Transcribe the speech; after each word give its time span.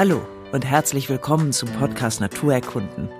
Hallo 0.00 0.26
und 0.52 0.64
herzlich 0.64 1.10
willkommen 1.10 1.52
zum 1.52 1.68
Podcast 1.72 2.22
Naturerkunden. 2.22 3.10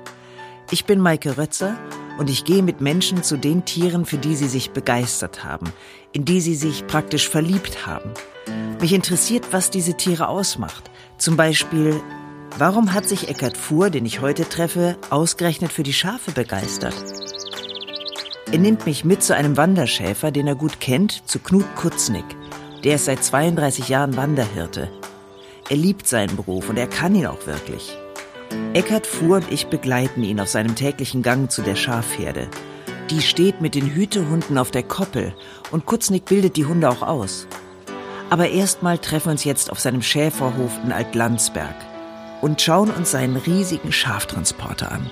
Ich 0.70 0.86
bin 0.86 0.98
Maike 0.98 1.36
Rötzer 1.36 1.78
und 2.18 2.30
ich 2.30 2.46
gehe 2.46 2.62
mit 2.62 2.80
Menschen 2.80 3.22
zu 3.22 3.36
den 3.36 3.66
Tieren, 3.66 4.06
für 4.06 4.16
die 4.16 4.34
sie 4.34 4.48
sich 4.48 4.70
begeistert 4.70 5.44
haben, 5.44 5.74
in 6.12 6.24
die 6.24 6.40
sie 6.40 6.54
sich 6.54 6.86
praktisch 6.86 7.28
verliebt 7.28 7.86
haben. 7.86 8.14
Mich 8.80 8.94
interessiert, 8.94 9.48
was 9.50 9.68
diese 9.68 9.92
Tiere 9.92 10.28
ausmacht. 10.28 10.90
Zum 11.18 11.36
Beispiel, 11.36 12.00
warum 12.56 12.94
hat 12.94 13.06
sich 13.06 13.28
Eckart 13.28 13.58
Fuhr, 13.58 13.90
den 13.90 14.06
ich 14.06 14.22
heute 14.22 14.48
treffe, 14.48 14.96
ausgerechnet 15.10 15.72
für 15.72 15.82
die 15.82 15.92
Schafe 15.92 16.30
begeistert? 16.30 16.96
Er 18.50 18.58
nimmt 18.58 18.86
mich 18.86 19.04
mit 19.04 19.22
zu 19.22 19.34
einem 19.34 19.58
Wanderschäfer, 19.58 20.30
den 20.30 20.46
er 20.46 20.54
gut 20.54 20.80
kennt, 20.80 21.28
zu 21.28 21.40
Knut 21.40 21.76
Kutznick. 21.76 22.24
Der 22.84 22.94
ist 22.94 23.04
seit 23.04 23.22
32 23.22 23.90
Jahren 23.90 24.16
Wanderhirte. 24.16 24.88
Er 25.70 25.76
liebt 25.76 26.08
seinen 26.08 26.34
Beruf 26.34 26.68
und 26.68 26.76
er 26.76 26.88
kann 26.88 27.14
ihn 27.14 27.26
auch 27.26 27.46
wirklich. 27.46 27.96
Eckart 28.74 29.06
Fuhr 29.06 29.36
und 29.36 29.52
ich 29.52 29.68
begleiten 29.68 30.24
ihn 30.24 30.40
auf 30.40 30.48
seinem 30.48 30.74
täglichen 30.74 31.22
Gang 31.22 31.48
zu 31.48 31.62
der 31.62 31.76
Schafherde. 31.76 32.48
Die 33.08 33.22
steht 33.22 33.60
mit 33.60 33.76
den 33.76 33.86
Hütehunden 33.86 34.58
auf 34.58 34.72
der 34.72 34.82
Koppel 34.82 35.32
und 35.70 35.86
Kutznick 35.86 36.24
bildet 36.24 36.56
die 36.56 36.66
Hunde 36.66 36.90
auch 36.90 37.02
aus. 37.02 37.46
Aber 38.30 38.48
erstmal 38.48 38.98
treffen 38.98 39.26
wir 39.26 39.32
uns 39.32 39.44
jetzt 39.44 39.70
auf 39.70 39.78
seinem 39.78 40.02
Schäferhof 40.02 40.72
in 40.84 40.90
Altlandsberg 40.90 41.76
und 42.40 42.60
schauen 42.60 42.90
uns 42.90 43.12
seinen 43.12 43.36
riesigen 43.36 43.92
Schaftransporter 43.92 44.90
an. 44.90 45.08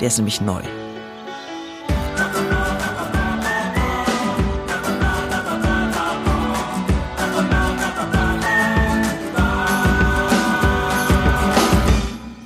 Der 0.00 0.08
ist 0.08 0.18
nämlich 0.18 0.42
neu. 0.42 0.60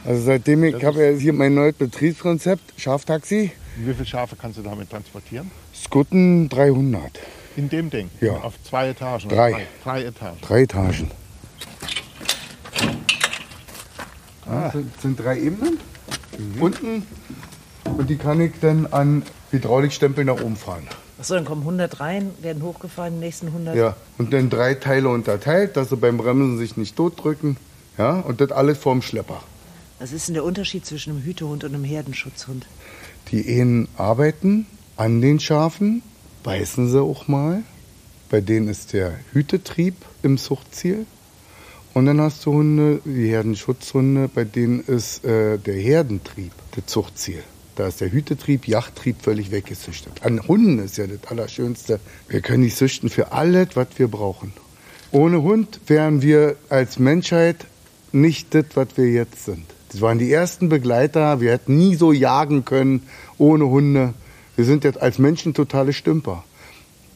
Also 0.07 0.23
seitdem 0.23 0.63
ich 0.63 0.85
habe 0.85 1.05
ja 1.05 1.19
hier 1.19 1.33
mein 1.33 1.55
neues 1.55 1.75
Betriebskonzept, 1.75 2.75
Schaftaxi. 2.77 3.51
Wie 3.77 3.93
viele 3.93 4.07
Schafe 4.07 4.37
kannst 4.37 4.57
du 4.57 4.63
damit 4.63 4.89
transportieren? 4.89 5.51
Skutten 5.75 6.49
300. 6.49 7.19
In 7.57 7.69
dem 7.69 7.91
Ding? 7.91 8.09
Ja. 8.21 8.35
Auf 8.35 8.55
zwei 8.63 8.91
Etagen? 8.91 9.29
Drei. 9.29 9.51
Drei, 9.51 9.67
drei 9.83 10.05
Etagen. 10.05 10.37
Drei 10.43 10.63
Etagen. 10.63 11.11
Das 14.45 14.73
sind, 14.73 15.01
sind 15.01 15.21
drei 15.21 15.41
Ebenen. 15.41 15.79
Unten. 16.61 17.03
Und 17.85 18.09
die 18.09 18.17
kann 18.17 18.41
ich 18.41 18.53
dann 18.61 18.87
an 18.87 19.25
Hydraulikstempel 19.51 20.25
nach 20.25 20.41
oben 20.41 20.57
fahren. 20.57 20.87
Achso, 21.19 21.35
dann 21.35 21.45
kommen 21.45 21.63
100 21.63 21.99
rein, 21.99 22.31
werden 22.43 22.63
hochgefahren, 22.63 23.15
die 23.15 23.21
nächsten 23.21 23.49
100. 23.49 23.75
Ja. 23.75 23.97
Und 24.19 24.33
dann 24.33 24.51
drei 24.51 24.75
Teile 24.75 25.09
unterteilt, 25.09 25.77
dass 25.77 25.89
sie 25.89 25.97
beim 25.97 26.19
Bremsen 26.19 26.59
sich 26.59 26.77
nicht 26.77 26.95
totdrücken. 26.95 27.57
Ja. 27.99 28.21
Und 28.21 28.41
das 28.41 28.53
alles 28.53 28.79
vorm 28.79 29.03
Schlepper. 29.03 29.43
Was 29.99 30.13
ist 30.13 30.29
denn 30.29 30.35
der 30.35 30.45
Unterschied 30.45 30.85
zwischen 30.85 31.11
einem 31.11 31.23
Hütehund 31.23 31.65
und 31.65 31.75
einem 31.75 31.85
Herdenschutzhund? 31.85 32.67
Die 33.33 33.49
Ehen 33.49 33.89
arbeiten 33.97 34.67
an 34.97 35.23
den 35.23 35.41
Schafen, 35.41 36.03
beißen 36.43 36.91
sie 36.91 37.01
auch 37.01 37.29
mal. 37.29 37.63
Bei 38.29 38.43
denen 38.43 38.69
ist 38.69 38.93
der 38.93 39.19
Hütetrieb 39.33 39.95
im 40.23 40.37
Zuchtziel. 40.37 41.07
Und 41.95 42.05
dann 42.05 42.21
hast 42.21 42.45
du 42.45 42.53
Hunde, 42.53 43.01
die 43.07 43.31
Herdenschutzhunde, 43.31 44.29
bei 44.29 44.45
denen 44.45 44.81
ist 44.81 45.25
äh, 45.25 45.57
der 45.57 45.77
Herdentrieb 45.77 46.53
das 46.73 46.85
Zuchtziel. 46.87 47.43
Da 47.77 47.89
ist 47.89 48.03
der 48.03 48.13
Hütetrieb, 48.13 48.69
Jachttrieb 48.69 49.23
völlig 49.23 49.51
weggezüchtet. 49.51 50.23
An 50.23 50.47
Hunden 50.47 50.79
ist 50.79 50.99
ja 50.99 51.07
das 51.07 51.31
Allerschönste. 51.31 52.01
Wir 52.29 52.43
können 52.43 52.65
die 52.65 52.71
züchten 52.71 53.09
für 53.09 53.33
alles, 53.33 53.69
was 53.75 53.89
wir 53.97 54.09
brauchen. 54.09 54.53
Ohne 55.11 55.41
Hund 55.41 55.81
wären 55.87 56.21
wir 56.21 56.57
als 56.69 56.99
Menschheit 56.99 57.65
nicht 58.13 58.55
das, 58.55 58.67
was 58.75 58.89
wir 58.97 59.11
jetzt 59.11 59.47
sind. 59.47 59.76
Das 59.91 60.01
waren 60.01 60.19
die 60.19 60.33
ersten 60.33 60.69
Begleiter. 60.69 61.41
Wir 61.41 61.53
hätten 61.53 61.77
nie 61.77 61.95
so 61.95 62.13
jagen 62.13 62.65
können 62.65 63.03
ohne 63.39 63.67
Hunde. 63.67 64.15
Wir 64.57 64.65
sind 64.65 64.85
jetzt 64.85 65.01
als 65.01 65.19
Menschen 65.19 65.55
totale 65.55 65.93
Stümper. 65.93 66.45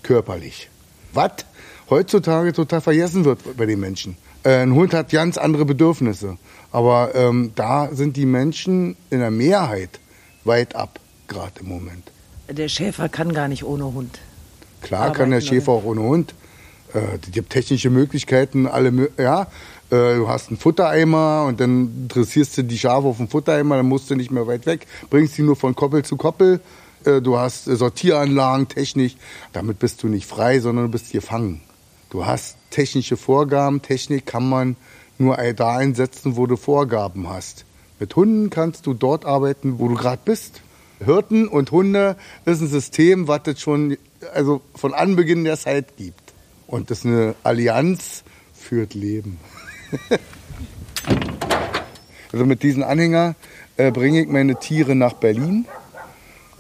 Körperlich. 0.03 0.69
Was 1.13 1.45
heutzutage 1.89 2.53
total 2.53 2.81
vergessen 2.81 3.25
wird 3.25 3.57
bei 3.57 3.67
den 3.67 3.81
Menschen. 3.81 4.17
Äh, 4.45 4.63
ein 4.63 4.75
Hund 4.75 4.95
hat 4.95 5.11
ganz 5.11 5.37
andere 5.37 5.65
Bedürfnisse. 5.65 6.39
Aber 6.73 7.15
ähm, 7.15 7.53
da 7.55 7.89
sind 7.93 8.17
die 8.17 8.27
Menschen 8.27 8.97
in 9.11 9.19
der 9.19 9.31
Mehrheit 9.31 9.99
weit 10.45 10.77
ab, 10.77 11.01
gerade 11.29 11.61
im 11.61 11.69
Moment. 11.69 12.11
Der 12.49 12.69
Schäfer 12.69 13.09
kann 13.09 13.33
gar 13.33 13.49
nicht 13.49 13.65
ohne 13.65 13.85
Hund. 13.93 14.21
Klar 14.81 15.03
Arbeiten 15.03 15.19
kann 15.19 15.31
der? 15.31 15.41
Schäfer 15.41 15.73
auch 15.73 15.85
ohne 15.85 16.03
Hund. 16.03 16.35
Äh, 16.95 17.19
es 17.23 17.31
gibt 17.33 17.51
technische 17.51 17.91
Möglichkeiten, 17.91 18.67
alle, 18.67 19.11
ja. 19.19 19.49
Äh, 19.91 20.17
du 20.17 20.29
hast 20.29 20.49
einen 20.49 20.57
Futtereimer 20.57 21.47
und 21.47 21.61
dann 21.61 22.09
dressierst 22.09 22.59
du 22.59 22.65
die 22.65 22.79
Schafe 22.79 23.09
auf 23.09 23.17
den 23.17 23.29
Futtereimer, 23.29 23.77
dann 23.77 23.87
musst 23.87 24.11
du 24.11 24.15
nicht 24.15 24.31
mehr 24.31 24.47
weit 24.47 24.67
weg, 24.67 24.87
bringst 25.11 25.37
die 25.37 25.43
nur 25.43 25.57
von 25.57 25.75
Koppel 25.75 26.05
zu 26.05 26.17
Koppel. 26.17 26.61
Äh, 27.05 27.21
du 27.21 27.39
hast 27.39 27.67
äh, 27.67 27.77
Sortieranlagen, 27.77 28.69
Technik. 28.69 29.17
Damit 29.53 29.79
bist 29.79 30.03
du 30.03 30.09
nicht 30.09 30.27
frei, 30.27 30.61
sondern 30.61 30.87
du 30.87 30.93
bist 30.93 31.11
gefangen. 31.13 31.61
Du 32.11 32.25
hast 32.27 32.57
technische 32.71 33.17
Vorgaben. 33.17 33.83
Technik 33.83 34.27
kann 34.27 34.49
man 34.49 34.77
nur 35.19 35.37
da 35.37 35.77
einsetzen, 35.77 36.37
wo 36.37 36.47
du 36.47 36.57
Vorgaben 36.57 37.29
hast. 37.29 37.65
Mit 37.99 38.17
Hunden 38.17 38.49
kannst 38.49 38.87
du 38.87 38.95
dort 38.95 39.27
arbeiten, 39.27 39.79
wo 39.79 39.89
du 39.89 39.95
gerade 39.95 40.23
bist. 40.25 40.63
Hirten 41.05 41.47
und 41.47 41.71
Hunde 41.71 42.17
ist 42.47 42.61
ein 42.61 42.69
System, 42.69 43.29
was 43.29 43.43
es 43.47 43.61
schon 43.61 43.97
also 44.35 44.61
von 44.75 44.95
Anbeginn 44.95 45.45
der 45.45 45.59
Zeit 45.59 45.97
gibt. 45.97 46.33
Und 46.67 46.91
das 46.91 47.01
ist 47.01 47.07
eine 47.07 47.35
Allianz 47.43 48.23
führt 48.55 48.95
Leben. 48.95 49.39
also 52.33 52.47
mit 52.47 52.63
diesem 52.63 52.83
Anhänger 52.83 53.35
äh, 53.77 53.91
bringe 53.91 54.23
ich 54.23 54.29
meine 54.29 54.57
Tiere 54.57 54.95
nach 54.95 55.15
Berlin, 55.15 55.67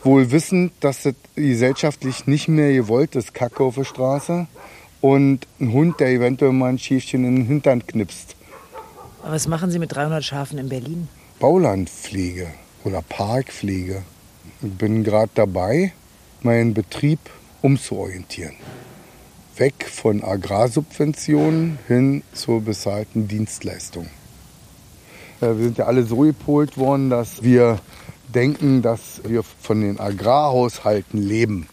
wohl 0.02 0.30
wissend, 0.30 0.72
dass 0.80 1.02
das 1.02 1.14
gesellschaftlich 1.34 2.26
nicht 2.26 2.48
mehr 2.48 2.72
gewollt 2.72 3.16
ist, 3.16 3.34
Kacke 3.34 3.62
auf 3.62 3.74
der 3.74 3.84
Straße. 3.84 4.46
Und 5.00 5.46
ein 5.60 5.72
Hund, 5.72 6.00
der 6.00 6.08
eventuell 6.08 6.52
mal 6.52 6.68
ein 6.68 6.78
Schäfchen 6.78 7.24
in 7.24 7.36
den 7.36 7.46
Hintern 7.46 7.86
knipst. 7.86 8.36
Aber 9.22 9.32
was 9.32 9.46
machen 9.48 9.70
Sie 9.70 9.78
mit 9.78 9.94
300 9.94 10.22
Schafen 10.22 10.58
in 10.58 10.68
Berlin? 10.68 11.08
Baulandpflege 11.38 12.48
oder 12.84 13.02
Parkpflege. 13.02 14.02
Ich 14.62 14.72
bin 14.72 15.04
gerade 15.04 15.30
dabei, 15.34 15.92
meinen 16.42 16.74
Betrieb 16.74 17.18
umzuorientieren. 17.62 18.56
Weg 19.60 19.86
von 19.86 20.24
Agrarsubventionen 20.24 21.78
hin 21.86 22.22
zur 22.32 22.62
bezahlten 22.62 23.28
Dienstleistung. 23.28 24.06
Äh, 25.42 25.48
Wir 25.48 25.64
sind 25.64 25.76
ja 25.76 25.84
alle 25.84 26.04
so 26.04 26.16
gepolt 26.20 26.78
worden, 26.78 27.10
dass 27.10 27.42
wir 27.42 27.78
denken, 28.34 28.80
dass 28.80 29.20
wir 29.22 29.42
von 29.42 29.82
den 29.82 30.00
Agrarhaushalten 30.00 31.20
leben. 31.20 31.68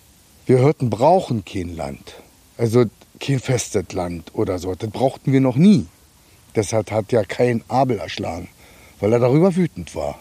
Wir 0.46 0.60
Hirten 0.60 0.90
brauchen 0.90 1.46
kein 1.46 1.78
Land. 1.78 2.16
Also 2.58 2.84
kein 3.22 3.40
festes 3.40 3.94
Land 3.94 4.32
oder 4.34 4.60
so. 4.60 4.76
Das 4.76 4.90
brauchten 4.90 5.32
wir 5.32 5.40
noch 5.40 5.56
nie. 5.56 5.86
Deshalb 6.58 6.92
hat 6.92 7.14
ja 7.14 7.24
kein 7.24 7.64
Abel 7.70 8.00
erschlagen, 8.00 8.50
weil 9.00 9.14
er 9.14 9.20
darüber 9.20 9.56
wütend 9.56 9.96
war. 9.96 10.20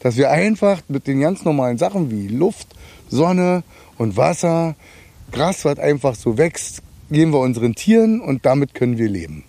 Dass 0.00 0.18
wir 0.18 0.30
einfach 0.30 0.82
mit 0.88 1.06
den 1.06 1.20
ganz 1.20 1.42
normalen 1.42 1.78
Sachen 1.78 2.10
wie 2.10 2.28
Luft, 2.28 2.68
Sonne 3.08 3.62
und 3.96 4.18
Wasser, 4.18 4.76
Gras, 5.32 5.64
was 5.64 5.78
einfach 5.78 6.14
so 6.14 6.36
wächst, 6.36 6.82
geben 7.10 7.32
wir 7.32 7.40
unseren 7.40 7.74
Tieren 7.74 8.20
und 8.20 8.46
damit 8.46 8.74
können 8.74 8.98
wir 8.98 9.08
leben. 9.08 9.44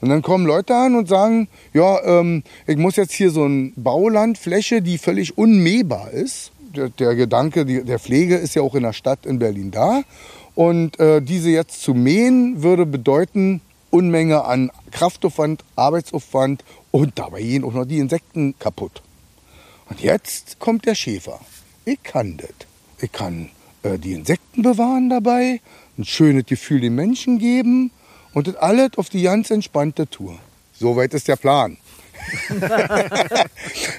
Und 0.00 0.08
dann 0.08 0.22
kommen 0.22 0.46
Leute 0.46 0.74
an 0.74 0.96
und 0.96 1.08
sagen, 1.08 1.48
ja, 1.72 2.02
ähm, 2.04 2.42
ich 2.66 2.76
muss 2.76 2.96
jetzt 2.96 3.12
hier 3.12 3.30
so 3.30 3.44
eine 3.44 3.72
Baulandfläche, 3.76 4.82
die 4.82 4.98
völlig 4.98 5.38
unmähbar 5.38 6.10
ist. 6.10 6.50
Der, 6.74 6.88
der 6.88 7.14
Gedanke 7.14 7.64
die, 7.64 7.84
der 7.84 8.00
Pflege 8.00 8.36
ist 8.36 8.54
ja 8.54 8.62
auch 8.62 8.74
in 8.74 8.82
der 8.82 8.94
Stadt 8.94 9.26
in 9.26 9.38
Berlin 9.38 9.70
da. 9.70 10.02
Und 10.54 10.98
äh, 10.98 11.22
diese 11.22 11.50
jetzt 11.50 11.82
zu 11.82 11.94
mähen 11.94 12.62
würde 12.62 12.84
bedeuten 12.84 13.60
Unmenge 13.90 14.44
an 14.44 14.72
Kraftaufwand, 14.90 15.64
Arbeitsaufwand 15.76 16.64
und 16.90 17.18
dabei 17.18 17.42
gehen 17.42 17.62
auch 17.62 17.74
noch 17.74 17.84
die 17.84 17.98
Insekten 17.98 18.58
kaputt. 18.58 19.02
Und 19.88 20.00
jetzt 20.00 20.58
kommt 20.58 20.86
der 20.86 20.94
Schäfer. 20.94 21.38
Ich 21.84 22.02
kann 22.02 22.38
das. 22.38 22.50
Ich 23.00 23.12
kann 23.12 23.50
äh, 23.82 23.98
die 23.98 24.12
Insekten 24.12 24.62
bewahren 24.62 25.10
dabei, 25.10 25.60
ein 26.02 26.04
schönes 26.04 26.46
Gefühl 26.46 26.80
den 26.80 26.96
Menschen 26.96 27.38
geben 27.38 27.92
und 28.34 28.48
das 28.48 28.56
alles 28.56 28.90
auf 28.96 29.08
die 29.08 29.22
ganz 29.22 29.50
entspannte 29.50 30.08
Tour. 30.08 30.38
Soweit 30.74 31.14
ist 31.14 31.28
der 31.28 31.36
Plan. 31.36 31.76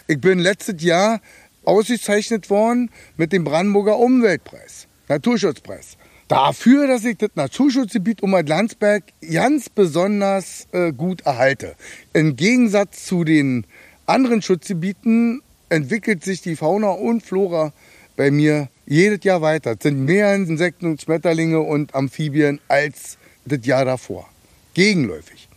ich 0.08 0.20
bin 0.20 0.40
letztes 0.40 0.84
Jahr 0.84 1.22
ausgezeichnet 1.64 2.50
worden 2.50 2.90
mit 3.16 3.32
dem 3.32 3.46
Brandenburger 3.46 3.98
Umweltpreis, 3.98 4.88
Naturschutzpreis. 5.08 5.98
Dafür, 6.28 6.88
dass 6.88 7.06
ich 7.06 7.18
das 7.18 7.32
Naturschutzgebiet 7.36 8.22
um 8.22 8.32
Landsberg 8.32 9.04
ganz 9.32 9.70
besonders 9.70 10.68
äh, 10.72 10.92
gut 10.92 11.22
erhalte. 11.22 11.76
Im 12.12 12.36
Gegensatz 12.36 13.06
zu 13.06 13.24
den 13.24 13.66
anderen 14.06 14.42
Schutzgebieten 14.42 15.42
entwickelt 15.70 16.24
sich 16.24 16.42
die 16.42 16.56
Fauna 16.56 16.90
und 16.90 17.24
Flora 17.24 17.72
bei 18.18 18.32
mir 18.32 18.68
jedes 18.86 19.24
Jahr 19.24 19.42
weiter. 19.42 19.72
Es 19.72 19.84
sind 19.84 20.06
mehr 20.06 20.34
Insekten 20.36 20.88
und 20.88 21.02
Schmetterlinge 21.02 21.60
und 21.60 21.96
Amphibien 21.96 22.60
als 22.68 23.18
das 23.46 23.66
Jahr 23.66 23.86
davor. 23.86 24.28
Gegenläufig. 24.74 25.48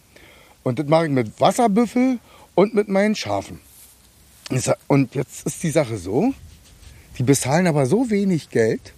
Und 0.62 0.78
das 0.78 0.86
mache 0.86 1.06
ich 1.06 1.12
mit 1.12 1.40
Wasserbüffel 1.40 2.18
und 2.54 2.74
mit 2.74 2.88
meinen 2.88 3.14
Schafen. 3.14 3.60
Und 4.86 5.14
jetzt 5.14 5.46
ist 5.46 5.62
die 5.62 5.70
Sache 5.70 5.96
so, 5.96 6.32
die 7.18 7.22
bezahlen 7.22 7.66
aber 7.66 7.86
so 7.86 8.10
wenig 8.10 8.50
Geld, 8.50 8.92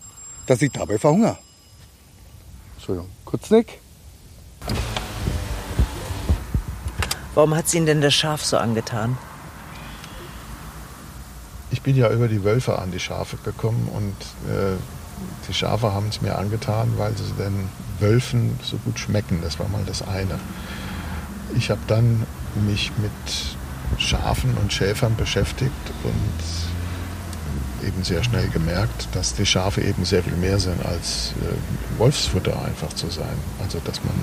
dass 0.47 0.63
ich 0.63 0.73
dabei 0.73 0.99
verhungere. 0.99 1.39
Entschuldigung, 2.77 3.11
kurz 3.25 3.51
Nick. 3.51 3.79
Warum 7.35 7.55
hat 7.55 7.69
sie 7.69 7.77
Ihnen 7.77 7.87
denn 7.87 8.01
das 8.01 8.15
Schaf 8.15 8.45
so 8.45 8.57
angetan? 8.57 9.17
Ich 11.71 11.83
bin 11.83 11.97
ja 11.97 12.11
über 12.11 12.29
die 12.29 12.45
Wölfe 12.45 12.79
an 12.79 12.91
die 12.91 13.01
Schafe 13.01 13.37
gekommen 13.45 13.89
und 13.93 14.51
äh, 14.51 14.77
die 15.49 15.55
Schafe 15.55 15.93
haben 15.93 16.09
es 16.09 16.23
mir 16.23 16.39
angetan, 16.39 16.93
weil 16.97 17.17
sie 17.17 17.33
den 17.33 17.69
Wölfen 18.01 18.59
so 18.63 18.77
gut 18.79 18.99
schmecken. 18.99 19.41
Das 19.43 19.59
war 19.59 19.69
mal 19.69 19.83
das 19.87 20.07
eine. 20.07 20.39
Ich 21.57 21.71
habe 21.71 21.81
dann 21.87 22.27
mich 22.67 22.93
mit 22.99 24.01
Schafen 24.01 24.55
und 24.61 24.73
Schäfern 24.73 25.17
beschäftigt 25.17 25.73
und 26.05 27.87
eben 27.87 28.03
sehr 28.05 28.23
schnell 28.25 28.49
gemerkt, 28.49 29.09
dass 29.13 29.35
die 29.35 29.47
Schafe 29.47 29.81
eben 29.81 30.05
sehr 30.05 30.23
viel 30.23 30.37
mehr 30.37 30.59
sind 30.59 30.85
als 30.85 31.33
äh, 31.41 31.99
Wolfsfutter 31.99 32.63
einfach 32.65 32.93
zu 32.93 33.09
sein. 33.09 33.37
Also 33.63 33.81
dass 33.85 34.03
man 34.05 34.15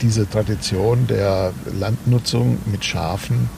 diese 0.00 0.28
Tradition 0.28 1.06
der 1.06 1.52
Landnutzung 1.78 2.58
mit 2.66 2.84
Schafen 2.84 3.50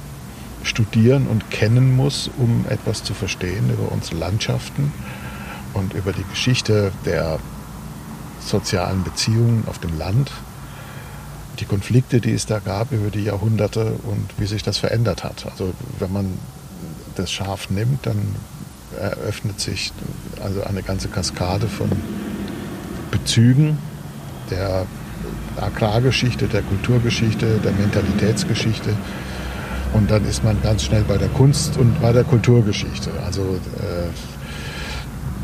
studieren 0.63 1.27
und 1.27 1.51
kennen 1.51 1.97
muss, 1.97 2.31
um 2.39 2.65
etwas 2.69 3.03
zu 3.03 3.15
verstehen 3.15 3.71
über 3.71 3.91
unsere 3.91 4.17
Landschaften 4.17 4.93
und 5.75 5.95
über 5.95 6.13
die 6.13 6.25
Geschichte 6.25 6.93
der 7.05 7.39
sozialen 8.41 9.05
Beziehungen 9.05 9.65
auf 9.67 9.79
dem 9.79 9.99
Land, 9.99 10.31
die 11.61 11.65
Konflikte, 11.65 12.21
die 12.21 12.33
es 12.33 12.47
da 12.47 12.59
gab 12.59 12.93
über 12.93 13.11
die 13.11 13.25
Jahrhunderte 13.25 13.93
und 14.05 14.29
wie 14.39 14.47
sich 14.47 14.63
das 14.63 14.79
verändert 14.79 15.25
hat. 15.25 15.47
Also 15.51 15.73
wenn 15.99 16.13
man 16.13 16.39
das 17.17 17.31
Schaf 17.31 17.71
nimmt, 17.71 18.07
dann 18.07 18.35
eröffnet 18.99 19.61
sich 19.61 19.93
also 20.43 20.63
eine 20.65 20.83
ganze 20.83 21.09
Kaskade 21.09 21.69
von 21.69 21.91
Bezügen 23.11 23.79
der 24.51 24.87
Agrargeschichte, 25.61 26.49
der 26.49 26.63
Kulturgeschichte, 26.63 27.59
der 27.59 27.73
Mentalitätsgeschichte. 27.73 28.97
Und 29.93 30.11
dann 30.11 30.25
ist 30.25 30.45
man 30.45 30.61
ganz 30.63 30.85
schnell 30.85 31.03
bei 31.03 31.19
der 31.19 31.29
Kunst 31.29 31.77
und 31.77 32.01
bei 32.01 32.13
der 32.13 32.25
Kulturgeschichte. 32.25 33.11
Also 33.25 33.43
äh, 33.43 34.09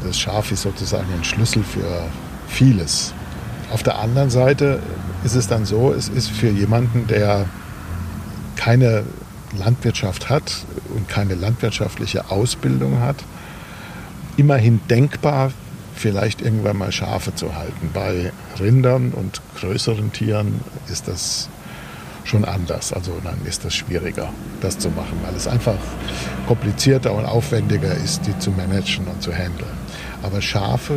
das 0.06 0.18
Schaf 0.18 0.52
ist 0.52 0.62
sozusagen 0.62 1.06
ein 1.12 1.24
Schlüssel 1.24 1.64
für 1.64 2.06
vieles. 2.48 3.12
Auf 3.72 3.82
der 3.82 3.98
anderen 3.98 4.30
Seite 4.30 4.80
ist 5.24 5.34
es 5.34 5.48
dann 5.48 5.64
so, 5.64 5.92
es 5.92 6.08
ist 6.08 6.30
für 6.30 6.48
jemanden, 6.48 7.06
der 7.08 7.46
keine 8.54 9.02
Landwirtschaft 9.58 10.30
hat 10.30 10.64
und 10.94 11.08
keine 11.08 11.34
landwirtschaftliche 11.34 12.30
Ausbildung 12.30 13.00
hat, 13.00 13.16
immerhin 14.36 14.80
denkbar, 14.88 15.52
vielleicht 15.94 16.42
irgendwann 16.42 16.76
mal 16.76 16.92
Schafe 16.92 17.34
zu 17.34 17.54
halten. 17.56 17.90
Bei 17.92 18.32
Rindern 18.60 19.12
und 19.12 19.40
größeren 19.58 20.12
Tieren 20.12 20.60
ist 20.88 21.08
das 21.08 21.48
schon 22.26 22.44
anders. 22.44 22.92
Also 22.92 23.18
dann 23.22 23.38
ist 23.46 23.64
das 23.64 23.74
schwieriger, 23.74 24.28
das 24.60 24.78
zu 24.78 24.90
machen, 24.90 25.18
weil 25.24 25.34
es 25.34 25.46
einfach 25.46 25.78
komplizierter 26.46 27.12
und 27.12 27.24
aufwendiger 27.24 27.94
ist, 27.94 28.26
die 28.26 28.38
zu 28.38 28.50
managen 28.50 29.06
und 29.06 29.22
zu 29.22 29.32
handeln. 29.32 29.70
Aber 30.22 30.42
Schafe 30.42 30.94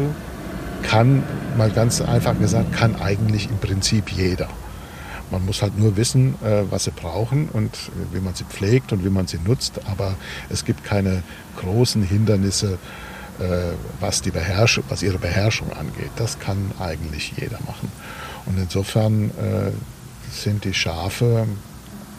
kann, 0.82 1.24
mal 1.58 1.70
ganz 1.70 2.02
einfach 2.02 2.38
gesagt, 2.40 2.74
kann 2.74 2.96
eigentlich 2.96 3.50
im 3.50 3.58
Prinzip 3.60 4.10
jeder. 4.12 4.48
Man 5.32 5.46
muss 5.46 5.62
halt 5.62 5.78
nur 5.78 5.96
wissen, 5.96 6.34
äh, 6.44 6.64
was 6.72 6.86
sie 6.86 6.92
brauchen 6.92 7.50
und 7.50 7.78
wie 8.12 8.20
man 8.20 8.34
sie 8.34 8.46
pflegt 8.46 8.92
und 8.92 9.06
wie 9.06 9.10
man 9.10 9.28
sie 9.28 9.38
nutzt. 9.46 9.80
Aber 9.86 10.16
es 10.50 10.66
gibt 10.66 10.84
keine 10.84 11.22
großen 11.58 12.02
Hindernisse, 12.02 12.80
äh, 13.40 13.74
was, 14.00 14.24
die 14.24 14.32
Beherrschung, 14.32 14.84
was 14.90 15.04
ihre 15.04 15.20
Beherrschung 15.20 15.72
angeht. 15.74 16.10
Das 16.16 16.40
kann 16.40 16.72
eigentlich 16.80 17.34
jeder 17.38 17.60
machen. 17.68 17.92
Und 18.48 18.58
insofern 18.58 19.30
äh, 19.30 19.72
sind 20.44 20.66
die 20.66 20.74
Schafe 20.74 21.48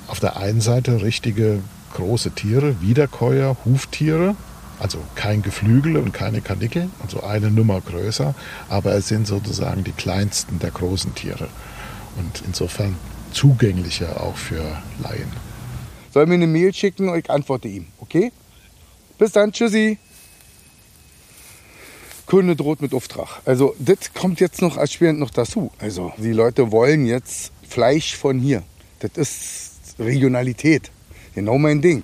auf 0.07 0.21
der 0.21 0.37
einen 0.37 0.61
Seite 0.61 1.03
richtige 1.03 1.61
große 1.95 2.33
Tiere, 2.33 2.81
Wiederkäuer, 2.81 3.57
Huftiere, 3.65 4.37
also 4.79 4.99
kein 5.15 5.43
Geflügel 5.43 5.97
und 5.97 6.13
keine 6.13 6.41
Kanickel, 6.41 6.89
also 7.03 7.23
eine 7.23 7.51
Nummer 7.51 7.81
größer, 7.81 8.35
aber 8.69 8.95
es 8.95 9.09
sind 9.09 9.27
sozusagen 9.27 9.85
die 9.85 9.93
kleinsten 9.93 10.59
der 10.59 10.71
großen 10.71 11.15
Tiere 11.15 11.49
und 12.17 12.43
insofern 12.47 12.97
zugänglicher 13.33 14.21
auch 14.23 14.37
für 14.37 14.63
Laien. 15.03 15.31
Soll 16.13 16.27
mir 16.27 16.35
eine 16.35 16.47
Mail 16.47 16.73
schicken 16.75 17.09
und 17.09 17.19
ich 17.19 17.31
antworte 17.31 17.69
ihm, 17.69 17.87
okay? 17.99 18.33
Bis 19.19 19.33
dann, 19.33 19.53
tschüssi. 19.53 19.99
Kunde 22.27 22.57
droht 22.57 22.81
mit 22.81 22.95
Auftrag. 22.95 23.41
Also 23.45 23.75
das 23.79 24.15
kommt 24.15 24.41
jetzt 24.41 24.63
noch 24.63 24.77
als 24.77 24.93
erschwerend 24.93 25.19
noch 25.19 25.31
dazu. 25.31 25.71
Also 25.79 26.13
die 26.17 26.33
Leute 26.33 26.71
wollen 26.73 27.05
jetzt 27.05 27.53
Fleisch 27.71 28.17
von 28.17 28.39
hier. 28.39 28.63
Das 29.01 29.13
ist 29.17 29.95
Regionalität. 29.99 30.91
Genau 31.35 31.57
mein 31.59 31.81
Ding. 31.81 32.03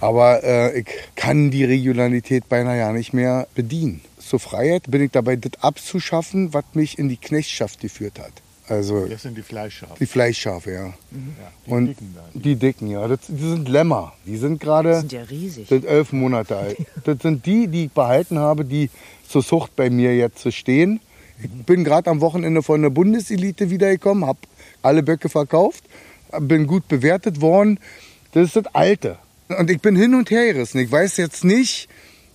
Aber 0.00 0.42
äh, 0.44 0.80
ich 0.80 0.86
kann 1.16 1.50
die 1.50 1.64
Regionalität 1.64 2.48
beinahe 2.48 2.78
ja 2.78 2.92
nicht 2.92 3.12
mehr 3.12 3.46
bedienen. 3.54 4.00
Zur 4.18 4.38
Freiheit 4.40 4.84
bin 4.90 5.02
ich 5.02 5.10
dabei, 5.10 5.36
das 5.36 5.52
abzuschaffen, 5.62 6.54
was 6.54 6.64
mich 6.74 6.98
in 6.98 7.08
die 7.08 7.16
Knechtschaft 7.16 7.80
geführt 7.80 8.18
hat. 8.18 8.32
Also 8.68 9.06
Das 9.06 9.22
sind 9.22 9.36
die 9.36 9.42
Fleischschafe. 9.42 9.94
die 9.98 10.06
Fleischschafe, 10.06 10.70
ja. 10.70 10.86
Ja, 10.86 10.94
die 11.66 11.70
Und 11.70 11.86
dicken 11.88 12.14
da. 12.14 12.22
die 12.34 12.54
dicken, 12.56 12.86
ja. 12.86 13.08
Das, 13.08 13.18
die 13.26 13.36
sind 13.50 13.68
Lämmer. 13.68 14.12
Die 14.26 14.36
sind 14.36 14.60
gerade 14.60 14.92
Die 14.94 15.00
sind 15.00 15.12
ja 15.12 15.22
riesig. 15.22 15.68
sind 15.68 15.84
elf 15.84 16.12
Monate 16.12 16.56
alt. 16.56 16.76
Das 17.04 17.18
sind 17.20 17.44
die, 17.46 17.66
die 17.66 17.86
ich 17.86 17.90
behalten 17.92 18.38
habe, 18.38 18.64
die 18.64 18.88
zur 19.28 19.44
Zucht 19.44 19.74
bei 19.74 19.90
mir 19.90 20.14
jetzt 20.16 20.50
stehen. 20.52 21.00
Ich 21.42 21.50
bin 21.64 21.82
gerade 21.84 22.08
am 22.10 22.20
Wochenende 22.20 22.62
von 22.62 22.80
der 22.82 22.90
Bundeselite 22.90 23.70
wiedergekommen, 23.70 24.24
habe 24.26 24.38
alle 24.82 25.02
Böcke 25.02 25.28
verkauft, 25.28 25.84
bin 26.40 26.66
gut 26.66 26.88
bewertet 26.88 27.40
worden. 27.40 27.78
Das 28.32 28.46
ist 28.46 28.56
das 28.56 28.66
Alte. 28.74 29.18
Und 29.48 29.70
ich 29.70 29.80
bin 29.80 29.96
hin 29.96 30.14
und 30.14 30.30
her 30.30 30.52
gerissen. 30.52 30.78
Ich 30.78 30.90
weiß 30.90 31.16
jetzt 31.16 31.44
nicht, 31.44 31.88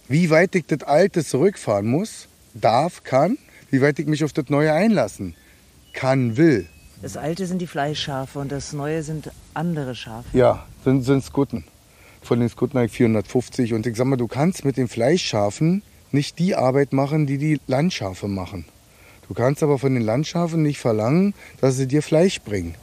wie 0.07 0.29
weit 0.29 0.55
ich 0.55 0.65
das 0.65 0.83
Alte 0.83 1.23
zurückfahren 1.23 1.87
muss, 1.87 2.27
darf, 2.53 3.03
kann, 3.03 3.37
wie 3.71 3.81
weit 3.81 3.99
ich 3.99 4.07
mich 4.07 4.23
auf 4.23 4.33
das 4.33 4.49
Neue 4.49 4.73
einlassen 4.73 5.35
kann, 5.93 6.37
will. 6.37 6.67
Das 7.01 7.17
alte 7.17 7.45
sind 7.45 7.59
die 7.59 7.67
Fleischschafe 7.67 8.39
und 8.39 8.51
das 8.51 8.73
neue 8.73 9.03
sind 9.03 9.31
andere 9.53 9.95
Schafe. 9.95 10.25
Ja, 10.33 10.65
sind, 10.83 11.03
sind 11.03 11.23
Skutten. 11.23 11.63
Von 12.21 12.39
den 12.39 12.49
Skutten 12.49 12.77
habe 12.77 12.87
ich 12.87 12.91
450. 12.93 13.73
Und 13.73 13.85
ich 13.85 13.95
sag 13.95 14.05
mal, 14.07 14.15
du 14.15 14.27
kannst 14.27 14.65
mit 14.65 14.77
den 14.77 14.87
Fleischschafen 14.87 15.83
nicht 16.11 16.39
die 16.39 16.55
Arbeit 16.55 16.93
machen, 16.93 17.27
die 17.27 17.37
die 17.37 17.59
Landschafe 17.67 18.27
machen. 18.27 18.65
Du 19.27 19.33
kannst 19.33 19.63
aber 19.63 19.79
von 19.79 19.93
den 19.93 20.03
Landschafen 20.03 20.61
nicht 20.61 20.79
verlangen, 20.79 21.33
dass 21.61 21.77
sie 21.77 21.87
dir 21.87 22.01
Fleisch 22.01 22.41
bringen. 22.41 22.75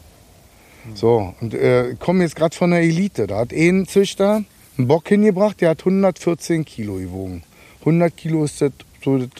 So, 0.94 1.34
und 1.40 1.54
äh, 1.54 1.90
ich 1.90 1.98
komme 2.00 2.24
jetzt 2.24 2.34
gerade 2.34 2.56
von 2.56 2.70
der 2.70 2.80
Elite. 2.80 3.26
Da 3.26 3.38
hat 3.38 3.52
ein 3.52 3.86
Züchter 3.86 4.44
einen 4.76 4.88
Bock 4.88 5.08
hingebracht, 5.08 5.60
der 5.60 5.70
hat 5.70 5.80
114 5.80 6.64
Kilo 6.64 6.94
gewogen. 6.94 7.44
100 7.80 8.16
Kilo 8.16 8.44
ist 8.44 8.60
das, 8.60 8.72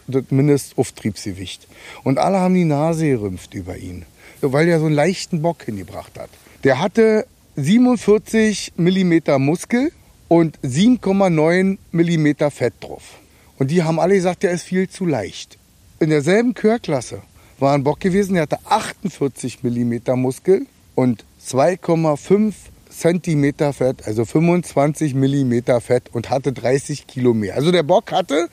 das 0.07 0.25
Mindestauftriebsgewicht. 0.31 1.67
Und 2.05 2.19
alle 2.19 2.39
haben 2.39 2.55
die 2.55 2.65
Nase 2.65 3.09
gerümpft 3.09 3.55
über 3.55 3.77
ihn, 3.77 4.05
weil 4.41 4.69
er 4.69 4.79
so 4.79 4.87
einen 4.87 4.95
leichten 4.95 5.43
Bock 5.43 5.65
hingebracht 5.65 6.19
hat. 6.19 6.31
Der 6.65 6.81
hatte 6.81 7.27
47 7.57 8.75
Millimeter 8.77 9.39
Muskel 9.39 9.93
und 10.29 10.59
7,9 10.61 11.79
Millimeter 11.91 12.51
Fett 12.51 12.75
drauf. 12.81 13.19
Und 13.59 13.71
die 13.71 13.83
haben 13.83 14.01
alle 14.01 14.15
gesagt, 14.15 14.43
der 14.43 14.53
ist 14.53 14.63
viel 14.63 14.89
zu 14.89 15.07
leicht. 15.07 15.59
In 16.03 16.11
derselben 16.11 16.55
Chörklasse 16.55 17.23
war 17.61 17.75
ein 17.75 17.85
Bock 17.85 18.01
gewesen, 18.01 18.33
der 18.35 18.43
hatte 18.43 18.59
48 18.65 19.63
Millimeter 19.63 20.17
Muskel 20.17 20.67
und 20.97 21.25
2,5 21.47 22.55
Zentimeter 22.91 23.73
Fett, 23.73 24.05
also 24.05 24.25
25 24.25 25.15
Millimeter 25.15 25.81
Fett 25.81 26.11
und 26.13 26.29
hatte 26.29 26.53
30 26.53 27.07
Kilo 27.07 27.35
mehr. 27.35 27.55
Also 27.55 27.71
der 27.71 27.85
Bock 27.85 28.11
hatte 28.11 28.49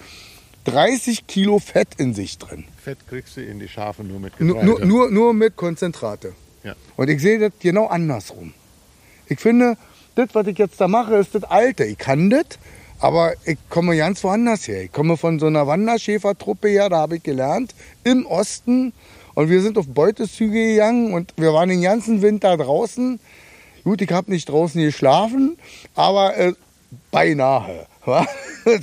30 0.65 1.25
Kilo 1.25 1.57
Fett 1.57 1.87
in 1.97 2.13
sich 2.13 2.37
drin. 2.37 2.65
Fett 2.77 2.99
kriegst 3.09 3.35
du 3.35 3.41
in 3.41 3.57
die 3.57 3.67
Schafe 3.67 4.03
nur 4.03 4.19
mit 4.19 4.37
Getreide. 4.37 4.63
nur, 4.63 4.85
nur, 4.85 5.09
nur 5.09 5.33
mit 5.33 5.55
Konzentrate. 5.55 6.33
Ja. 6.63 6.75
Und 6.97 7.09
ich 7.09 7.19
sehe 7.19 7.39
das 7.39 7.53
genau 7.59 7.87
andersrum. 7.87 8.53
Ich 9.27 9.39
finde, 9.39 9.75
das, 10.13 10.29
was 10.33 10.45
ich 10.45 10.59
jetzt 10.59 10.79
da 10.79 10.87
mache, 10.87 11.15
ist 11.15 11.33
das 11.33 11.45
Alte. 11.45 11.83
Ich 11.85 11.97
kann 11.97 12.29
das, 12.29 12.45
aber 12.99 13.33
ich 13.45 13.57
komme 13.69 13.97
ganz 13.97 14.23
woanders 14.23 14.67
her. 14.67 14.83
Ich 14.83 14.91
komme 14.91 15.17
von 15.17 15.39
so 15.39 15.47
einer 15.47 15.67
Wanderschäfertruppe 15.67 16.69
her, 16.69 16.89
da 16.89 16.97
habe 16.97 17.17
ich 17.17 17.23
gelernt, 17.23 17.73
im 18.03 18.25
Osten. 18.25 18.93
Und 19.35 19.49
wir 19.49 19.61
sind 19.61 19.77
auf 19.77 19.87
Beutezüge 19.87 20.73
gegangen 20.73 21.13
und 21.13 21.33
wir 21.37 21.53
waren 21.53 21.69
den 21.69 21.81
ganzen 21.81 22.21
Winter 22.21 22.57
draußen. 22.57 23.19
Gut, 23.83 24.01
ich 24.01 24.11
habe 24.11 24.31
nicht 24.31 24.49
draußen 24.49 24.81
geschlafen, 24.81 25.57
aber 25.95 26.35
äh, 26.37 26.53
beinahe. 27.11 27.87
wa? 28.05 28.25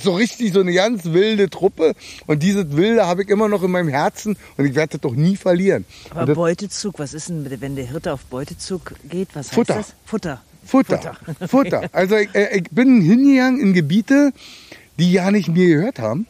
so 0.01 0.13
richtig 0.13 0.53
so 0.53 0.61
eine 0.61 0.73
ganz 0.73 1.05
wilde 1.05 1.49
Truppe. 1.49 1.93
Und 2.25 2.43
dieses 2.43 2.75
Wilde 2.75 3.05
habe 3.05 3.23
ich 3.23 3.29
immer 3.29 3.47
noch 3.47 3.63
in 3.63 3.71
meinem 3.71 3.89
Herzen 3.89 4.37
und 4.57 4.65
ich 4.65 4.75
werde 4.75 4.93
das 4.93 5.01
doch 5.01 5.15
nie 5.15 5.35
verlieren. 5.35 5.85
Aber 6.11 6.33
Beutezug, 6.33 6.99
was 6.99 7.13
ist 7.13 7.29
denn, 7.29 7.61
wenn 7.61 7.75
der 7.75 7.85
Hirte 7.85 8.13
auf 8.13 8.25
Beutezug 8.25 8.95
geht? 9.07 9.29
Was 9.33 9.47
heißt 9.47 9.55
Futter. 9.55 9.75
das? 9.75 9.93
Futter. 10.05 10.41
Futter. 10.67 10.99
Futter. 10.99 11.47
Futter. 11.47 11.89
Also 11.91 12.15
ich, 12.15 12.33
äh, 12.35 12.57
ich 12.57 12.69
bin 12.71 13.01
hingegangen 13.01 13.59
in 13.59 13.73
Gebiete, 13.73 14.31
die 14.99 15.11
ja 15.11 15.31
nicht 15.31 15.49
mir 15.49 15.67
gehört 15.67 15.99
haben, 15.99 16.27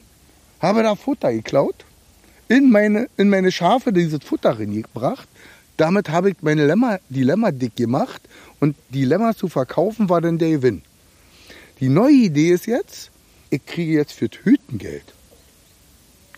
habe 0.60 0.84
da 0.84 0.96
Futter 0.96 1.32
geklaut, 1.32 1.86
in 2.48 2.72
meine, 2.72 3.08
in 3.18 3.30
meine 3.30 3.52
Schafe 3.52 3.92
dieses 3.92 4.24
Futter 4.24 4.60
reingebracht. 4.60 5.28
Damit 5.76 6.10
habe 6.10 6.32
ich 6.32 6.38
meine 6.42 6.66
Lämmer, 6.66 7.00
die 7.10 7.24
Lämmer 7.24 7.52
dick 7.52 7.76
gemacht 7.76 8.22
und 8.60 8.76
die 8.90 9.06
Lämmer 9.06 9.36
zu 9.36 9.48
verkaufen 9.48 10.10
war 10.10 10.22
dann 10.22 10.38
der 10.38 10.50
Gewinn. 10.50 10.82
Die 11.80 11.90
neue 11.90 12.14
Idee 12.14 12.50
ist 12.50 12.66
jetzt, 12.66 13.12
ich 13.50 13.66
kriege 13.66 13.94
jetzt 13.94 14.14
für 14.14 14.28
Hüten 14.44 14.80
Geld. 14.80 15.04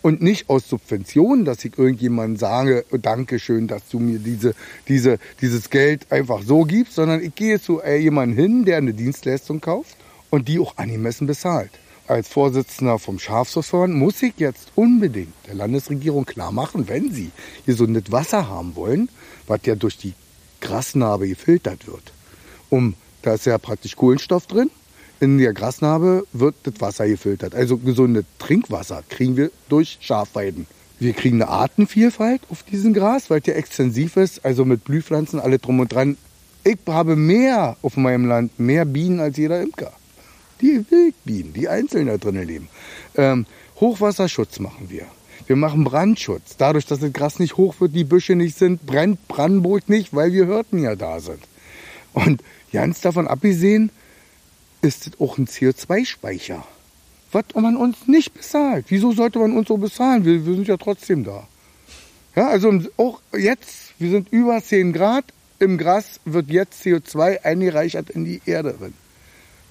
Und 0.01 0.21
nicht 0.21 0.49
aus 0.49 0.69
Subventionen, 0.69 1.43
dass 1.43 1.65
ich 1.65 1.77
irgendjemandem 1.77 2.37
sage, 2.37 2.85
oh, 2.91 2.97
danke 2.97 3.37
schön, 3.37 3.67
dass 3.67 3.87
du 3.89 3.99
mir 3.99 4.19
diese, 4.19 4.55
diese, 4.87 5.19
dieses 5.41 5.69
Geld 5.69 6.09
einfach 6.11 6.41
so 6.43 6.63
gibst, 6.63 6.95
sondern 6.95 7.21
ich 7.21 7.35
gehe 7.35 7.59
zu 7.59 7.81
äh, 7.81 7.97
jemandem 7.97 8.37
hin, 8.37 8.65
der 8.65 8.77
eine 8.77 8.93
Dienstleistung 8.93 9.59
kauft 9.59 9.97
und 10.29 10.47
die 10.47 10.59
auch 10.59 10.77
angemessen 10.77 11.27
bezahlt. 11.27 11.71
Als 12.07 12.29
Vorsitzender 12.29 12.97
vom 12.97 13.19
Schafschutzverband 13.19 13.93
muss 13.93 14.23
ich 14.23 14.33
jetzt 14.37 14.71
unbedingt 14.75 15.33
der 15.47 15.55
Landesregierung 15.55 16.25
klar 16.25 16.51
machen, 16.51 16.87
wenn 16.87 17.13
sie 17.13 17.31
gesundes 17.65 18.11
Wasser 18.11 18.47
haben 18.47 18.75
wollen, 18.75 19.09
was 19.47 19.59
ja 19.65 19.75
durch 19.75 19.97
die 19.97 20.13
Grasnarbe 20.61 21.27
gefiltert 21.27 21.87
wird. 21.87 22.13
Um, 22.69 22.95
da 23.21 23.33
ist 23.33 23.45
ja 23.45 23.57
praktisch 23.57 23.95
Kohlenstoff 23.95 24.47
drin 24.47 24.71
in 25.19 25.37
der 25.37 25.53
Grasnarbe 25.53 26.25
wird 26.33 26.55
das 26.63 26.79
Wasser 26.79 27.07
gefiltert. 27.07 27.55
Also 27.55 27.77
gesundes 27.77 28.25
Trinkwasser 28.37 29.03
kriegen 29.09 29.37
wir 29.37 29.51
durch 29.67 29.97
Schafweiden. 30.01 30.65
Wir 30.99 31.13
kriegen 31.13 31.41
eine 31.41 31.49
Artenvielfalt 31.49 32.41
auf 32.49 32.63
diesem 32.63 32.93
Gras, 32.93 33.29
weil 33.29 33.41
ja 33.45 33.53
extensiv 33.53 34.17
ist, 34.17 34.43
also 34.43 34.65
mit 34.65 34.83
Blühpflanzen, 34.83 35.39
alle 35.39 35.59
drum 35.59 35.79
und 35.79 35.93
dran. 35.93 36.17
Ich 36.63 36.77
habe 36.87 37.15
mehr 37.15 37.77
auf 37.81 37.95
meinem 37.95 38.25
Land, 38.25 38.59
mehr 38.59 38.85
Bienen 38.85 39.19
als 39.19 39.37
jeder 39.37 39.61
Imker. 39.61 39.93
Die 40.61 40.83
Wildbienen, 40.89 41.53
die 41.53 41.69
einzeln 41.69 42.07
da 42.07 42.17
drinnen 42.17 42.45
leben. 42.45 42.69
Ähm, 43.15 43.45
Hochwasserschutz 43.79 44.59
machen 44.59 44.89
wir. 44.89 45.05
Wir 45.47 45.55
machen 45.55 45.85
Brandschutz. 45.85 46.57
Dadurch, 46.57 46.85
dass 46.85 46.99
das 46.99 47.13
Gras 47.13 47.39
nicht 47.39 47.55
hoch 47.55 47.75
wird, 47.79 47.95
die 47.95 48.03
Büsche 48.03 48.35
nicht 48.35 48.57
sind, 48.57 48.85
brennt 48.85 49.25
Brandenburg 49.29 49.87
nicht, 49.87 50.13
weil 50.13 50.33
wir 50.33 50.47
Hörten 50.47 50.79
ja 50.79 50.95
da 50.95 51.21
sind. 51.21 51.39
Und 52.13 52.43
ganz 52.73 52.99
davon 52.99 53.27
abgesehen, 53.27 53.89
ist 54.81 55.07
es 55.07 55.19
auch 55.19 55.37
ein 55.37 55.47
CO2-Speicher. 55.47 56.65
Was 57.31 57.45
man 57.55 57.75
uns 57.75 58.07
nicht 58.07 58.33
bezahlt. 58.33 58.85
Wieso 58.89 59.11
sollte 59.11 59.39
man 59.39 59.55
uns 59.55 59.67
so 59.67 59.77
bezahlen? 59.77 60.25
Wir, 60.25 60.45
wir 60.45 60.55
sind 60.55 60.67
ja 60.67 60.77
trotzdem 60.77 61.23
da. 61.23 61.47
Ja, 62.35 62.47
also 62.47 62.71
auch 62.97 63.21
jetzt, 63.37 63.93
wir 63.99 64.09
sind 64.11 64.29
über 64.31 64.61
10 64.61 64.93
Grad, 64.93 65.25
im 65.59 65.77
Gras 65.77 66.19
wird 66.25 66.49
jetzt 66.49 66.83
CO2 66.83 67.43
eingereichert 67.43 68.09
in 68.09 68.25
die 68.25 68.41
Erde. 68.45 68.75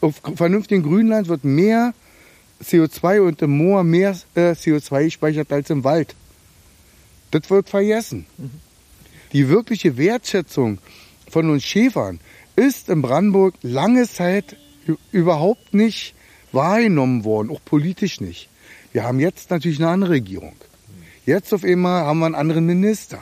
Auf 0.01 0.21
vernünftigen 0.37 0.83
Grünland 0.83 1.29
wird 1.29 1.45
mehr 1.45 1.95
CO2 2.63 3.21
und 3.21 3.43
im 3.43 3.57
Moor 3.57 3.85
mehr 3.85 4.17
äh, 4.35 4.51
CO2 4.51 5.05
gespeichert 5.05 5.51
als 5.53 5.71
im 5.71 5.85
Wald. 5.85 6.15
Das 7.31 7.49
wird 7.51 7.69
vergessen. 7.69 8.27
Mhm. 8.37 8.51
Die 9.33 9.49
wirkliche 9.49 9.97
Wertschätzung 9.97 10.79
von 11.31 11.51
uns 11.51 11.65
Schäfern 11.65 12.21
ist 12.57 12.89
in 12.89 13.03
Brandenburg 13.03 13.55
lange 13.63 14.09
Zeit 14.09 14.57
überhaupt 15.13 15.75
nicht 15.75 16.15
wahrgenommen 16.53 17.25
worden, 17.25 17.51
auch 17.51 17.61
politisch 17.65 18.21
nicht. 18.21 18.49
Wir 18.93 19.05
haben 19.05 19.21
jetzt 19.21 19.51
natürlich 19.51 19.79
eine 19.79 19.89
andere 19.89 20.13
Regierung. 20.13 20.55
Jetzt 21.27 21.53
auf 21.53 21.63
einmal 21.63 22.05
haben 22.05 22.21
wir 22.21 22.27
einen 22.27 22.35
anderen 22.35 22.65
Minister. 22.65 23.19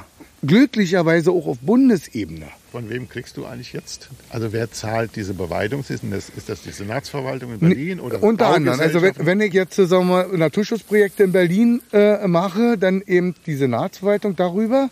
Glücklicherweise 0.47 1.33
auch 1.33 1.47
auf 1.47 1.59
Bundesebene. 1.59 2.47
Von 2.71 2.89
wem 2.89 3.09
kriegst 3.09 3.37
du 3.37 3.47
eigentlich 3.47 3.73
jetzt? 3.73 4.11
Also 4.31 4.53
wer 4.53 4.71
zahlt 4.71 5.17
diese 5.17 5.35
Beweidung? 5.35 5.81
Ist 5.81 6.05
das, 6.09 6.29
ist 6.29 6.49
das 6.49 6.63
die 6.63 6.71
Senatsverwaltung 6.71 7.55
in 7.55 7.59
Berlin? 7.59 8.01
Oder 8.01 8.23
Unter 8.23 8.49
anderem. 8.49 8.79
Also 8.79 9.03
wenn, 9.03 9.15
wenn, 9.19 9.41
ich 9.41 9.55
jetzt 9.55 9.77
sagen 9.77 10.09
wir, 10.09 10.29
Naturschutzprojekte 10.37 11.25
in 11.25 11.33
Berlin 11.33 11.83
äh, 11.93 12.29
mache, 12.29 12.79
dann 12.79 13.03
eben 13.07 13.35
die 13.47 13.57
Senatsverwaltung 13.57 14.37
darüber. 14.37 14.91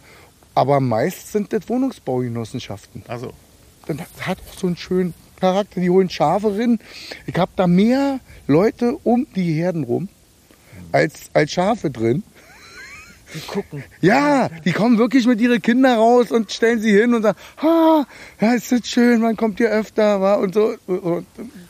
Aber 0.54 0.80
meist 0.80 1.30
sind 1.30 1.52
das 1.52 1.68
Wohnungsbaugenossenschaften. 1.68 3.02
Also. 3.06 3.32
Dann 3.86 4.00
hat 4.20 4.38
auch 4.38 4.58
so 4.58 4.66
einen 4.66 4.76
schönen 4.76 5.14
Charakter, 5.44 5.80
die 5.80 5.90
holen 5.90 6.08
Schafe 6.08 6.56
rein. 6.58 6.78
Ich 7.26 7.36
habe 7.36 7.52
da 7.54 7.66
mehr 7.66 8.20
Leute 8.46 8.96
um 9.04 9.26
die 9.36 9.52
Herden 9.52 9.84
rum 9.84 10.08
als, 10.90 11.30
als 11.34 11.52
Schafe 11.52 11.90
drin. 11.90 12.22
Die 13.34 13.40
gucken. 13.40 13.84
Ja, 14.00 14.48
die 14.64 14.72
kommen 14.72 14.96
wirklich 14.96 15.26
mit 15.26 15.40
ihren 15.40 15.60
Kindern 15.60 15.98
raus 15.98 16.30
und 16.30 16.50
stellen 16.50 16.80
sie 16.80 16.92
hin 16.92 17.12
und 17.12 17.22
sagen, 17.22 17.36
ha, 17.60 18.06
ja, 18.40 18.54
ist 18.54 18.72
das 18.72 18.86
schön, 18.86 19.20
man 19.20 19.36
kommt 19.36 19.58
hier 19.58 19.70
öfter, 19.70 20.20
wa? 20.22 20.34
und 20.34 20.54
so. 20.54 20.76
Und, 20.86 21.02
und 21.02 21.26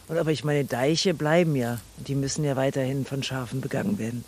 aber 0.09 0.31
ich 0.31 0.45
meine, 0.45 0.64
Deiche 0.64 1.14
bleiben 1.14 1.57
ja. 1.57 1.81
Die 1.97 2.14
müssen 2.14 2.45
ja 2.45 2.54
weiterhin 2.54 3.04
von 3.04 3.23
Schafen 3.25 3.61
begangen 3.61 3.99
werden. 3.99 4.25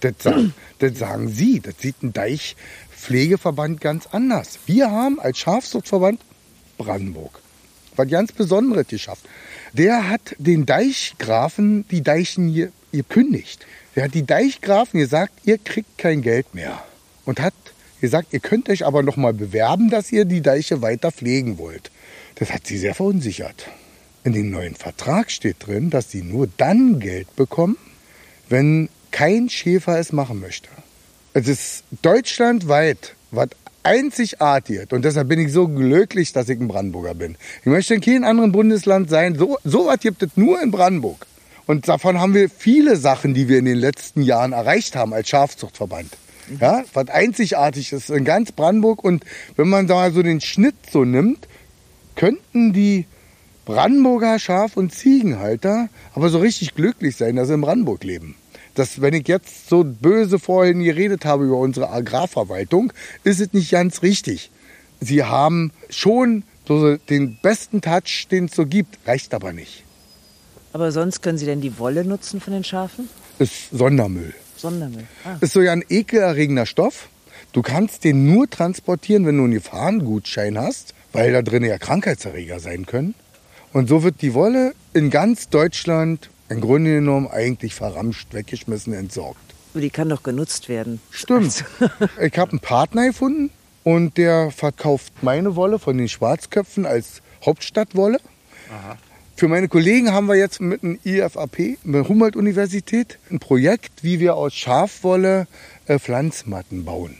Das 0.00 0.14
sagen, 0.18 0.52
das 0.78 0.98
sagen 0.98 1.28
Sie. 1.28 1.60
Das 1.60 1.74
sieht 1.78 2.02
ein 2.02 2.12
Deichpflegeverband 2.12 3.80
ganz 3.80 4.08
anders. 4.10 4.58
Wir 4.66 4.90
haben 4.90 5.20
als 5.20 5.38
Schafzuchtverband 5.38 6.20
Brandenburg 6.76 7.40
was 7.96 8.08
ganz 8.08 8.32
Besonderes 8.32 8.86
geschafft. 8.88 9.24
Der 9.72 10.08
hat 10.08 10.34
den 10.38 10.66
Deichgrafen 10.66 11.86
die 11.88 12.02
Deichen 12.02 12.48
hier 12.48 12.72
gekündigt. 12.92 13.66
Der 13.94 14.04
hat 14.04 14.14
die 14.14 14.26
Deichgrafen 14.26 15.00
gesagt, 15.00 15.32
ihr 15.44 15.58
kriegt 15.58 15.98
kein 15.98 16.22
Geld 16.22 16.54
mehr. 16.54 16.82
Und 17.24 17.40
hat 17.40 17.54
gesagt, 18.00 18.32
ihr 18.32 18.40
könnt 18.40 18.68
euch 18.68 18.84
aber 18.86 19.02
noch 19.02 19.16
mal 19.16 19.32
bewerben, 19.32 19.90
dass 19.90 20.10
ihr 20.10 20.24
die 20.24 20.40
Deiche 20.40 20.82
weiter 20.82 21.12
pflegen 21.12 21.58
wollt. 21.58 21.90
Das 22.36 22.52
hat 22.52 22.66
sie 22.66 22.78
sehr 22.78 22.94
verunsichert. 22.94 23.68
In 24.24 24.32
dem 24.32 24.50
neuen 24.50 24.74
Vertrag 24.74 25.30
steht 25.30 25.66
drin, 25.66 25.90
dass 25.90 26.10
sie 26.10 26.22
nur 26.22 26.48
dann 26.56 27.00
Geld 27.00 27.34
bekommen, 27.36 27.76
wenn 28.48 28.88
kein 29.10 29.48
Schäfer 29.48 29.98
es 29.98 30.12
machen 30.12 30.40
möchte. 30.40 30.68
Es 31.32 31.48
ist 31.48 31.84
deutschlandweit, 32.02 33.14
was 33.30 33.48
einzigartig. 33.82 34.92
Und 34.92 35.04
deshalb 35.04 35.28
bin 35.28 35.38
ich 35.38 35.52
so 35.52 35.68
glücklich, 35.68 36.32
dass 36.32 36.48
ich 36.48 36.60
ein 36.60 36.68
Brandenburger 36.68 37.14
bin. 37.14 37.36
Ich 37.60 37.66
möchte 37.66 37.94
in 37.94 38.00
keinem 38.00 38.24
anderen 38.24 38.52
Bundesland 38.52 39.10
sein. 39.10 39.36
So, 39.36 39.58
so 39.64 39.86
was 39.86 40.00
gibt 40.00 40.22
es 40.22 40.30
nur 40.36 40.60
in 40.62 40.70
Brandenburg. 40.70 41.26
Und 41.66 41.88
davon 41.88 42.20
haben 42.20 42.34
wir 42.34 42.50
viele 42.50 42.96
Sachen, 42.96 43.34
die 43.34 43.48
wir 43.48 43.58
in 43.58 43.64
den 43.64 43.78
letzten 43.78 44.22
Jahren 44.22 44.52
erreicht 44.52 44.96
haben 44.96 45.14
als 45.14 45.28
Schafzuchtverband. 45.28 46.10
Ja, 46.60 46.82
was 46.94 47.08
einzigartig 47.08 47.92
ist 47.92 48.10
in 48.10 48.24
ganz 48.24 48.50
Brandenburg. 48.50 49.04
Und 49.04 49.24
wenn 49.56 49.68
man 49.68 49.86
da 49.86 50.10
so 50.10 50.22
den 50.22 50.40
Schnitt 50.40 50.74
so 50.90 51.04
nimmt, 51.04 51.46
könnten 52.16 52.72
die 52.72 53.06
Brandenburger 53.66 54.38
Schaf- 54.40 54.76
und 54.76 54.92
Ziegenhalter 54.92 55.88
aber 56.14 56.28
so 56.28 56.38
richtig 56.38 56.74
glücklich 56.74 57.16
sein, 57.16 57.36
dass 57.36 57.48
sie 57.48 57.54
in 57.54 57.60
Brandenburg 57.60 58.02
leben 58.02 58.34
dass 58.80 59.02
wenn 59.02 59.12
ich 59.12 59.28
jetzt 59.28 59.68
so 59.68 59.84
böse 59.84 60.38
vorhin 60.38 60.82
geredet 60.82 61.26
habe 61.26 61.44
über 61.44 61.58
unsere 61.58 61.90
Agrarverwaltung, 61.90 62.94
ist 63.24 63.38
es 63.38 63.52
nicht 63.52 63.70
ganz 63.70 64.00
richtig. 64.02 64.50
Sie 65.00 65.22
haben 65.22 65.70
schon 65.90 66.44
so 66.66 66.96
den 66.96 67.36
besten 67.42 67.82
Touch, 67.82 68.26
den 68.30 68.46
es 68.46 68.54
so 68.54 68.64
gibt, 68.64 68.98
reicht 69.06 69.34
aber 69.34 69.52
nicht. 69.52 69.84
Aber 70.72 70.92
sonst 70.92 71.20
können 71.20 71.36
Sie 71.36 71.44
denn 71.44 71.60
die 71.60 71.78
Wolle 71.78 72.04
nutzen 72.06 72.40
von 72.40 72.54
den 72.54 72.64
Schafen? 72.64 73.10
Ist 73.38 73.70
Sondermüll. 73.70 74.32
Sondermüll. 74.56 75.04
Ah. 75.24 75.36
Ist 75.42 75.52
so 75.52 75.60
ja 75.60 75.72
ein 75.72 75.84
ekelerregender 75.86 76.64
Stoff. 76.64 77.08
Du 77.52 77.60
kannst 77.60 78.04
den 78.04 78.32
nur 78.32 78.48
transportieren, 78.48 79.26
wenn 79.26 79.36
du 79.36 79.44
einen 79.44 79.52
Gefahrengutschein 79.52 80.56
hast, 80.56 80.94
weil 81.12 81.32
da 81.32 81.42
drin 81.42 81.64
ja 81.64 81.76
Krankheitserreger 81.76 82.60
sein 82.60 82.86
können. 82.86 83.14
Und 83.74 83.90
so 83.90 84.02
wird 84.02 84.22
die 84.22 84.32
Wolle 84.32 84.72
in 84.94 85.10
ganz 85.10 85.50
Deutschland 85.50 86.30
im 86.50 86.60
Grunde 86.60 86.96
genommen 86.96 87.28
eigentlich 87.28 87.74
verramscht, 87.74 88.34
weggeschmissen, 88.34 88.92
entsorgt. 88.92 89.40
Die 89.74 89.88
kann 89.88 90.08
doch 90.08 90.22
genutzt 90.22 90.68
werden. 90.68 91.00
Stimmt. 91.10 91.64
Also. 91.80 92.08
ich 92.20 92.36
habe 92.38 92.50
einen 92.50 92.60
Partner 92.60 93.06
gefunden 93.06 93.50
und 93.84 94.18
der 94.18 94.50
verkauft 94.50 95.12
meine 95.22 95.56
Wolle 95.56 95.78
von 95.78 95.96
den 95.96 96.08
Schwarzköpfen 96.08 96.86
als 96.86 97.22
Hauptstadtwolle. 97.44 98.18
Aha. 98.68 98.98
Für 99.36 99.48
meine 99.48 99.68
Kollegen 99.68 100.12
haben 100.12 100.26
wir 100.26 100.34
jetzt 100.34 100.60
mit 100.60 100.82
dem 100.82 100.98
IFAP, 101.02 101.78
mit 101.84 101.94
der 101.94 102.08
Humboldt-Universität, 102.08 103.18
ein 103.30 103.38
Projekt, 103.38 104.02
wie 104.04 104.20
wir 104.20 104.34
aus 104.34 104.52
Schafwolle 104.54 105.46
äh, 105.86 105.98
Pflanzmatten 105.98 106.84
bauen. 106.84 107.16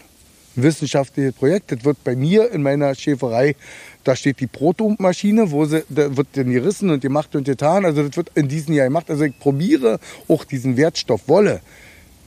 Ein 0.57 0.65
wissenschaftliches 0.65 1.35
Projekt. 1.35 1.73
Das 1.73 1.85
wird 1.85 2.03
bei 2.05 2.17
mir 2.17 2.51
in 2.51 2.63
meiner 2.63 2.95
Schäferei 2.95 3.55
da 4.05 4.17
steht 4.17 4.41
die 4.41 4.47
Protomaschine, 4.47 5.51
wo 5.51 5.65
sie, 5.67 5.85
da 5.89 6.17
wird 6.17 6.29
dann 6.35 6.51
gerissen 6.51 6.91
und 6.91 7.01
gemacht 7.01 7.37
und 7.37 7.45
getan. 7.45 7.85
Also 7.85 8.03
das 8.03 8.17
wird 8.17 8.31
in 8.35 8.49
diesem 8.49 8.75
Jahr 8.75 8.87
gemacht. 8.87 9.11
Also 9.11 9.25
ich 9.25 9.39
probiere 9.39 10.01
auch 10.29 10.45
diesen 10.45 10.77
Wertstoff 10.77 11.29
Wolle 11.29 11.61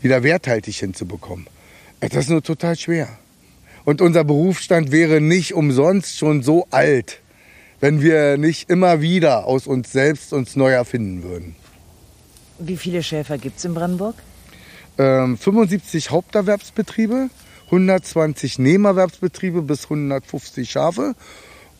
wieder 0.01 0.22
werthaltig 0.24 0.77
hinzubekommen. 0.77 1.48
Das 2.00 2.15
ist 2.15 2.30
nur 2.30 2.44
total 2.44 2.75
schwer. 2.75 3.08
Und 3.86 4.01
unser 4.01 4.24
Berufsstand 4.24 4.92
wäre 4.92 5.20
nicht 5.20 5.53
umsonst 5.53 6.18
schon 6.18 6.44
so 6.44 6.68
alt, 6.72 7.20
wenn 7.80 8.01
wir 8.01 8.38
nicht 8.38 8.70
immer 8.70 9.01
wieder 9.01 9.46
aus 9.46 9.68
uns 9.68 9.92
selbst 9.92 10.32
uns 10.32 10.56
neu 10.56 10.72
erfinden 10.72 11.24
würden. 11.24 11.56
Wie 12.60 12.77
viele 12.77 13.03
Schäfer 13.03 13.38
gibt 13.38 13.58
es 13.58 13.65
in 13.65 13.74
Brandenburg? 13.74 14.15
Ähm, 14.98 15.38
75 15.38 16.12
Haupterwerbsbetriebe, 16.12 17.30
120 17.65 18.60
Nebenerwerbsbetriebe 18.60 19.62
bis 19.63 19.86
150 19.86 20.70
Schafe 20.70 21.15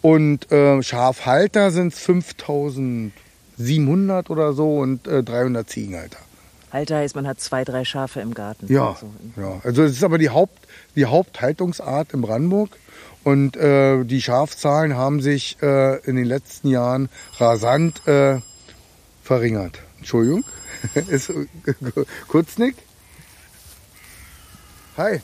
Und 0.04 0.52
äh, 0.52 0.84
Schafhalter 0.84 1.72
sind 1.72 1.94
es 1.94 2.00
5700 2.00 4.30
oder 4.30 4.52
so 4.52 4.80
und 4.80 5.08
äh, 5.08 5.24
300 5.24 5.70
Ziegenhalter. 5.70 6.18
Halter 6.74 6.98
heißt, 6.98 7.16
man 7.16 7.26
hat 7.26 7.40
zwei, 7.40 7.64
drei 7.64 7.86
Schafe 7.86 8.20
im 8.20 8.34
Garten. 8.34 8.72
Ja, 8.72 8.90
Also, 8.90 9.10
ja. 9.38 9.62
Also 9.64 9.84
es 9.84 9.94
ist 9.94 10.04
aber 10.04 10.18
die, 10.18 10.30
Haupt, 10.30 10.68
die 10.98 11.06
Haupthaltungsart 11.06 12.12
in 12.14 12.22
Brandenburg. 12.22 12.72
Und 13.24 13.56
äh, 13.56 14.04
die 14.04 14.22
Schafzahlen 14.22 14.98
haben 14.98 15.22
sich 15.22 15.56
äh, 15.62 16.00
in 16.00 16.18
den 16.18 16.26
letzten 16.26 16.68
Jahren 16.68 17.08
rasant 17.38 18.06
äh, 18.06 18.42
verringert. 19.22 19.80
Entschuldigung. 20.00 20.44
ist, 21.08 21.30
äh, 21.30 21.48
Kurznick? 22.28 22.76
Hi. 24.98 25.22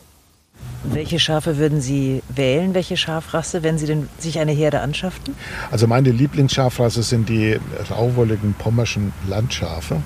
Welche 0.83 1.19
Schafe 1.19 1.57
würden 1.57 1.81
Sie 1.81 2.23
wählen? 2.33 2.73
Welche 2.73 2.95
Schafrasse, 2.95 3.63
wenn 3.63 3.77
Sie 3.77 3.85
denn 3.85 4.07
sich 4.17 4.39
eine 4.39 4.53
Herde 4.53 4.79
anschafften? 4.79 5.35
Also 5.71 5.87
meine 5.87 6.11
Lieblingsschafrasse 6.11 7.03
sind 7.03 7.27
die 7.27 7.59
rauwolligen 7.91 8.53
pommerschen 8.53 9.11
Landschafe. 9.27 10.01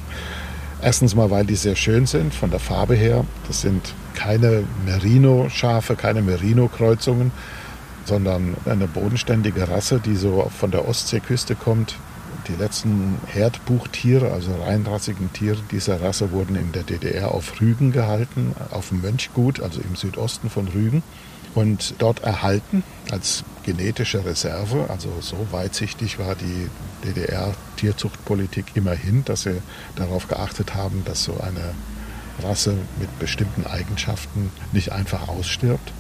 Erstens 0.82 1.16
mal, 1.16 1.30
weil 1.30 1.46
die 1.46 1.56
sehr 1.56 1.76
schön 1.76 2.08
sind 2.08 2.34
von 2.34 2.50
der 2.50 2.60
Farbe 2.60 2.96
her. 2.96 3.24
Das 3.48 3.62
sind 3.62 3.94
keine 4.16 4.64
Merino-Schafe, 4.86 5.96
keine 5.96 6.22
Merino-Kreuzungen, 6.22 7.32
sondern 8.06 8.56
eine 8.66 8.88
bodenständige 8.88 9.70
Rasse, 9.70 10.02
die 10.04 10.16
so 10.16 10.50
von 10.60 10.72
der 10.72 10.88
Ostseeküste 10.88 11.56
kommt. 11.56 11.96
Die 12.48 12.56
letzten 12.56 13.18
Herdbuchtiere, 13.28 14.32
also 14.32 14.54
reinrassigen 14.56 15.32
Tiere 15.32 15.60
dieser 15.72 16.02
Rasse, 16.02 16.32
wurden 16.32 16.56
in 16.56 16.74
der 16.74 16.84
DDR 16.84 17.32
auf 17.32 17.62
Rügen 17.62 17.92
gehalten, 17.94 18.54
auf 18.72 18.90
dem 18.90 19.02
Mönchgut, 19.02 19.62
also 19.62 19.80
im 19.80 19.96
Südosten 19.96 20.50
von 20.50 20.68
Rügen, 20.68 21.04
und 21.56 21.96
dort 22.00 22.24
erhalten 22.24 22.84
als 23.12 23.44
genetische 23.64 24.26
Reserve. 24.26 24.88
Also 24.90 25.10
so 25.22 25.48
weitsichtig 25.52 26.20
war 26.20 26.36
die 26.36 26.70
DDR-Tierzuchtpolitik 27.06 28.66
immerhin, 28.76 29.24
dass 29.24 29.44
sie 29.44 29.62
darauf 29.96 30.28
geachtet 30.28 30.76
haben, 30.76 31.04
dass 31.06 31.24
so 31.24 31.40
eine 31.40 31.74
Rasse 32.42 32.76
mit 33.00 33.20
bestimmten 33.20 33.66
Eigenschaften 33.66 34.52
nicht 34.72 34.92
einfach 34.92 35.28
ausstirbt. 35.28 35.94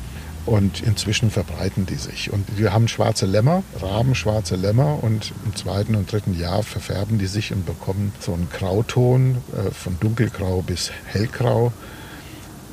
Und 0.45 0.81
inzwischen 0.81 1.31
verbreiten 1.31 1.85
die 1.85 1.95
sich. 1.95 2.31
Und 2.31 2.57
wir 2.57 2.73
haben 2.73 2.87
schwarze 2.87 3.25
Lämmer, 3.25 3.63
rabenschwarze 3.81 4.55
Lämmer. 4.55 5.01
Und 5.01 5.31
im 5.45 5.55
zweiten 5.55 5.95
und 5.95 6.11
dritten 6.11 6.37
Jahr 6.37 6.63
verfärben 6.63 7.17
die 7.17 7.27
sich 7.27 7.53
und 7.53 7.65
bekommen 7.65 8.11
so 8.19 8.33
einen 8.33 8.49
Grauton 8.51 9.37
äh, 9.53 9.71
von 9.71 9.97
dunkelgrau 9.99 10.61
bis 10.61 10.91
hellgrau. 11.05 11.71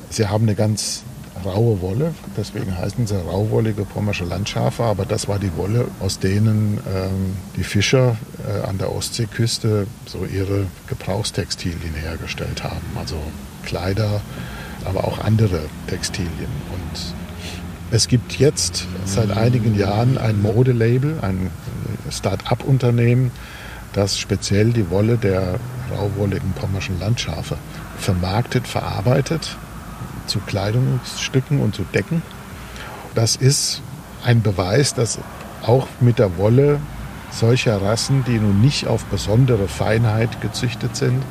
Sie 0.09 0.27
haben 0.27 0.43
eine 0.43 0.55
ganz 0.55 1.03
raue 1.45 1.81
Wolle, 1.81 2.13
deswegen 2.37 2.77
heißen 2.77 3.07
sie 3.07 3.15
rauwollige 3.15 3.83
pommersche 3.83 4.25
Landschafe, 4.25 4.83
aber 4.83 5.05
das 5.05 5.27
war 5.27 5.39
die 5.39 5.55
Wolle, 5.55 5.87
aus 5.99 6.19
denen 6.19 6.79
ähm, 6.93 7.37
die 7.55 7.63
Fischer 7.63 8.17
äh, 8.47 8.67
an 8.67 8.77
der 8.77 8.93
Ostseeküste 8.93 9.87
so 10.05 10.25
ihre 10.25 10.67
Gebrauchstextilien 10.87 11.93
hergestellt 11.95 12.63
haben, 12.63 12.85
also 12.95 13.15
Kleider, 13.63 14.21
aber 14.85 15.05
auch 15.05 15.19
andere 15.19 15.61
Textilien. 15.87 16.49
Es 17.93 18.07
gibt 18.07 18.39
jetzt 18.39 18.87
seit 19.03 19.35
einigen 19.35 19.77
Jahren 19.77 20.17
ein 20.17 20.41
Modelabel, 20.41 21.19
ein 21.21 21.49
Start-up-Unternehmen, 22.09 23.31
das 23.91 24.17
speziell 24.17 24.71
die 24.71 24.89
Wolle 24.89 25.17
der 25.17 25.59
rauwolligen 25.91 26.53
pommerschen 26.53 26.97
Landschafe 27.01 27.57
vermarktet, 27.97 28.65
verarbeitet 28.65 29.57
zu 30.25 30.39
Kleidungsstücken 30.39 31.59
und 31.59 31.75
zu 31.75 31.83
Decken. 31.93 32.21
Das 33.13 33.35
ist 33.35 33.81
ein 34.23 34.41
Beweis, 34.41 34.93
dass 34.93 35.19
auch 35.61 35.87
mit 35.99 36.17
der 36.17 36.37
Wolle 36.37 36.79
solcher 37.29 37.81
Rassen, 37.81 38.23
die 38.25 38.39
nun 38.39 38.61
nicht 38.61 38.87
auf 38.87 39.03
besondere 39.05 39.67
Feinheit 39.67 40.39
gezüchtet 40.39 40.95
sind, 40.95 41.21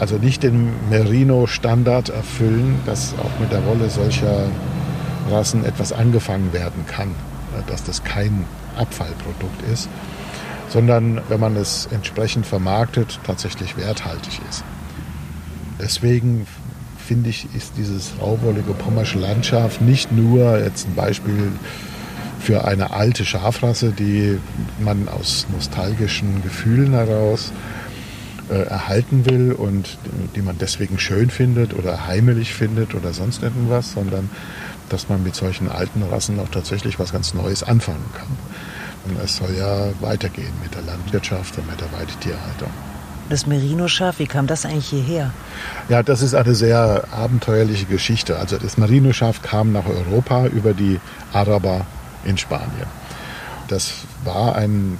also 0.00 0.16
nicht 0.16 0.42
den 0.42 0.72
Merino-Standard 0.90 2.08
erfüllen, 2.08 2.80
dass 2.86 3.14
auch 3.22 3.38
mit 3.38 3.52
der 3.52 3.64
Wolle 3.66 3.88
solcher 3.88 4.46
Rassen 5.30 5.64
etwas 5.64 5.92
angefangen 5.92 6.52
werden 6.52 6.86
kann, 6.86 7.14
dass 7.66 7.84
das 7.84 8.02
kein 8.04 8.44
Abfallprodukt 8.76 9.62
ist, 9.72 9.88
sondern 10.68 11.20
wenn 11.28 11.40
man 11.40 11.56
es 11.56 11.88
entsprechend 11.90 12.46
vermarktet, 12.46 13.20
tatsächlich 13.24 13.76
werthaltig 13.76 14.40
ist. 14.48 14.64
Deswegen 15.80 16.46
finde 17.06 17.30
ich, 17.30 17.46
ist 17.54 17.74
dieses 17.76 18.12
rauwollige 18.20 18.72
pommersche 18.72 19.18
Landschaft 19.18 19.82
nicht 19.82 20.12
nur 20.12 20.58
jetzt 20.58 20.86
ein 20.86 20.94
Beispiel 20.94 21.52
für 22.40 22.64
eine 22.64 22.92
alte 22.92 23.24
Schafrasse, 23.24 23.92
die 23.92 24.38
man 24.80 25.08
aus 25.08 25.46
nostalgischen 25.52 26.42
Gefühlen 26.42 26.92
heraus 26.92 27.52
äh, 28.50 28.62
erhalten 28.62 29.26
will 29.26 29.52
und 29.52 29.98
die 30.34 30.42
man 30.42 30.58
deswegen 30.58 30.98
schön 30.98 31.30
findet 31.30 31.74
oder 31.74 32.06
heimelig 32.06 32.52
findet 32.52 32.94
oder 32.94 33.12
sonst 33.12 33.42
irgendwas, 33.42 33.92
sondern 33.92 34.28
dass 34.92 35.08
man 35.08 35.22
mit 35.22 35.34
solchen 35.34 35.70
alten 35.70 36.02
Rassen 36.02 36.38
auch 36.38 36.48
tatsächlich 36.48 36.98
was 36.98 37.12
ganz 37.12 37.34
Neues 37.34 37.62
anfangen 37.62 38.04
kann. 38.14 38.28
Und 39.04 39.22
es 39.22 39.36
soll 39.36 39.54
ja 39.56 39.88
weitergehen 40.00 40.52
mit 40.62 40.74
der 40.74 40.82
Landwirtschaft 40.82 41.58
und 41.58 41.66
mit 41.68 41.80
der 41.80 41.90
Weidetierhaltung. 41.92 42.70
Das 43.28 43.46
Merino-Schaf, 43.46 44.18
wie 44.18 44.26
kam 44.26 44.46
das 44.46 44.66
eigentlich 44.66 44.88
hierher? 44.88 45.32
Ja, 45.88 46.02
das 46.02 46.22
ist 46.22 46.34
eine 46.34 46.54
sehr 46.54 47.04
abenteuerliche 47.12 47.86
Geschichte. 47.86 48.38
Also 48.38 48.58
das 48.58 48.76
Merino-Schaf 48.76 49.42
kam 49.42 49.72
nach 49.72 49.86
Europa 49.86 50.46
über 50.46 50.74
die 50.74 51.00
Araber 51.32 51.86
in 52.24 52.36
Spanien. 52.36 52.86
Das 53.68 53.92
war 54.24 54.56
ein 54.56 54.98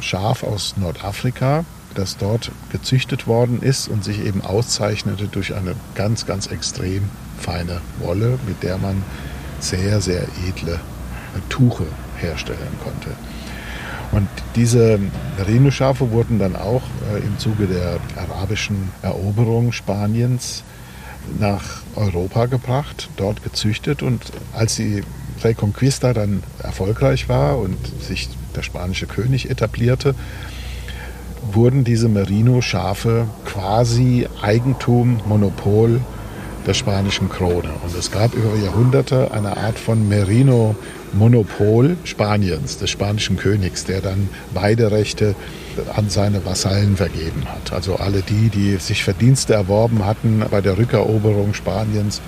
Schaf 0.00 0.42
aus 0.42 0.76
Nordafrika, 0.76 1.64
das 1.98 2.16
dort 2.16 2.50
gezüchtet 2.70 3.26
worden 3.26 3.62
ist 3.62 3.88
und 3.88 4.04
sich 4.04 4.24
eben 4.24 4.42
auszeichnete 4.42 5.28
durch 5.28 5.54
eine 5.54 5.74
ganz, 5.94 6.26
ganz 6.26 6.46
extrem 6.46 7.04
feine 7.38 7.80
Wolle, 7.98 8.38
mit 8.46 8.62
der 8.62 8.78
man 8.78 9.02
sehr, 9.60 10.00
sehr 10.00 10.22
edle 10.46 10.80
Tuche 11.48 11.86
herstellen 12.18 12.78
konnte. 12.82 13.10
Und 14.12 14.28
diese 14.54 15.00
Merino-Schafe 15.36 16.10
wurden 16.10 16.38
dann 16.38 16.56
auch 16.56 16.82
äh, 17.12 17.18
im 17.18 17.38
Zuge 17.38 17.66
der 17.66 17.98
arabischen 18.16 18.90
Eroberung 19.02 19.72
Spaniens 19.72 20.62
nach 21.40 21.82
Europa 21.96 22.46
gebracht, 22.46 23.08
dort 23.16 23.42
gezüchtet 23.42 24.02
und 24.02 24.22
als 24.54 24.76
die 24.76 25.02
Reconquista 25.42 26.12
dann 26.12 26.42
erfolgreich 26.62 27.28
war 27.28 27.58
und 27.58 27.76
sich 28.00 28.28
der 28.54 28.62
spanische 28.62 29.06
König 29.06 29.50
etablierte, 29.50 30.14
wurden 31.52 31.84
diese 31.84 32.08
Merino-Schafe 32.08 33.26
quasi 33.44 34.26
Eigentum, 34.42 35.20
Monopol 35.26 36.00
der 36.66 36.74
spanischen 36.74 37.28
Krone. 37.28 37.70
Und 37.84 37.96
es 37.96 38.10
gab 38.10 38.34
über 38.34 38.54
Jahrhunderte 38.56 39.30
eine 39.30 39.56
Art 39.56 39.78
von 39.78 40.08
Merino-Monopol 40.08 41.96
Spaniens, 42.04 42.78
des 42.78 42.90
spanischen 42.90 43.36
Königs, 43.36 43.84
der 43.84 44.00
dann 44.00 44.28
beide 44.52 44.90
Rechte 44.90 45.34
an 45.94 46.10
seine 46.10 46.44
Vasallen 46.44 46.96
vergeben 46.96 47.44
hat. 47.46 47.72
Also 47.72 47.96
alle 47.96 48.22
die, 48.22 48.48
die 48.48 48.76
sich 48.76 49.04
Verdienste 49.04 49.54
erworben 49.54 50.04
hatten 50.04 50.44
bei 50.50 50.60
der 50.60 50.76
Rückeroberung 50.76 51.54
Spaniens, 51.54 52.20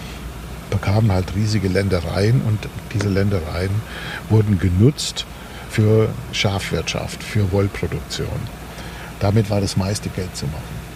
bekamen 0.70 1.10
halt 1.10 1.34
riesige 1.34 1.68
Ländereien 1.68 2.42
und 2.46 2.58
diese 2.94 3.08
Ländereien 3.08 3.70
wurden 4.28 4.58
genutzt 4.58 5.26
für 5.70 6.08
Schafwirtschaft, 6.32 7.22
für 7.22 7.50
Wollproduktion. 7.52 8.57
Damit 9.20 9.50
war 9.50 9.60
das 9.60 9.76
meiste 9.76 10.08
Geld 10.08 10.36
zu 10.36 10.46
machen. 10.46 10.88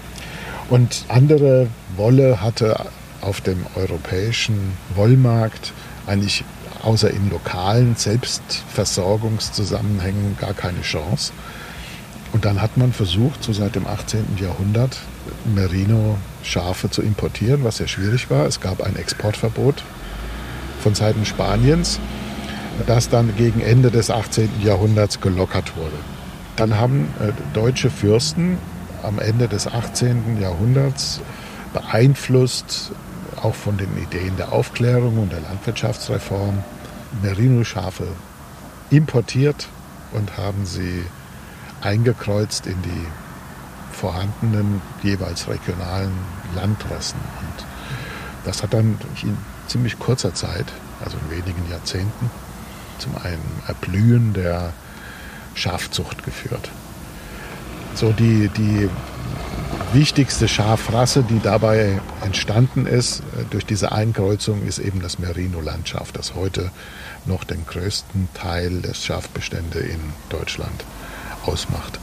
Und 0.68 1.04
andere 1.08 1.68
Wolle 1.96 2.40
hatte 2.40 2.86
auf 3.20 3.40
dem 3.40 3.66
europäischen 3.76 4.72
Wollmarkt 4.94 5.72
eigentlich 6.06 6.44
außer 6.82 7.10
in 7.10 7.30
lokalen 7.30 7.96
Selbstversorgungszusammenhängen 7.96 10.36
gar 10.40 10.54
keine 10.54 10.82
Chance. 10.82 11.32
Und 12.32 12.44
dann 12.44 12.62
hat 12.62 12.76
man 12.76 12.92
versucht, 12.92 13.42
so 13.44 13.52
seit 13.52 13.74
dem 13.74 13.86
18. 13.86 14.38
Jahrhundert 14.40 14.98
Merino-Schafe 15.54 16.90
zu 16.90 17.02
importieren, 17.02 17.64
was 17.64 17.76
sehr 17.76 17.88
schwierig 17.88 18.30
war. 18.30 18.46
Es 18.46 18.60
gab 18.60 18.82
ein 18.82 18.96
Exportverbot 18.96 19.82
von 20.82 20.94
Seiten 20.94 21.26
Spaniens, 21.26 22.00
das 22.86 23.10
dann 23.10 23.36
gegen 23.36 23.60
Ende 23.60 23.90
des 23.90 24.10
18. 24.10 24.48
Jahrhunderts 24.62 25.20
gelockert 25.20 25.76
wurde. 25.76 25.98
Dann 26.62 26.78
haben 26.78 27.12
äh, 27.18 27.32
deutsche 27.54 27.90
Fürsten 27.90 28.56
am 29.02 29.18
Ende 29.18 29.48
des 29.48 29.66
18. 29.66 30.40
Jahrhunderts 30.40 31.20
beeinflusst, 31.72 32.92
auch 33.42 33.56
von 33.56 33.76
den 33.78 33.88
Ideen 34.00 34.36
der 34.36 34.52
Aufklärung 34.52 35.18
und 35.18 35.32
der 35.32 35.40
Landwirtschaftsreform, 35.40 36.62
Merino-Schafe 37.20 38.06
importiert 38.90 39.66
und 40.12 40.38
haben 40.38 40.64
sie 40.64 41.02
eingekreuzt 41.80 42.68
in 42.68 42.80
die 42.82 43.06
vorhandenen 43.90 44.80
jeweils 45.02 45.48
regionalen 45.48 46.12
Landrassen. 46.54 47.18
Und 47.40 47.66
das 48.44 48.62
hat 48.62 48.72
dann 48.72 49.00
in 49.20 49.36
ziemlich 49.66 49.98
kurzer 49.98 50.32
Zeit, 50.32 50.66
also 51.04 51.16
in 51.24 51.38
wenigen 51.38 51.68
Jahrzehnten, 51.68 52.30
zum 53.00 53.16
einen 53.16 53.62
Erblühen 53.66 54.32
der 54.32 54.72
Schafzucht 55.54 56.24
geführt. 56.24 56.70
So 57.94 58.12
die, 58.12 58.48
die 58.48 58.88
wichtigste 59.92 60.48
Schafrasse, 60.48 61.22
die 61.22 61.40
dabei 61.40 62.00
entstanden 62.24 62.86
ist 62.86 63.20
äh, 63.20 63.44
durch 63.50 63.66
diese 63.66 63.92
Einkreuzung, 63.92 64.66
ist 64.66 64.78
eben 64.78 65.00
das 65.00 65.18
Merino-Landschaf, 65.18 66.12
das 66.12 66.34
heute 66.34 66.70
noch 67.26 67.44
den 67.44 67.66
größten 67.66 68.28
Teil 68.34 68.80
des 68.80 69.04
Schafbestände 69.04 69.80
in 69.80 70.00
Deutschland 70.30 70.84
ausmacht. 71.44 72.00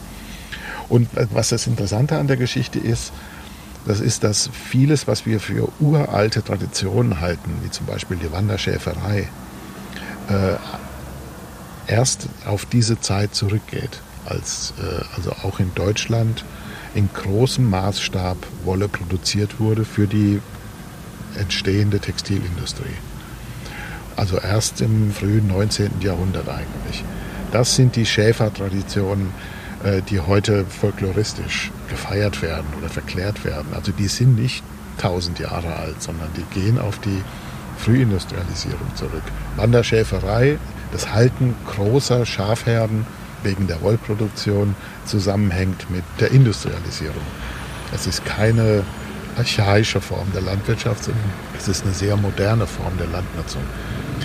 Und 0.87 1.15
äh, 1.17 1.27
was 1.31 1.49
das 1.49 1.67
Interessante 1.67 2.17
an 2.17 2.27
der 2.27 2.37
Geschichte 2.37 2.79
ist, 2.79 3.11
das 3.85 4.01
ist, 4.01 4.23
dass 4.23 4.49
vieles, 4.53 5.07
was 5.07 5.25
wir 5.25 5.39
für 5.39 5.69
uralte 5.79 6.43
Traditionen 6.43 7.21
halten, 7.21 7.59
wie 7.63 7.71
zum 7.71 7.85
Beispiel 7.85 8.17
die 8.17 8.31
Wanderschäferei, 8.31 9.29
äh, 10.29 10.55
erst 11.89 12.29
auf 12.45 12.65
diese 12.65 12.99
Zeit 12.99 13.35
zurückgeht, 13.35 14.01
als 14.25 14.73
äh, 14.79 15.03
also 15.15 15.31
auch 15.43 15.59
in 15.59 15.73
Deutschland 15.75 16.45
in 16.95 17.09
großem 17.13 17.69
Maßstab 17.69 18.37
Wolle 18.63 18.87
produziert 18.87 19.59
wurde 19.59 19.85
für 19.85 20.07
die 20.07 20.41
entstehende 21.37 21.99
Textilindustrie. 21.99 22.97
Also 24.15 24.37
erst 24.37 24.81
im 24.81 25.11
frühen 25.11 25.47
19. 25.47 26.01
Jahrhundert 26.01 26.49
eigentlich. 26.49 27.03
Das 27.51 27.75
sind 27.75 27.95
die 27.95 28.05
Schäfertraditionen, 28.05 29.31
äh, 29.83 30.01
die 30.01 30.19
heute 30.19 30.65
folkloristisch 30.65 31.71
gefeiert 31.89 32.41
werden 32.41 32.67
oder 32.77 32.89
verklärt 32.89 33.45
werden. 33.45 33.73
Also 33.73 33.91
die 33.91 34.07
sind 34.07 34.35
nicht 34.35 34.63
tausend 34.97 35.39
Jahre 35.39 35.75
alt, 35.75 36.01
sondern 36.01 36.29
die 36.35 36.59
gehen 36.59 36.77
auf 36.77 36.99
die 36.99 37.21
Frühindustrialisierung 37.77 38.95
zurück. 38.95 39.23
Wanderschäferei, 39.55 40.57
das 40.91 41.13
Halten 41.13 41.55
großer 41.67 42.25
Schafherden 42.25 43.05
wegen 43.43 43.67
der 43.67 43.81
Wollproduktion 43.81 44.75
zusammenhängt 45.05 45.89
mit 45.89 46.03
der 46.19 46.31
Industrialisierung. 46.31 47.21
Es 47.93 48.07
ist 48.07 48.25
keine 48.25 48.83
archaische 49.37 50.01
Form 50.01 50.27
der 50.33 50.41
Landwirtschaft, 50.41 51.05
sondern 51.05 51.23
es 51.57 51.67
ist 51.67 51.85
eine 51.85 51.93
sehr 51.93 52.17
moderne 52.17 52.67
Form 52.67 52.97
der 52.97 53.07
Landnutzung. 53.07 53.61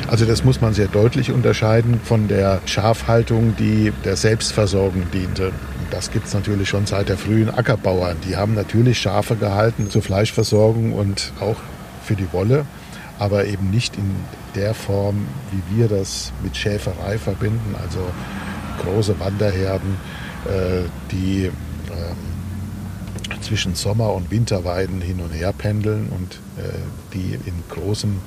Also 0.08 0.24
das 0.24 0.44
muss 0.44 0.60
man 0.60 0.74
sehr 0.74 0.88
deutlich 0.88 1.30
unterscheiden 1.30 2.00
von 2.02 2.28
der 2.28 2.60
Schafhaltung, 2.66 3.54
die 3.56 3.92
der 4.04 4.16
Selbstversorgung 4.16 5.04
diente. 5.12 5.52
Das 5.90 6.10
gibt 6.10 6.26
es 6.26 6.34
natürlich 6.34 6.68
schon 6.68 6.86
seit 6.86 7.08
der 7.08 7.16
frühen 7.16 7.48
Ackerbauern. 7.48 8.16
Die 8.26 8.36
haben 8.36 8.54
natürlich 8.54 8.98
Schafe 8.98 9.36
gehalten 9.36 9.90
zur 9.90 10.02
Fleischversorgung 10.02 10.92
und 10.92 11.32
auch 11.40 11.56
für 12.02 12.16
die 12.16 12.32
Wolle, 12.32 12.66
aber 13.18 13.46
eben 13.46 13.70
nicht 13.70 13.96
in 13.96 14.14
der 14.54 14.74
Form, 14.74 15.26
wie 15.50 15.76
wir 15.76 15.88
das 15.88 16.32
mit 16.42 16.56
Schäferei 16.56 17.18
verbinden, 17.18 17.74
also 17.80 18.00
große 18.82 19.18
Wanderherden, 19.20 19.96
äh, 20.46 20.88
die 21.10 21.44
ähm, 21.44 23.40
zwischen 23.40 23.74
Sommer- 23.74 24.12
und 24.12 24.30
Winterweiden 24.30 25.00
hin 25.00 25.20
und 25.20 25.30
her 25.30 25.52
pendeln 25.52 26.08
und 26.08 26.40
äh, 26.62 26.72
die 27.12 27.38
in 27.46 27.62
großem 27.68 28.20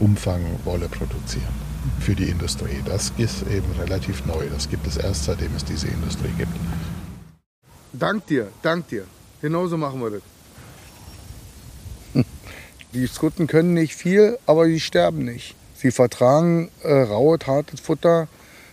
Umfang 0.00 0.42
Wolle 0.64 0.88
produzieren 0.88 1.54
für 2.00 2.14
die 2.14 2.28
Industrie. 2.28 2.82
Das 2.84 3.12
ist 3.18 3.42
eben 3.48 3.70
relativ 3.78 4.24
neu. 4.26 4.46
Das 4.52 4.68
gibt 4.68 4.86
es 4.86 4.96
erst 4.96 5.24
seitdem 5.24 5.54
es 5.54 5.64
diese 5.64 5.88
Industrie 5.88 6.32
gibt. 6.36 6.52
Dank 7.92 8.26
dir, 8.26 8.48
dank 8.62 8.88
dir. 8.88 9.04
Genauso 9.40 9.76
machen 9.76 10.00
wir 10.00 10.10
das. 10.10 10.33
Die 12.94 13.08
Skutten 13.08 13.48
können 13.48 13.74
nicht 13.74 13.96
viel, 13.96 14.38
aber 14.46 14.66
sie 14.66 14.78
sterben 14.78 15.24
nicht. 15.24 15.56
Sie 15.74 15.90
vertragen 15.90 16.70
äh, 16.84 16.92
raues, 16.92 17.40
hartes 17.44 17.80
Futter 17.80 18.28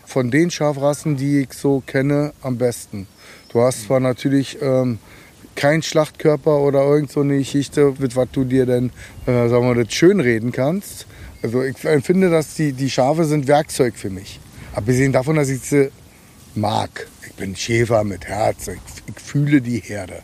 von 0.06 0.30
den 0.30 0.52
Schafrassen, 0.52 1.18
die 1.18 1.40
ich 1.42 1.54
so 1.54 1.82
kenne, 1.88 2.32
am 2.44 2.60
besten. 2.60 3.08
Du 3.52 3.62
hast 3.62 3.86
zwar 3.86 4.00
natürlich 4.00 4.62
ähm, 4.62 5.00
keinen 5.56 5.82
Schlachtkörper 5.82 6.60
oder 6.60 6.84
irgend 6.84 7.12
so 7.12 7.22
eine 7.22 7.40
Geschichte, 7.40 7.96
mit 7.98 8.16
was 8.16 8.28
du 8.32 8.44
dir 8.44 8.68
denn, 8.68 8.92
äh, 9.26 9.50
sagen 9.50 9.68
wir, 9.68 9.84
das 9.84 9.92
schönreden 9.92 10.52
kannst. 10.52 11.08
Also 11.42 11.64
ich 11.64 11.84
empfinde, 11.84 12.30
dass 12.30 12.54
die, 12.54 12.74
die 12.74 12.92
Schafe 12.92 13.26
sind 13.26 13.48
Werkzeug 13.48 13.96
für 13.96 14.12
mich. 14.12 14.40
Abgesehen 14.74 15.12
davon, 15.12 15.36
dass 15.36 15.50
ich 15.50 15.62
sie 15.62 15.92
mag. 16.54 17.08
Ich 17.28 17.34
bin 17.34 17.56
Schäfer 17.56 18.04
mit 18.04 18.26
Herz, 18.26 18.68
ich, 18.68 18.78
ich 19.08 19.20
fühle 19.20 19.62
die 19.62 19.80
Herde. 19.80 20.22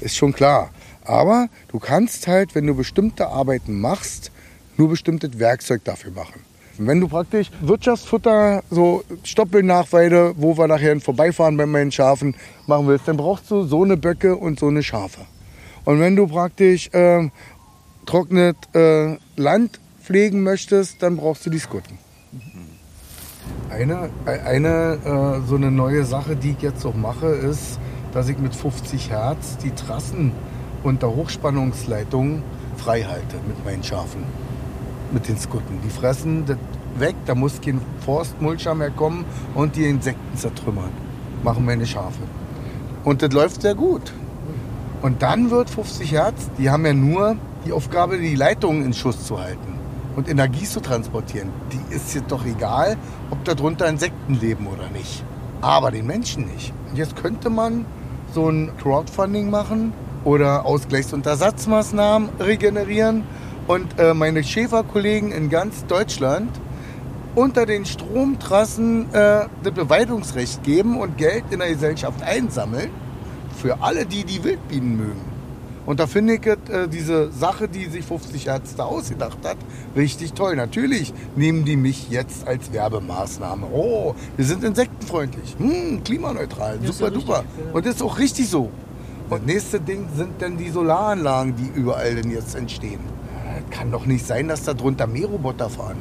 Ist 0.00 0.16
schon 0.16 0.34
klar. 0.34 0.70
Aber 1.08 1.48
du 1.68 1.78
kannst 1.78 2.28
halt, 2.28 2.54
wenn 2.54 2.66
du 2.66 2.74
bestimmte 2.74 3.28
Arbeiten 3.28 3.80
machst, 3.80 4.30
nur 4.76 4.90
bestimmtes 4.90 5.38
Werkzeug 5.38 5.82
dafür 5.84 6.12
machen. 6.12 6.40
Wenn 6.76 7.00
du 7.00 7.08
praktisch 7.08 7.50
Wirtschaftsfutter, 7.60 8.62
so 8.70 9.02
Stoppelnachweide, 9.24 10.34
wo 10.36 10.56
wir 10.56 10.68
nachher 10.68 11.00
vorbeifahren 11.00 11.56
bei 11.56 11.66
meinen 11.66 11.90
Schafen, 11.90 12.36
machen 12.66 12.86
willst, 12.86 13.08
dann 13.08 13.16
brauchst 13.16 13.50
du 13.50 13.64
so 13.64 13.82
eine 13.82 13.96
Böcke 13.96 14.36
und 14.36 14.60
so 14.60 14.68
eine 14.68 14.82
Schafe. 14.82 15.22
Und 15.84 15.98
wenn 15.98 16.14
du 16.14 16.26
praktisch 16.26 16.88
äh, 16.92 17.30
trocknet 18.06 18.56
äh, 18.74 19.16
Land 19.36 19.80
pflegen 20.02 20.42
möchtest, 20.42 21.02
dann 21.02 21.16
brauchst 21.16 21.46
du 21.46 21.50
die 21.50 21.58
Skutten. 21.58 21.98
Eine, 23.70 24.10
eine 24.26 25.40
äh, 25.42 25.48
so 25.48 25.56
eine 25.56 25.70
neue 25.70 26.04
Sache, 26.04 26.36
die 26.36 26.50
ich 26.50 26.62
jetzt 26.62 26.84
auch 26.84 26.94
mache, 26.94 27.28
ist, 27.28 27.78
dass 28.12 28.28
ich 28.28 28.38
mit 28.38 28.54
50 28.54 29.10
Hertz 29.10 29.56
die 29.56 29.70
Trassen 29.70 30.32
unter 30.82 31.14
Hochspannungsleitungen 31.14 32.42
frei 32.76 33.02
halte 33.02 33.36
mit 33.46 33.64
meinen 33.64 33.82
Schafen 33.82 34.24
mit 35.12 35.28
den 35.28 35.38
Skutten. 35.38 35.80
Die 35.84 35.90
fressen 35.90 36.44
das 36.46 36.58
weg, 36.98 37.14
da 37.26 37.34
muss 37.34 37.60
kein 37.60 37.80
Forstmulcher 38.04 38.74
mehr 38.74 38.90
kommen 38.90 39.24
und 39.54 39.76
die 39.76 39.84
Insekten 39.84 40.36
zertrümmern. 40.36 40.90
Machen 41.42 41.64
meine 41.64 41.86
Schafe. 41.86 42.20
Und 43.04 43.22
das 43.22 43.32
läuft 43.32 43.62
sehr 43.62 43.74
gut. 43.74 44.12
Und 45.00 45.22
dann 45.22 45.50
wird 45.50 45.70
50 45.70 46.12
Hertz, 46.12 46.50
die 46.58 46.70
haben 46.70 46.84
ja 46.84 46.92
nur 46.92 47.36
die 47.64 47.72
Aufgabe, 47.72 48.18
die 48.18 48.34
Leitungen 48.34 48.84
in 48.84 48.92
Schuss 48.92 49.24
zu 49.24 49.40
halten 49.40 49.74
und 50.16 50.28
Energie 50.28 50.64
zu 50.64 50.80
transportieren. 50.80 51.50
Die 51.72 51.94
ist 51.94 52.14
jetzt 52.14 52.32
doch 52.32 52.44
egal, 52.44 52.96
ob 53.30 53.44
darunter 53.44 53.88
Insekten 53.88 54.34
leben 54.34 54.66
oder 54.66 54.88
nicht. 54.90 55.22
Aber 55.60 55.90
den 55.92 56.06
Menschen 56.06 56.46
nicht. 56.46 56.72
Und 56.90 56.98
jetzt 56.98 57.14
könnte 57.14 57.50
man 57.50 57.84
so 58.34 58.48
ein 58.48 58.72
Crowdfunding 58.78 59.50
machen 59.50 59.92
oder 60.24 60.66
Ausgleichs- 60.66 61.12
und 61.12 61.26
Ersatzmaßnahmen 61.26 62.30
regenerieren 62.40 63.24
und 63.66 63.98
äh, 63.98 64.14
meine 64.14 64.42
Schäferkollegen 64.42 65.30
in 65.32 65.50
ganz 65.50 65.86
Deutschland 65.86 66.50
unter 67.34 67.66
den 67.66 67.86
Stromtrassen 67.86 69.12
äh, 69.12 69.46
das 69.62 69.74
Beweidungsrecht 69.74 70.62
geben 70.64 70.98
und 70.98 71.18
Geld 71.18 71.44
in 71.50 71.60
der 71.60 71.68
Gesellschaft 71.68 72.22
einsammeln 72.22 72.90
für 73.60 73.80
alle, 73.80 74.06
die 74.06 74.24
die 74.24 74.42
Wildbienen 74.42 74.96
mögen. 74.96 75.38
Und 75.88 76.00
da 76.00 76.06
finde 76.06 76.34
ich 76.34 76.46
äh, 76.46 76.86
diese 76.86 77.32
Sache, 77.32 77.66
die 77.66 77.86
sich 77.86 78.04
50 78.04 78.46
Hertz 78.46 78.74
da 78.74 78.84
ausgedacht 78.84 79.38
hat, 79.42 79.56
richtig 79.96 80.34
toll. 80.34 80.54
Natürlich 80.54 81.14
nehmen 81.34 81.64
die 81.64 81.76
mich 81.76 82.10
jetzt 82.10 82.46
als 82.46 82.72
Werbemaßnahme. 82.72 83.68
Oh, 83.72 84.14
wir 84.36 84.44
sind 84.44 84.64
insektenfreundlich, 84.64 85.56
hm, 85.58 86.04
klimaneutral, 86.04 86.78
super 86.84 87.04
ja 87.04 87.10
duper. 87.10 87.44
Ja. 87.56 87.72
Und 87.72 87.86
das 87.86 87.94
ist 87.94 88.02
auch 88.02 88.18
richtig 88.18 88.50
so. 88.50 88.70
Und 89.28 89.40
das 89.40 89.42
nächste 89.42 89.80
Ding 89.80 90.08
sind 90.16 90.40
dann 90.40 90.56
die 90.56 90.70
Solaranlagen, 90.70 91.54
die 91.56 91.68
überall 91.78 92.14
denn 92.14 92.30
jetzt 92.30 92.54
entstehen 92.54 93.00
kann 93.70 93.90
doch 93.90 94.06
nicht 94.06 94.26
sein, 94.26 94.48
dass 94.48 94.64
da 94.64 94.74
drunter 94.74 95.06
Mähroboter 95.06 95.68
fahren. 95.68 95.96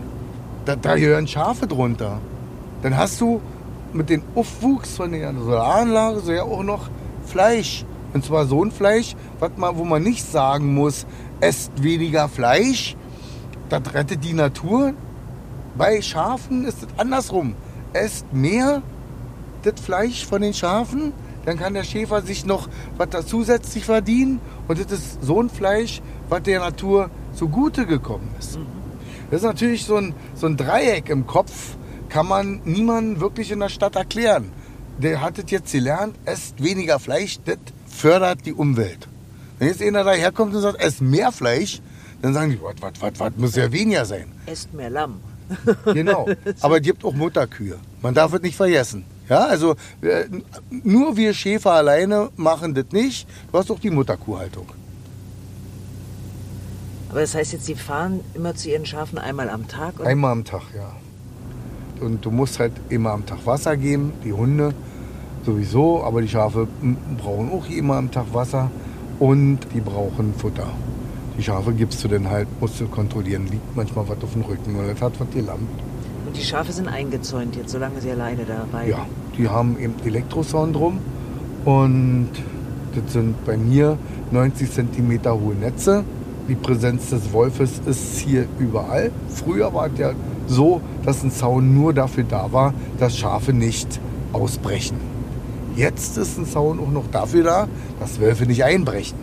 Da, 0.66 0.76
da 0.76 0.96
gehören 0.96 1.28
Schafe 1.28 1.68
drunter. 1.68 2.20
Dann 2.82 2.98
hast 2.98 3.20
du 3.22 3.42
mit 3.94 4.10
dem 4.10 4.22
Aufwuchs 4.36 4.96
von 4.96 5.12
der 5.12 5.34
Solaranlage 5.34 6.20
so 6.20 6.32
ja 6.32 6.44
auch 6.44 6.64
noch 6.64 6.90
Fleisch. 7.26 7.86
Und 8.14 8.24
zwar 8.26 8.46
so 8.46 8.64
ein 8.64 8.72
Fleisch, 8.72 9.16
man, 9.58 9.78
wo 9.78 9.84
man 9.84 10.04
nicht 10.04 10.26
sagen 10.30 10.74
muss, 10.74 11.06
esst 11.40 11.84
weniger 11.84 12.30
Fleisch. 12.30 12.96
Das 13.70 13.94
rettet 13.94 14.24
die 14.24 14.34
Natur. 14.34 14.94
Bei 15.78 16.02
Schafen 16.02 16.66
ist 16.66 16.84
es 16.84 16.88
andersrum. 16.98 17.56
Esst 17.94 18.32
mehr 18.34 18.82
das 19.64 19.80
Fleisch 19.80 20.26
von 20.26 20.42
den 20.42 20.54
Schafen, 20.54 21.14
dann 21.48 21.58
kann 21.58 21.74
der 21.74 21.86
Schäfer 21.86 22.22
sich 22.24 22.46
noch 22.46 22.68
was 22.98 23.08
da 23.10 23.26
zusätzlich 23.26 23.86
verdienen. 23.86 24.42
Und 24.68 24.84
das 24.84 24.92
ist 24.92 25.24
so 25.24 25.42
ein 25.42 25.50
Fleisch, 25.50 26.02
was 26.28 26.44
der 26.44 26.60
Natur 26.60 27.10
zugute 27.34 27.86
gekommen 27.86 28.28
ist. 28.38 28.60
Das 29.32 29.40
ist 29.40 29.46
natürlich 29.46 29.86
so 29.86 29.96
ein, 29.96 30.14
so 30.36 30.46
ein 30.46 30.58
Dreieck 30.58 31.08
im 31.08 31.26
Kopf, 31.26 31.78
kann 32.10 32.28
man 32.28 32.60
niemandem 32.66 33.22
wirklich 33.22 33.50
in 33.50 33.62
der 33.62 33.70
Stadt 33.70 33.96
erklären. 33.96 34.52
Der 34.98 35.22
hat 35.22 35.38
es 35.40 35.50
jetzt 35.50 35.72
gelernt, 35.72 36.18
esst 36.26 36.62
weniger 36.62 37.00
Fleisch, 37.00 37.40
das 37.46 37.60
fördert 37.86 38.46
die 38.46 38.54
Umwelt. 38.54 39.08
Wenn 39.58 39.70
jetzt 39.70 39.82
einer 39.82 40.04
daherkommt 40.04 40.54
und 40.54 40.62
sagt, 40.62 40.82
esst 40.82 41.02
mehr 41.02 41.32
Fleisch, 41.32 41.82
dann 42.22 42.34
sagen 42.34 42.52
die, 42.52 42.62
was, 42.62 42.76
was, 42.82 42.92
was, 43.00 43.20
was 43.22 43.32
muss 43.38 43.56
ja 43.56 43.72
weniger 43.72 44.04
sein. 44.04 44.34
Esst 44.48 44.74
mehr 44.74 44.90
Lamm. 44.90 45.22
genau, 45.94 46.28
aber 46.60 46.76
es 46.76 46.82
gibt 46.82 47.06
auch 47.06 47.14
Mutterkühe. 47.14 47.78
Man 48.02 48.14
darf 48.14 48.34
es 48.34 48.42
nicht 48.42 48.58
vergessen. 48.58 49.06
Ja, 49.30 49.46
also 49.46 49.76
äh, 50.02 50.26
nur 50.84 51.18
wir 51.18 51.34
Schäfer 51.34 51.74
alleine 51.74 52.30
machen 52.38 52.74
das 52.74 52.86
nicht. 52.92 53.28
Du 53.52 53.58
hast 53.58 53.70
auch 53.72 53.80
die 53.80 53.90
Mutterkuhhaltung. 53.90 54.68
Aber 57.10 57.22
das 57.22 57.36
heißt 57.36 57.54
jetzt, 57.54 57.66
Sie 57.66 57.76
fahren 57.76 58.22
immer 58.34 58.56
zu 58.56 58.70
Ihren 58.70 58.86
Schafen 58.86 59.18
einmal 59.18 59.50
am 59.50 59.68
Tag? 59.68 60.00
Oder? 60.00 60.10
Einmal 60.10 60.32
am 60.32 60.44
Tag, 60.44 60.64
ja. 60.76 60.92
und 62.06 62.24
du 62.26 62.32
musst 62.32 62.60
halt 62.60 62.74
immer 62.90 63.12
am 63.12 63.26
Tag 63.26 63.46
Wasser 63.46 63.78
geben, 63.78 64.14
die 64.24 64.34
Hunde 64.34 64.74
sowieso, 65.46 66.04
aber 66.04 66.22
die 66.22 66.28
Schafe 66.28 66.68
brauchen 67.18 67.52
auch 67.52 67.70
immer 67.70 67.96
am 67.96 68.12
Tag 68.12 68.34
Wasser 68.34 68.70
und 69.20 69.60
die 69.74 69.80
brauchen 69.80 70.34
Futter. 70.36 70.68
Die 71.38 71.44
Schafe 71.44 71.72
gibst 71.72 72.04
du 72.04 72.08
dann 72.08 72.30
halt, 72.30 72.48
musst 72.60 72.80
du 72.82 72.88
kontrollieren, 72.88 73.48
liegt 73.48 73.76
manchmal 73.76 74.08
was 74.10 74.22
auf 74.24 74.34
dem 74.34 74.42
Rücken 74.42 74.76
oder 74.76 74.90
das 74.90 75.02
hat 75.02 75.20
was 75.20 75.30
gelammt. 75.32 75.70
Und 76.28 76.36
die 76.36 76.44
Schafe 76.44 76.74
sind 76.74 76.90
eingezäunt 76.90 77.56
jetzt, 77.56 77.72
solange 77.72 78.02
sie 78.02 78.12
alleine 78.12 78.44
dabei 78.44 78.90
Ja, 78.90 79.06
die 79.38 79.48
haben 79.48 79.80
eben 79.80 79.96
Elektrozaun 80.06 80.74
drum 80.74 81.00
und 81.64 82.30
das 82.94 83.14
sind 83.14 83.46
bei 83.46 83.56
mir 83.56 83.98
90 84.32 84.70
cm 84.70 85.24
hohe 85.26 85.56
Netze. 85.56 86.04
Die 86.50 86.56
Präsenz 86.56 87.12
des 87.12 87.32
Wolfes 87.32 87.82
ist 87.86 88.20
hier 88.20 88.46
überall. 88.60 89.12
Früher 89.30 89.74
war 89.74 89.88
es 89.88 89.98
ja 90.00 90.12
so, 90.48 90.82
dass 91.06 91.24
ein 91.24 91.32
Zaun 91.32 91.74
nur 91.74 91.94
dafür 91.94 92.26
da 92.26 92.52
war, 92.52 92.74
dass 93.00 93.18
Schafe 93.18 93.54
nicht 93.54 94.00
ausbrechen. 94.34 94.98
Jetzt 95.78 96.18
ist 96.18 96.38
ein 96.38 96.46
Zaun 96.46 96.80
auch 96.80 96.92
noch 96.92 97.08
dafür 97.10 97.44
da, 97.44 97.68
dass 98.02 98.20
Wölfe 98.20 98.46
nicht 98.46 98.66
einbrechen. 98.66 99.18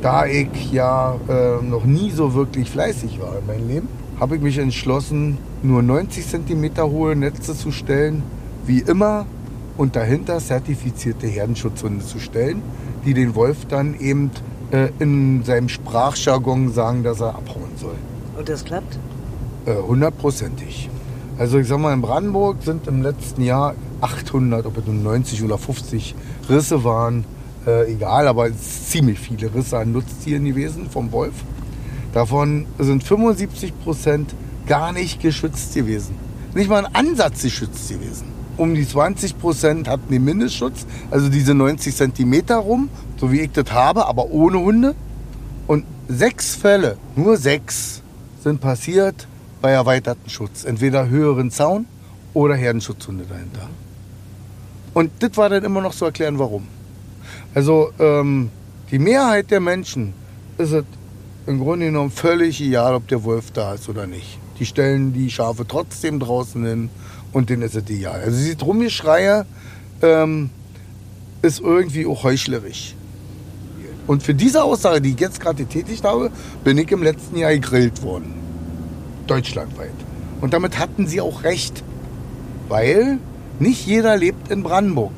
Da 0.00 0.24
ich 0.26 0.72
ja 0.72 1.16
äh, 1.28 1.62
noch 1.62 1.84
nie 1.84 2.10
so 2.10 2.32
wirklich 2.32 2.70
fleißig 2.70 3.20
war 3.20 3.38
in 3.38 3.46
meinem 3.46 3.68
Leben, 3.68 3.88
habe 4.18 4.36
ich 4.36 4.42
mich 4.42 4.58
entschlossen, 4.58 5.38
nur 5.62 5.82
90 5.82 6.26
cm 6.26 6.76
hohe 6.82 7.16
Netze 7.16 7.56
zu 7.56 7.72
stellen, 7.72 8.22
wie 8.66 8.80
immer, 8.80 9.26
und 9.76 9.96
dahinter 9.96 10.38
zertifizierte 10.38 11.26
Herdenschutzhunde 11.26 12.04
zu 12.04 12.18
stellen, 12.18 12.62
die 13.04 13.14
den 13.14 13.34
Wolf 13.34 13.64
dann 13.66 13.98
eben 13.98 14.30
äh, 14.70 14.90
in 14.98 15.42
seinem 15.44 15.68
Sprachjargon 15.68 16.72
sagen, 16.72 17.02
dass 17.02 17.20
er 17.20 17.34
abhauen 17.34 17.76
soll. 17.76 17.96
Und 18.36 18.48
das 18.48 18.64
klappt? 18.64 18.98
Äh, 19.66 19.74
hundertprozentig. 19.74 20.90
Also 21.38 21.58
ich 21.58 21.68
sag 21.68 21.78
mal, 21.78 21.94
in 21.94 22.02
Brandenburg 22.02 22.58
sind 22.62 22.86
im 22.86 23.02
letzten 23.02 23.42
Jahr 23.42 23.74
800, 24.00 24.66
ob 24.66 24.78
es 24.78 24.86
nun 24.86 25.02
90 25.02 25.42
oder 25.42 25.58
50 25.58 26.14
Risse 26.48 26.84
waren, 26.84 27.24
äh, 27.66 27.92
egal, 27.92 28.28
aber 28.28 28.48
es 28.48 28.52
sind 28.52 28.88
ziemlich 28.88 29.18
viele 29.18 29.54
Risse 29.54 29.78
an 29.78 29.92
Nutztieren 29.92 30.44
gewesen 30.44 30.90
vom 30.90 31.12
Wolf. 31.12 31.34
Davon 32.12 32.66
sind 32.78 33.04
75 33.04 33.72
Prozent 33.82 34.34
gar 34.66 34.92
nicht 34.92 35.20
geschützt 35.20 35.74
gewesen. 35.74 36.16
Nicht 36.54 36.68
mal 36.68 36.84
ein 36.84 36.94
Ansatz 36.94 37.42
geschützt 37.42 37.88
gewesen. 37.88 38.26
Um 38.56 38.74
die 38.74 38.86
20 38.86 39.38
Prozent 39.38 39.88
hatten 39.88 40.12
den 40.12 40.24
Mindestschutz, 40.24 40.86
also 41.10 41.28
diese 41.28 41.54
90 41.54 41.96
Zentimeter 41.96 42.56
rum, 42.56 42.90
so 43.16 43.32
wie 43.32 43.40
ich 43.40 43.52
das 43.52 43.72
habe, 43.72 44.06
aber 44.06 44.26
ohne 44.30 44.60
Hunde. 44.60 44.94
Und 45.66 45.84
sechs 46.08 46.54
Fälle, 46.54 46.98
nur 47.16 47.36
sechs, 47.36 48.02
sind 48.42 48.60
passiert 48.60 49.26
bei 49.62 49.70
erweiterten 49.70 50.28
Schutz. 50.28 50.64
Entweder 50.64 51.08
höheren 51.08 51.50
Zaun 51.50 51.86
oder 52.34 52.54
Herdenschutzhunde 52.54 53.24
dahinter. 53.28 53.68
Und 54.94 55.10
das 55.20 55.36
war 55.36 55.48
dann 55.48 55.64
immer 55.64 55.80
noch 55.80 55.94
zu 55.94 56.04
erklären, 56.04 56.38
warum. 56.38 56.66
Also 57.54 57.90
ähm, 57.98 58.50
die 58.90 58.98
Mehrheit 58.98 59.50
der 59.50 59.60
Menschen 59.60 60.12
ist 60.58 60.72
es 60.72 60.84
im 61.46 61.58
Grunde 61.60 61.86
genommen 61.86 62.10
völlig 62.10 62.60
egal, 62.60 62.94
ob 62.94 63.08
der 63.08 63.24
Wolf 63.24 63.50
da 63.50 63.74
ist 63.74 63.88
oder 63.88 64.06
nicht. 64.06 64.38
Die 64.58 64.66
stellen 64.66 65.12
die 65.12 65.30
Schafe 65.30 65.66
trotzdem 65.66 66.20
draußen 66.20 66.64
hin 66.64 66.90
und 67.32 67.50
denen 67.50 67.62
ist 67.62 67.74
es 67.74 67.88
egal. 67.88 68.20
Also 68.20 68.38
dieses 68.38 68.64
Rumgeschreie 68.64 69.46
ähm, 70.02 70.50
ist 71.42 71.60
irgendwie 71.60 72.06
auch 72.06 72.22
heuchlerisch. 72.22 72.94
Und 74.06 74.22
für 74.22 74.34
diese 74.34 74.64
Aussage, 74.64 75.00
die 75.00 75.10
ich 75.10 75.20
jetzt 75.20 75.40
gerade 75.40 75.64
getätigt 75.64 76.04
habe, 76.04 76.30
bin 76.64 76.78
ich 76.78 76.90
im 76.90 77.02
letzten 77.02 77.36
Jahr 77.36 77.52
gegrillt 77.52 78.02
worden. 78.02 78.34
Deutschlandweit. 79.26 79.90
Und 80.40 80.52
damit 80.52 80.78
hatten 80.78 81.06
sie 81.06 81.20
auch 81.20 81.44
recht. 81.44 81.84
Weil 82.68 83.18
nicht 83.58 83.86
jeder 83.86 84.16
lebt 84.16 84.50
in 84.50 84.62
Brandenburg, 84.62 85.12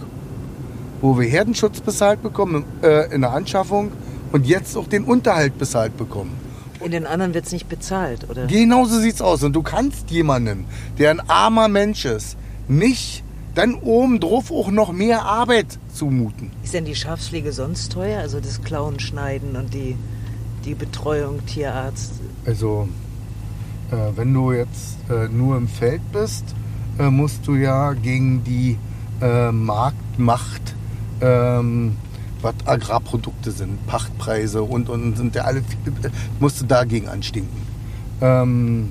wo 1.00 1.18
wir 1.18 1.26
Herdenschutz 1.28 1.80
bezahlt 1.80 2.22
bekommen 2.22 2.64
äh, 2.82 3.14
in 3.14 3.22
der 3.22 3.32
Anschaffung 3.32 3.92
und 4.34 4.48
jetzt 4.48 4.76
auch 4.76 4.88
den 4.88 5.04
Unterhalt 5.04 5.58
bezahlt 5.58 5.96
bekommen. 5.96 6.32
In 6.84 6.90
den 6.90 7.06
anderen 7.06 7.34
wird 7.34 7.46
es 7.46 7.52
nicht 7.52 7.68
bezahlt, 7.68 8.28
oder? 8.28 8.48
Genauso 8.48 8.98
sieht's 8.98 9.22
aus. 9.22 9.44
Und 9.44 9.52
du 9.52 9.62
kannst 9.62 10.10
jemanden, 10.10 10.64
der 10.98 11.10
ein 11.10 11.20
armer 11.30 11.68
Mensch 11.68 12.04
ist, 12.04 12.36
nicht 12.66 13.22
dann 13.54 13.74
obendrauf 13.74 14.50
auch 14.50 14.72
noch 14.72 14.90
mehr 14.90 15.22
Arbeit 15.22 15.78
zumuten. 15.92 16.50
Ist 16.64 16.74
denn 16.74 16.84
die 16.84 16.96
Schafspflege 16.96 17.52
sonst 17.52 17.92
teuer? 17.92 18.18
Also 18.18 18.40
das 18.40 18.60
Klauen, 18.64 18.98
Schneiden 18.98 19.54
und 19.54 19.72
die, 19.72 19.94
die 20.64 20.74
Betreuung, 20.74 21.46
Tierarzt? 21.46 22.14
Also, 22.44 22.88
äh, 23.92 23.96
wenn 24.16 24.34
du 24.34 24.50
jetzt 24.50 24.96
äh, 25.10 25.28
nur 25.28 25.56
im 25.56 25.68
Feld 25.68 26.02
bist, 26.12 26.44
äh, 26.98 27.08
musst 27.08 27.46
du 27.46 27.54
ja 27.54 27.92
gegen 27.92 28.42
die 28.42 28.78
äh, 29.22 29.52
Marktmacht, 29.52 30.74
ähm, 31.20 31.96
was 32.44 32.54
Agrarprodukte 32.64 33.50
sind, 33.50 33.84
Pachtpreise 33.86 34.62
und, 34.62 34.88
und 34.88 35.16
sind 35.16 35.34
ja 35.34 35.42
alle, 35.42 35.64
musst 36.38 36.60
du 36.60 36.66
dagegen 36.66 37.08
anstinken. 37.08 37.60
Ähm, 38.20 38.90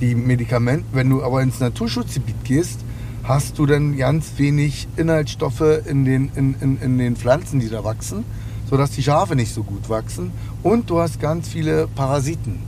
die 0.00 0.14
Medikamente, 0.14 0.86
wenn 0.92 1.10
du 1.10 1.22
aber 1.22 1.42
ins 1.42 1.60
Naturschutzgebiet 1.60 2.44
gehst, 2.44 2.80
hast 3.24 3.58
du 3.58 3.66
dann 3.66 3.96
ganz 3.96 4.32
wenig 4.36 4.86
Inhaltsstoffe 4.96 5.62
in 5.86 6.04
den, 6.04 6.30
in, 6.34 6.54
in, 6.60 6.78
in 6.80 6.98
den 6.98 7.16
Pflanzen, 7.16 7.58
die 7.58 7.70
da 7.70 7.82
wachsen, 7.82 8.24
sodass 8.68 8.90
die 8.90 9.02
Schafe 9.02 9.34
nicht 9.34 9.52
so 9.52 9.62
gut 9.62 9.88
wachsen. 9.88 10.30
Und 10.62 10.90
du 10.90 11.00
hast 11.00 11.20
ganz 11.20 11.48
viele 11.48 11.88
Parasiten. 11.88 12.58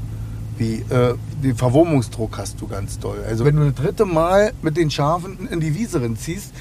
Wie 0.59 0.76
äh, 0.88 1.14
den 1.42 1.55
Verwurmungsdruck 1.55 2.38
hast 2.38 2.61
du 2.61 2.66
ganz 2.66 2.98
doll. 2.98 3.22
Also 3.29 3.44
wenn 3.44 3.57
du 3.57 3.66
das 3.66 3.74
dritte 3.74 4.07
Mal 4.07 4.55
mit 4.62 4.79
den 4.79 4.90
Schafen 4.90 5.46
in 5.50 5.61
die 5.61 5.74
Wiese 5.74 6.00
ziehst, 6.14 6.52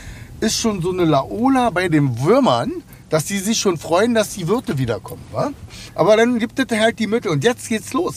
ist 0.41 0.57
schon 0.57 0.81
so 0.81 0.91
eine 0.91 1.05
Laola 1.05 1.69
bei 1.69 1.87
den 1.87 2.21
Würmern, 2.21 2.71
dass 3.15 3.23
die 3.23 3.39
sich 3.39 3.57
schon 3.57 3.77
freuen, 3.77 4.13
dass 4.13 4.31
die 4.31 4.45
Wirte 4.49 4.77
wiederkommen. 4.77 5.21
Wa? 5.31 5.51
Aber 5.93 6.17
dann 6.17 6.37
gibt 6.37 6.59
es 6.59 6.77
halt 6.77 6.99
die 6.99 7.07
Mittel. 7.07 7.31
Und 7.31 7.45
jetzt 7.45 7.69
geht's 7.69 7.93
los. 7.93 8.15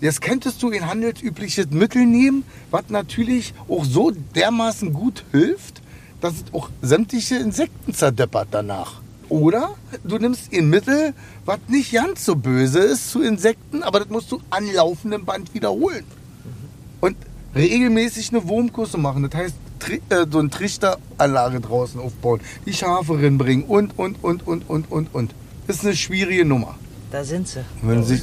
Jetzt 0.00 0.20
könntest 0.20 0.62
du 0.62 0.70
ein 0.70 0.86
handelsübliches 0.86 1.70
Mittel 1.70 2.06
nehmen, 2.06 2.44
was 2.70 2.84
natürlich 2.88 3.54
auch 3.68 3.84
so 3.84 4.12
dermaßen 4.36 4.92
gut 4.92 5.24
hilft, 5.32 5.82
dass 6.20 6.34
es 6.34 6.44
auch 6.52 6.70
sämtliche 6.80 7.34
Insekten 7.34 7.92
zerdeppert 7.92 8.46
danach. 8.52 9.00
Oder 9.28 9.74
du 10.04 10.16
nimmst 10.16 10.52
ein 10.52 10.70
Mittel, 10.70 11.12
was 11.44 11.58
nicht 11.66 11.92
ganz 11.92 12.24
so 12.24 12.36
böse 12.36 12.78
ist 12.78 13.10
zu 13.10 13.22
Insekten, 13.22 13.82
aber 13.82 13.98
das 13.98 14.10
musst 14.10 14.30
du 14.30 14.40
an 14.50 14.72
laufendem 14.72 15.24
Band 15.24 15.54
wiederholen. 15.54 16.04
Und 17.00 17.16
regelmäßig 17.56 18.30
eine 18.30 18.46
Wurmkurse 18.46 18.96
machen. 18.96 19.28
Das 19.28 19.34
heißt, 19.34 19.56
so 20.30 20.38
eine 20.38 20.50
Trichteranlage 20.50 21.60
draußen 21.60 22.00
aufbauen, 22.00 22.40
die 22.66 22.72
Schafe 22.72 23.18
rinbringen 23.18 23.64
und, 23.64 23.98
und, 23.98 24.22
und, 24.22 24.46
und, 24.46 24.68
und, 24.68 24.90
und, 24.90 25.14
und. 25.14 25.34
Das 25.66 25.76
ist 25.76 25.84
eine 25.84 25.96
schwierige 25.96 26.44
Nummer. 26.44 26.74
Da 27.10 27.22
sind 27.24 27.46
sie. 27.48 27.60
Wenn 27.82 28.02
sie, 28.04 28.20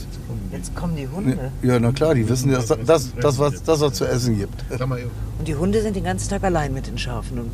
Jetzt 0.52 0.76
kommen 0.76 0.96
die 0.96 1.08
Hunde. 1.08 1.52
ja, 1.62 1.80
na 1.80 1.92
klar, 1.92 2.14
die 2.16 2.28
wissen, 2.28 2.52
dass 2.52 2.68
das, 2.68 3.12
das, 3.16 3.40
was, 3.40 3.64
das, 3.64 3.80
was 3.80 3.94
zu 3.94 4.06
essen 4.06 4.38
gibt. 4.38 4.64
Und 5.40 5.48
die 5.48 5.56
Hunde 5.56 5.82
sind 5.82 5.96
den 5.96 6.04
ganzen 6.04 6.30
Tag 6.30 6.44
allein 6.44 6.74
mit 6.74 6.88
den 6.88 6.98
Schafen. 6.98 7.40
Und 7.40 7.52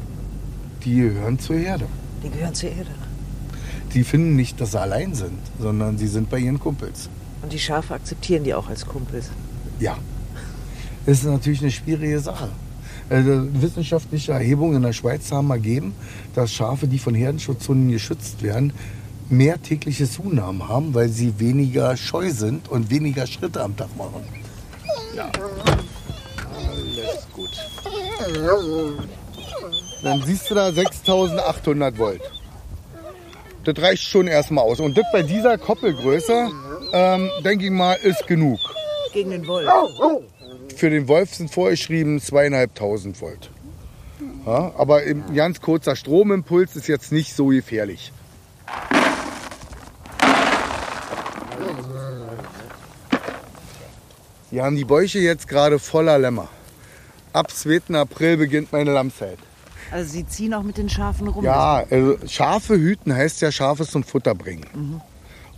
Die 0.84 0.96
gehören 0.96 1.38
zur 1.40 1.56
Herde. 1.58 1.86
die 2.24 2.30
gehören 2.30 2.54
zur 2.54 2.70
Erde. 2.70 2.90
Die 3.94 4.04
finden 4.04 4.36
nicht, 4.36 4.60
dass 4.60 4.72
sie 4.72 4.80
allein 4.82 5.14
sind, 5.14 5.40
sondern 5.60 5.98
sie 5.98 6.08
sind 6.08 6.30
bei 6.30 6.40
ihren 6.40 6.60
Kumpels. 6.60 7.10
Und 7.42 7.54
die 7.54 7.60
Schafe 7.60 7.94
akzeptieren 7.94 8.44
die 8.44 8.54
auch 8.54 8.68
als 8.70 8.86
Kumpels. 8.86 9.30
Ja. 9.80 9.98
Das 11.06 11.20
ist 11.20 11.26
natürlich 11.26 11.62
eine 11.62 11.72
schwierige 11.72 12.20
Sache. 12.20 12.50
Also 13.10 13.48
wissenschaftliche 13.54 14.34
Erhebungen 14.34 14.78
in 14.78 14.84
der 14.84 14.94
Schweiz 14.94 15.32
haben 15.32 15.50
ergeben, 15.50 15.96
dass 16.36 16.54
Schafe, 16.54 16.88
die 16.88 17.00
von 17.00 17.16
Herdenschutzhunden 17.16 17.92
geschützt 17.92 18.44
werden, 18.44 18.74
mehr 19.30 19.62
tägliche 19.62 20.10
Zunahmen 20.10 20.68
haben, 20.68 20.94
weil 20.94 21.10
sie 21.10 21.40
weniger 21.40 21.98
scheu 21.98 22.32
sind 22.32 22.70
und 22.70 22.90
weniger 22.90 23.26
Schritte 23.26 23.62
am 23.62 23.76
Tag 23.76 23.96
machen. 23.98 24.24
Ja. 25.16 25.32
Alles 26.68 27.28
gut. 27.34 27.50
Dann 30.04 30.22
siehst 30.24 30.50
du 30.50 30.56
da 30.56 30.72
6800 30.72 31.98
Volt. 31.98 32.22
Das 33.64 33.84
reicht 33.84 34.04
schon 34.04 34.28
erstmal 34.28 34.64
aus. 34.64 34.80
Und 34.80 34.98
das 34.98 35.06
bei 35.12 35.22
dieser 35.22 35.58
Koppelgröße, 35.58 36.48
ähm, 36.94 37.30
denke 37.44 37.66
ich 37.66 37.72
mal, 37.72 37.96
ist 37.96 38.26
genug. 38.28 38.60
Gegen 39.14 39.32
den 39.32 39.46
Wolf. 39.48 39.70
Für 40.76 40.90
den 40.90 41.08
Wolf 41.08 41.36
sind 41.36 41.52
vorgeschrieben 41.52 42.20
zweieinhalbtausend 42.20 43.22
Volt. 43.22 43.50
Ja, 44.46 44.74
aber 44.78 44.98
ein 45.00 45.36
ganz 45.36 45.62
kurzer 45.62 45.96
Stromimpuls 45.96 46.76
ist 46.76 46.88
jetzt 46.88 47.12
nicht 47.12 47.36
so 47.36 47.48
gefährlich. 47.48 48.12
Sie 54.52 54.62
haben 54.62 54.76
die 54.76 54.86
Bäuche 54.86 55.20
jetzt 55.20 55.48
gerade 55.48 55.78
voller 55.78 56.18
Lämmer. 56.18 56.48
Ab 57.34 57.52
2. 57.52 57.96
April 57.96 58.38
beginnt 58.38 58.72
meine 58.72 58.92
Lammzeit. 58.92 59.38
Also 59.92 60.12
sie 60.12 60.28
ziehen 60.28 60.54
auch 60.54 60.64
mit 60.64 60.78
den 60.78 60.90
Schafen 60.90 61.28
rum. 61.28 61.44
Ja, 61.44 61.84
also 61.90 62.18
Schafe 62.28 62.76
hüten 62.76 63.14
heißt 63.14 63.42
ja 63.42 63.52
Schafe 63.52 63.86
zum 63.86 64.04
Futter 64.04 64.36
bringen. 64.36 65.02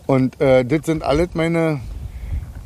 Und 0.06 0.40
äh, 0.42 0.66
das 0.66 0.86
sind 0.86 1.04
alles 1.04 1.30
meine. 1.34 1.80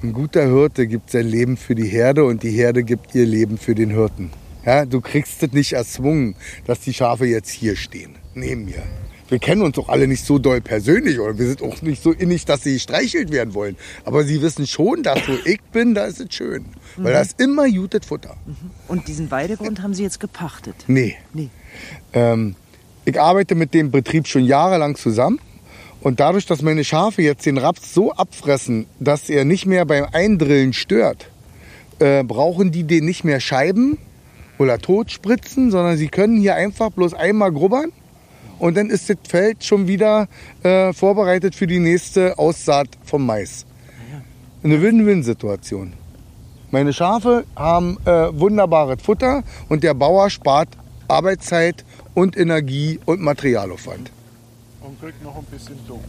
Ein 0.05 0.13
guter 0.13 0.45
Hirte 0.45 0.85
gibt 0.85 1.09
sein 1.09 1.25
Leben 1.25 1.57
für 1.57 1.73
die 1.73 1.87
Herde 1.87 2.25
und 2.25 2.43
die 2.43 2.51
Herde 2.51 2.83
gibt 2.83 3.15
ihr 3.15 3.25
Leben 3.25 3.57
für 3.57 3.73
den 3.73 3.89
Hirten. 3.89 4.29
Ja, 4.63 4.85
du 4.85 5.01
kriegst 5.01 5.41
es 5.41 5.51
nicht 5.51 5.73
erzwungen, 5.73 6.35
dass 6.67 6.79
die 6.81 6.93
Schafe 6.93 7.25
jetzt 7.25 7.49
hier 7.49 7.75
stehen, 7.75 8.13
neben 8.35 8.65
mir. 8.65 8.83
Wir 9.29 9.39
kennen 9.39 9.63
uns 9.63 9.77
doch 9.77 9.89
alle 9.89 10.07
nicht 10.07 10.23
so 10.23 10.37
doll 10.37 10.61
persönlich 10.61 11.19
oder 11.19 11.39
wir 11.39 11.47
sind 11.47 11.63
auch 11.63 11.81
nicht 11.81 12.03
so 12.03 12.11
innig, 12.11 12.45
dass 12.45 12.61
sie 12.61 12.79
streichelt 12.79 13.31
werden 13.31 13.55
wollen. 13.55 13.77
Aber 14.03 14.23
sie 14.25 14.43
wissen 14.43 14.67
schon, 14.67 15.01
dass 15.01 15.27
wo 15.27 15.33
ich 15.43 15.59
bin, 15.73 15.95
da 15.95 16.05
ist 16.05 16.19
es 16.19 16.31
schön. 16.35 16.65
Weil 16.97 17.13
da 17.13 17.21
ist 17.21 17.41
immer 17.41 17.67
gutes 17.67 18.05
Futter. 18.05 18.37
Und 18.87 19.07
diesen 19.07 19.31
Weidegrund 19.31 19.81
haben 19.81 19.95
Sie 19.95 20.03
jetzt 20.03 20.19
gepachtet? 20.19 20.75
Nee. 20.85 21.15
Nee. 21.33 21.49
Ähm, 22.13 22.55
ich 23.05 23.19
arbeite 23.19 23.55
mit 23.55 23.73
dem 23.73 23.89
Betrieb 23.89 24.27
schon 24.27 24.45
jahrelang 24.45 24.97
zusammen. 24.97 25.39
Und 26.05 26.19
dadurch, 26.19 26.45
dass 26.45 26.61
meine 26.61 26.83
Schafe 26.83 27.23
jetzt 27.23 27.47
den 27.47 27.57
Raps 27.57 27.95
so 27.95 28.11
abfressen, 28.11 28.85
dass 28.99 29.27
er 29.27 29.43
nicht 29.43 29.65
mehr 29.65 29.85
beim 29.85 30.05
Eindrillen 30.11 30.71
stört, 30.71 31.31
äh, 31.97 32.23
brauchen 32.23 32.71
die 32.71 32.83
den 32.83 33.05
nicht 33.05 33.23
mehr 33.23 33.39
scheiben 33.39 33.97
oder 34.59 34.77
totspritzen, 34.77 35.71
sondern 35.71 35.97
sie 35.97 36.09
können 36.09 36.39
hier 36.39 36.53
einfach 36.53 36.91
bloß 36.91 37.15
einmal 37.15 37.51
grubbern 37.51 37.91
und 38.59 38.77
dann 38.77 38.91
ist 38.91 39.09
das 39.09 39.17
Feld 39.27 39.63
schon 39.63 39.87
wieder 39.87 40.27
äh, 40.61 40.93
vorbereitet 40.93 41.55
für 41.55 41.65
die 41.65 41.79
nächste 41.79 42.37
Aussaat 42.37 42.89
vom 43.03 43.25
Mais. 43.25 43.65
Eine 44.63 44.83
Win-Win-Situation. 44.83 45.93
Meine 46.69 46.93
Schafe 46.93 47.45
haben 47.55 47.97
äh, 48.05 48.27
wunderbares 48.31 49.01
Futter 49.01 49.43
und 49.69 49.83
der 49.83 49.95
Bauer 49.95 50.29
spart 50.29 50.69
Arbeitszeit 51.07 51.83
und 52.13 52.37
Energie 52.37 52.99
und 53.07 53.21
Materialaufwand. 53.21 54.11
Und 54.85 55.01
kriegt 55.01 55.23
noch 55.23 55.35
ein 55.35 55.45
bisschen 55.45 55.77
Druck. 55.87 56.03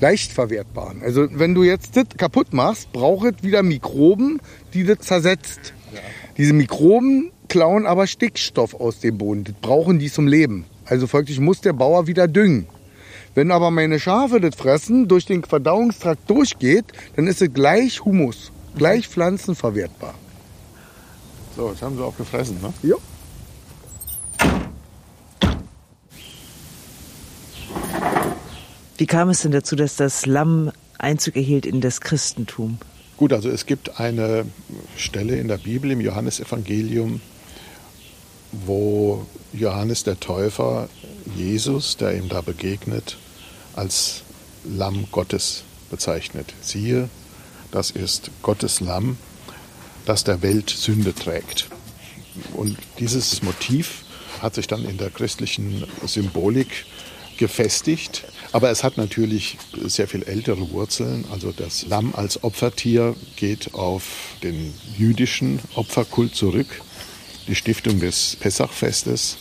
Leicht 0.00 0.32
verwertbar. 0.32 0.94
Also 1.02 1.28
wenn 1.30 1.54
du 1.54 1.62
jetzt 1.62 1.96
das 1.96 2.06
kaputt 2.16 2.52
machst, 2.52 2.92
braucht 2.92 3.36
es 3.36 3.42
wieder 3.42 3.62
Mikroben, 3.62 4.40
die 4.74 4.84
das 4.84 4.98
zersetzt. 5.00 5.72
Diese 6.36 6.52
Mikroben 6.52 7.30
klauen 7.48 7.86
aber 7.86 8.06
Stickstoff 8.06 8.74
aus 8.74 9.00
dem 9.00 9.18
Boden. 9.18 9.44
Das 9.44 9.54
brauchen 9.60 9.98
die 9.98 10.10
zum 10.10 10.26
Leben. 10.26 10.64
Also 10.84 11.06
folglich 11.06 11.38
muss 11.40 11.60
der 11.60 11.72
Bauer 11.72 12.06
wieder 12.06 12.28
düngen. 12.28 12.66
Wenn 13.34 13.50
aber 13.52 13.70
meine 13.70 14.00
Schafe 14.00 14.40
das 14.40 14.56
fressen, 14.56 15.06
durch 15.06 15.26
den 15.26 15.44
Verdauungstrakt 15.44 16.28
durchgeht, 16.28 16.86
dann 17.14 17.26
ist 17.26 17.40
es 17.40 17.52
gleich 17.52 18.04
Humus, 18.04 18.50
gleich 18.76 19.06
pflanzenverwertbar. 19.06 20.14
So, 21.54 21.70
jetzt 21.70 21.82
haben 21.82 21.96
sie 21.96 22.04
auch 22.04 22.16
gefressen, 22.16 22.58
ne? 22.60 22.72
Ja. 22.82 22.96
Wie 28.98 29.06
kam 29.06 29.30
es 29.30 29.42
denn 29.42 29.52
dazu, 29.52 29.76
dass 29.76 29.94
das 29.94 30.26
Lamm 30.26 30.72
Einzug 30.98 31.36
erhielt 31.36 31.66
in 31.66 31.80
das 31.80 32.00
Christentum? 32.00 32.78
Gut, 33.16 33.32
also 33.32 33.48
es 33.48 33.64
gibt 33.64 34.00
eine 34.00 34.44
Stelle 34.96 35.36
in 35.36 35.46
der 35.46 35.58
Bibel 35.58 35.92
im 35.92 36.00
Johannesevangelium, 36.00 37.20
wo 38.50 39.24
Johannes 39.52 40.02
der 40.02 40.18
Täufer 40.18 40.88
Jesus, 41.36 41.96
der 41.96 42.16
ihm 42.16 42.28
da 42.28 42.40
begegnet, 42.40 43.16
als 43.76 44.22
Lamm 44.64 45.06
Gottes 45.12 45.62
bezeichnet. 45.90 46.52
Siehe, 46.60 47.08
das 47.70 47.92
ist 47.92 48.32
Gottes 48.42 48.80
Lamm, 48.80 49.16
das 50.06 50.24
der 50.24 50.42
Welt 50.42 50.70
Sünde 50.70 51.14
trägt. 51.14 51.68
Und 52.54 52.76
dieses 52.98 53.42
Motiv 53.42 54.04
hat 54.42 54.56
sich 54.56 54.66
dann 54.66 54.84
in 54.84 54.98
der 54.98 55.10
christlichen 55.10 55.84
Symbolik 56.04 56.84
gefestigt. 57.38 58.24
Aber 58.52 58.70
es 58.70 58.82
hat 58.82 58.96
natürlich 58.96 59.58
sehr 59.84 60.08
viel 60.08 60.22
ältere 60.22 60.70
Wurzeln. 60.70 61.24
Also 61.30 61.52
das 61.52 61.86
Lamm 61.86 62.14
als 62.14 62.42
Opfertier 62.42 63.14
geht 63.36 63.74
auf 63.74 64.04
den 64.42 64.72
jüdischen 64.96 65.60
Opferkult 65.74 66.34
zurück. 66.34 66.66
Die 67.46 67.54
Stiftung 67.54 68.00
des 68.00 68.36
Pessachfestes, 68.36 69.36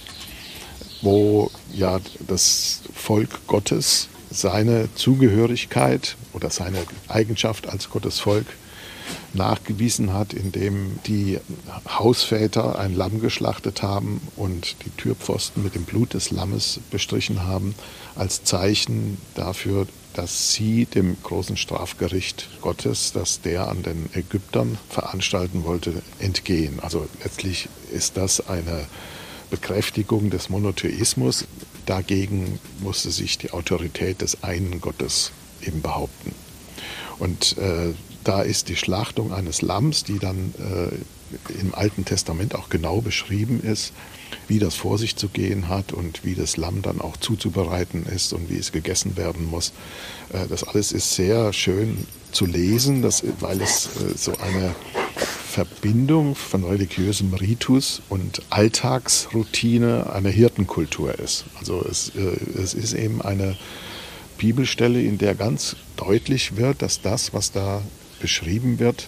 wo 1.01 1.51
ja 1.73 1.99
das 2.27 2.81
Volk 2.93 3.47
Gottes 3.47 4.07
seine 4.29 4.89
Zugehörigkeit 4.95 6.15
oder 6.33 6.49
seine 6.49 6.79
Eigenschaft 7.07 7.67
als 7.67 7.89
Gottes 7.89 8.19
Volk 8.19 8.45
nachgewiesen 9.33 10.13
hat, 10.13 10.33
indem 10.33 10.99
die 11.05 11.39
Hausväter 11.87 12.79
ein 12.79 12.95
Lamm 12.95 13.21
geschlachtet 13.21 13.81
haben 13.81 14.21
und 14.35 14.75
die 14.85 14.89
Türpfosten 14.91 15.63
mit 15.63 15.75
dem 15.75 15.83
Blut 15.83 16.13
des 16.13 16.31
Lammes 16.31 16.79
bestrichen 16.91 17.43
haben, 17.43 17.75
als 18.15 18.43
Zeichen 18.43 19.17
dafür, 19.35 19.87
dass 20.13 20.51
sie 20.51 20.85
dem 20.85 21.15
großen 21.21 21.57
Strafgericht 21.57 22.49
Gottes, 22.61 23.11
das 23.13 23.41
der 23.41 23.67
an 23.67 23.83
den 23.83 24.09
Ägyptern 24.13 24.79
veranstalten 24.89 25.63
wollte, 25.63 26.01
entgehen. 26.17 26.79
Also 26.79 27.07
letztlich 27.23 27.69
ist 27.91 28.17
das 28.17 28.47
eine 28.49 28.87
Bekräftigung 29.51 30.31
des 30.31 30.49
Monotheismus. 30.49 31.45
Dagegen 31.85 32.59
musste 32.79 33.11
sich 33.11 33.37
die 33.37 33.51
Autorität 33.51 34.21
des 34.21 34.43
einen 34.43 34.81
Gottes 34.81 35.31
eben 35.61 35.81
behaupten. 35.81 36.33
Und 37.19 37.57
äh, 37.57 37.93
da 38.27 38.41
ist 38.41 38.67
die 38.69 38.75
Schlachtung 38.75 39.31
eines 39.31 39.61
Lamms, 39.61 40.03
die 40.03 40.19
dann 40.19 40.53
äh, 40.59 41.59
im 41.59 41.73
Alten 41.73 42.05
Testament 42.05 42.55
auch 42.55 42.69
genau 42.69 43.01
beschrieben 43.01 43.61
ist, 43.61 43.93
wie 44.47 44.59
das 44.59 44.75
vor 44.75 44.97
sich 44.97 45.15
zu 45.15 45.29
gehen 45.29 45.69
hat 45.69 45.93
und 45.93 46.25
wie 46.25 46.35
das 46.35 46.57
Lamm 46.57 46.81
dann 46.81 46.99
auch 46.99 47.17
zuzubereiten 47.17 48.05
ist 48.05 48.33
und 48.33 48.49
wie 48.49 48.57
es 48.57 48.71
gegessen 48.71 49.17
werden 49.17 49.45
muss. 49.45 49.71
Äh, 50.33 50.47
das 50.47 50.63
alles 50.63 50.91
ist 50.91 51.15
sehr 51.15 51.53
schön 51.53 52.05
zu 52.31 52.45
lesen, 52.45 53.01
das, 53.01 53.23
weil 53.39 53.61
es 53.61 53.87
äh, 53.87 54.17
so 54.17 54.33
eine 54.37 54.75
Verbindung 55.49 56.35
von 56.35 56.63
religiösem 56.63 57.33
Ritus 57.33 58.01
und 58.09 58.41
Alltagsroutine 58.49 60.11
einer 60.13 60.29
Hirtenkultur 60.29 61.17
ist. 61.17 61.45
Also 61.59 61.83
es, 61.89 62.11
äh, 62.15 62.61
es 62.61 62.73
ist 62.73 62.93
eben 62.93 63.21
eine 63.21 63.57
Bibelstelle, 64.37 65.01
in 65.01 65.17
der 65.17 65.33
ganz 65.33 65.75
deutlich 65.95 66.57
wird, 66.57 66.81
dass 66.81 67.01
das, 67.01 67.33
was 67.33 67.51
da 67.51 67.81
beschrieben 68.19 68.79
wird, 68.79 69.07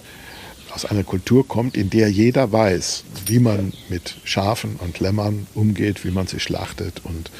aus 0.72 0.84
einer 0.84 1.04
Kultur 1.04 1.46
kommt, 1.46 1.76
in 1.76 1.90
der 1.90 2.10
jeder 2.10 2.52
weiß, 2.52 3.04
wie 3.26 3.40
man 3.40 3.72
mit 3.88 4.16
Schafen 4.24 4.76
und 4.76 5.00
Lämmern 5.00 5.46
umgeht, 5.54 6.04
wie 6.04 6.10
man 6.10 6.26
sie 6.26 6.40
schlachtet 6.40 7.00
und 7.04 7.30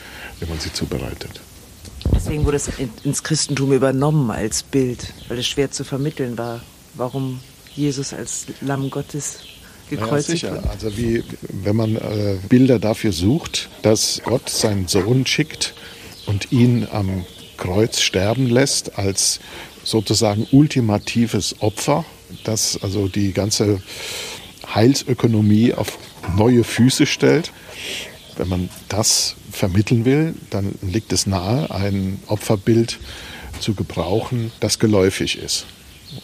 wie 0.40 0.46
man 0.46 0.58
sie 0.58 0.72
zubereitet. 0.72 1.40
Deswegen 2.14 2.44
wurde 2.44 2.56
es 2.56 2.68
ins 3.04 3.22
Christentum 3.22 3.72
übernommen 3.72 4.30
als 4.30 4.62
Bild, 4.62 5.12
weil 5.28 5.38
es 5.38 5.46
schwer 5.46 5.70
zu 5.70 5.84
vermitteln 5.84 6.36
war, 6.38 6.60
warum 6.94 7.40
Jesus 7.74 8.12
als 8.12 8.46
Lamm 8.60 8.90
Gottes 8.90 9.40
gekreuzigt 9.88 10.42
ja, 10.42 10.50
wurde. 10.50 10.60
sicher. 10.62 10.70
Also 10.70 10.96
wie, 10.96 11.22
wenn 11.42 11.76
man 11.76 11.96
äh, 11.96 12.38
Bilder 12.48 12.78
dafür 12.78 13.12
sucht, 13.12 13.68
dass 13.82 14.20
Gott 14.24 14.48
seinen 14.48 14.88
Sohn 14.88 15.26
schickt 15.26 15.74
und 16.26 16.52
ihn 16.52 16.86
am 16.90 17.24
Kreuz 17.56 18.00
sterben 18.00 18.46
lässt 18.46 18.98
als 18.98 19.38
sozusagen 19.90 20.46
ultimatives 20.52 21.56
Opfer, 21.60 22.04
das 22.44 22.78
also 22.82 23.08
die 23.08 23.32
ganze 23.32 23.82
Heilsökonomie 24.74 25.74
auf 25.74 25.98
neue 26.36 26.64
Füße 26.64 27.06
stellt. 27.06 27.52
Wenn 28.36 28.48
man 28.48 28.70
das 28.88 29.34
vermitteln 29.50 30.04
will, 30.04 30.34
dann 30.50 30.74
liegt 30.80 31.12
es 31.12 31.26
nahe, 31.26 31.70
ein 31.70 32.20
Opferbild 32.28 32.98
zu 33.58 33.74
gebrauchen, 33.74 34.52
das 34.60 34.78
geläufig 34.78 35.38
ist. 35.38 35.66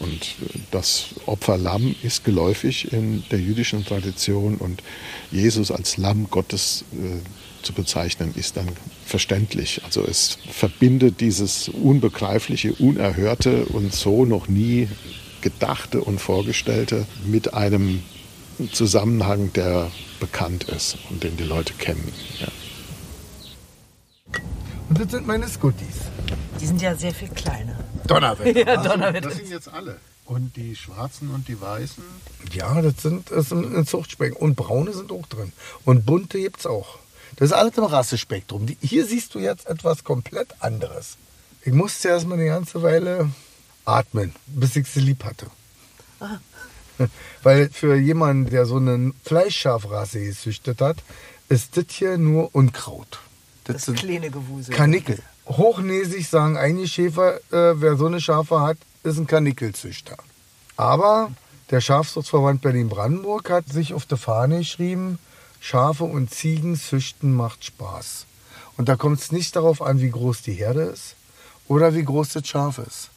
Und 0.00 0.34
das 0.70 1.06
Opferlamm 1.26 1.94
ist 2.02 2.24
geläufig 2.24 2.92
in 2.92 3.24
der 3.30 3.40
jüdischen 3.40 3.84
Tradition 3.84 4.56
und 4.56 4.82
Jesus 5.30 5.70
als 5.70 5.96
Lamm 5.96 6.28
Gottes 6.30 6.84
äh, 6.92 7.20
zu 7.66 7.72
bezeichnen, 7.72 8.32
ist 8.34 8.56
dann 8.56 8.68
verständlich. 9.04 9.82
Also 9.84 10.04
es 10.04 10.38
verbindet 10.50 11.20
dieses 11.20 11.68
Unbegreifliche, 11.68 12.72
Unerhörte 12.74 13.66
und 13.66 13.92
so 13.92 14.24
noch 14.24 14.48
nie 14.48 14.88
Gedachte 15.42 16.00
und 16.00 16.20
Vorgestellte 16.20 17.06
mit 17.26 17.52
einem 17.54 18.02
Zusammenhang, 18.72 19.52
der 19.52 19.90
bekannt 20.18 20.64
ist 20.64 20.96
und 21.10 21.22
den 21.22 21.36
die 21.36 21.44
Leute 21.44 21.74
kennen. 21.74 22.12
Ja. 22.40 22.48
Und 24.88 25.00
das 25.00 25.10
sind 25.10 25.26
meine 25.26 25.48
Scooties. 25.48 25.96
Die 26.60 26.66
sind 26.66 26.80
ja 26.80 26.94
sehr 26.94 27.12
viel 27.12 27.28
kleiner. 27.28 27.76
Donnerwetter. 28.06 28.60
Ja, 28.66 28.76
Donnerwetter. 28.82 29.28
Das 29.28 29.36
sind 29.36 29.50
jetzt 29.50 29.68
alle. 29.68 29.98
Und 30.24 30.56
die 30.56 30.74
schwarzen 30.74 31.30
und 31.30 31.46
die 31.48 31.60
weißen? 31.60 32.02
Ja, 32.52 32.80
das 32.82 33.02
sind, 33.02 33.30
das 33.30 33.50
sind 33.50 33.76
ein 33.76 33.86
Zuchtspektrum. 33.86 34.42
Und 34.50 34.56
braune 34.56 34.92
sind 34.92 35.12
auch 35.12 35.26
drin. 35.26 35.52
Und 35.84 36.06
bunte 36.06 36.40
gibt 36.40 36.60
es 36.60 36.66
auch. 36.66 36.98
Das 37.36 37.50
ist 37.50 37.52
alles 37.52 37.76
im 37.76 37.84
Rassespektrum. 37.84 38.66
Die, 38.66 38.78
hier 38.80 39.06
siehst 39.06 39.34
du 39.34 39.38
jetzt 39.38 39.66
etwas 39.66 40.04
komplett 40.04 40.48
anderes. 40.60 41.16
Ich 41.62 41.72
musste 41.72 42.08
erstmal 42.08 42.38
eine 42.38 42.48
ganze 42.48 42.82
Weile 42.82 43.30
atmen, 43.84 44.34
bis 44.46 44.76
ich 44.76 44.86
sie 44.86 45.00
lieb 45.00 45.24
hatte. 45.24 45.46
Weil 47.42 47.68
für 47.70 47.96
jemanden, 47.96 48.50
der 48.50 48.64
so 48.64 48.76
eine 48.76 49.12
Fleischschafrasse 49.24 50.20
gezüchtet 50.20 50.80
hat, 50.80 50.96
ist 51.48 51.76
das 51.76 51.84
hier 51.90 52.16
nur 52.18 52.54
Unkraut. 52.54 53.20
Das 53.64 53.82
sind 53.82 53.98
kleine 53.98 54.30
Gewusel. 54.30 54.74
Kanickel. 54.74 55.18
Hochnäsig 55.46 56.28
sagen 56.28 56.56
einige 56.56 56.88
Schäfer, 56.88 57.36
äh, 57.52 57.80
wer 57.80 57.96
so 57.96 58.06
eine 58.06 58.20
Schafe 58.20 58.60
hat, 58.60 58.78
ist 59.02 59.18
ein 59.18 59.26
Kanickelzüchter. 59.26 60.16
Aber 60.76 61.30
Der 61.70 61.80
Schafzuchtverband 61.80 62.62
Berlin-Brandenburg 62.62 63.50
hat 63.50 63.68
sich 63.68 63.92
auf 63.92 64.06
die 64.06 64.16
Fahne 64.16 64.58
geschrieben, 64.58 65.18
Schafe 65.60 66.04
und 66.04 66.32
Ziegen 66.32 66.76
züchten 66.76 67.34
macht 67.34 67.64
Spaß. 67.64 68.26
Und 68.76 68.88
da 68.88 68.96
kommt 68.96 69.20
es 69.20 69.32
nicht 69.32 69.56
darauf 69.56 69.82
an, 69.82 70.00
wie 70.00 70.10
groß 70.10 70.42
die 70.42 70.52
Herde 70.52 70.82
ist 70.82 71.16
oder 71.68 71.94
wie 71.94 72.04
groß 72.04 72.34
das 72.34 72.46
Schaf 72.46 72.78
ist. 72.78 73.10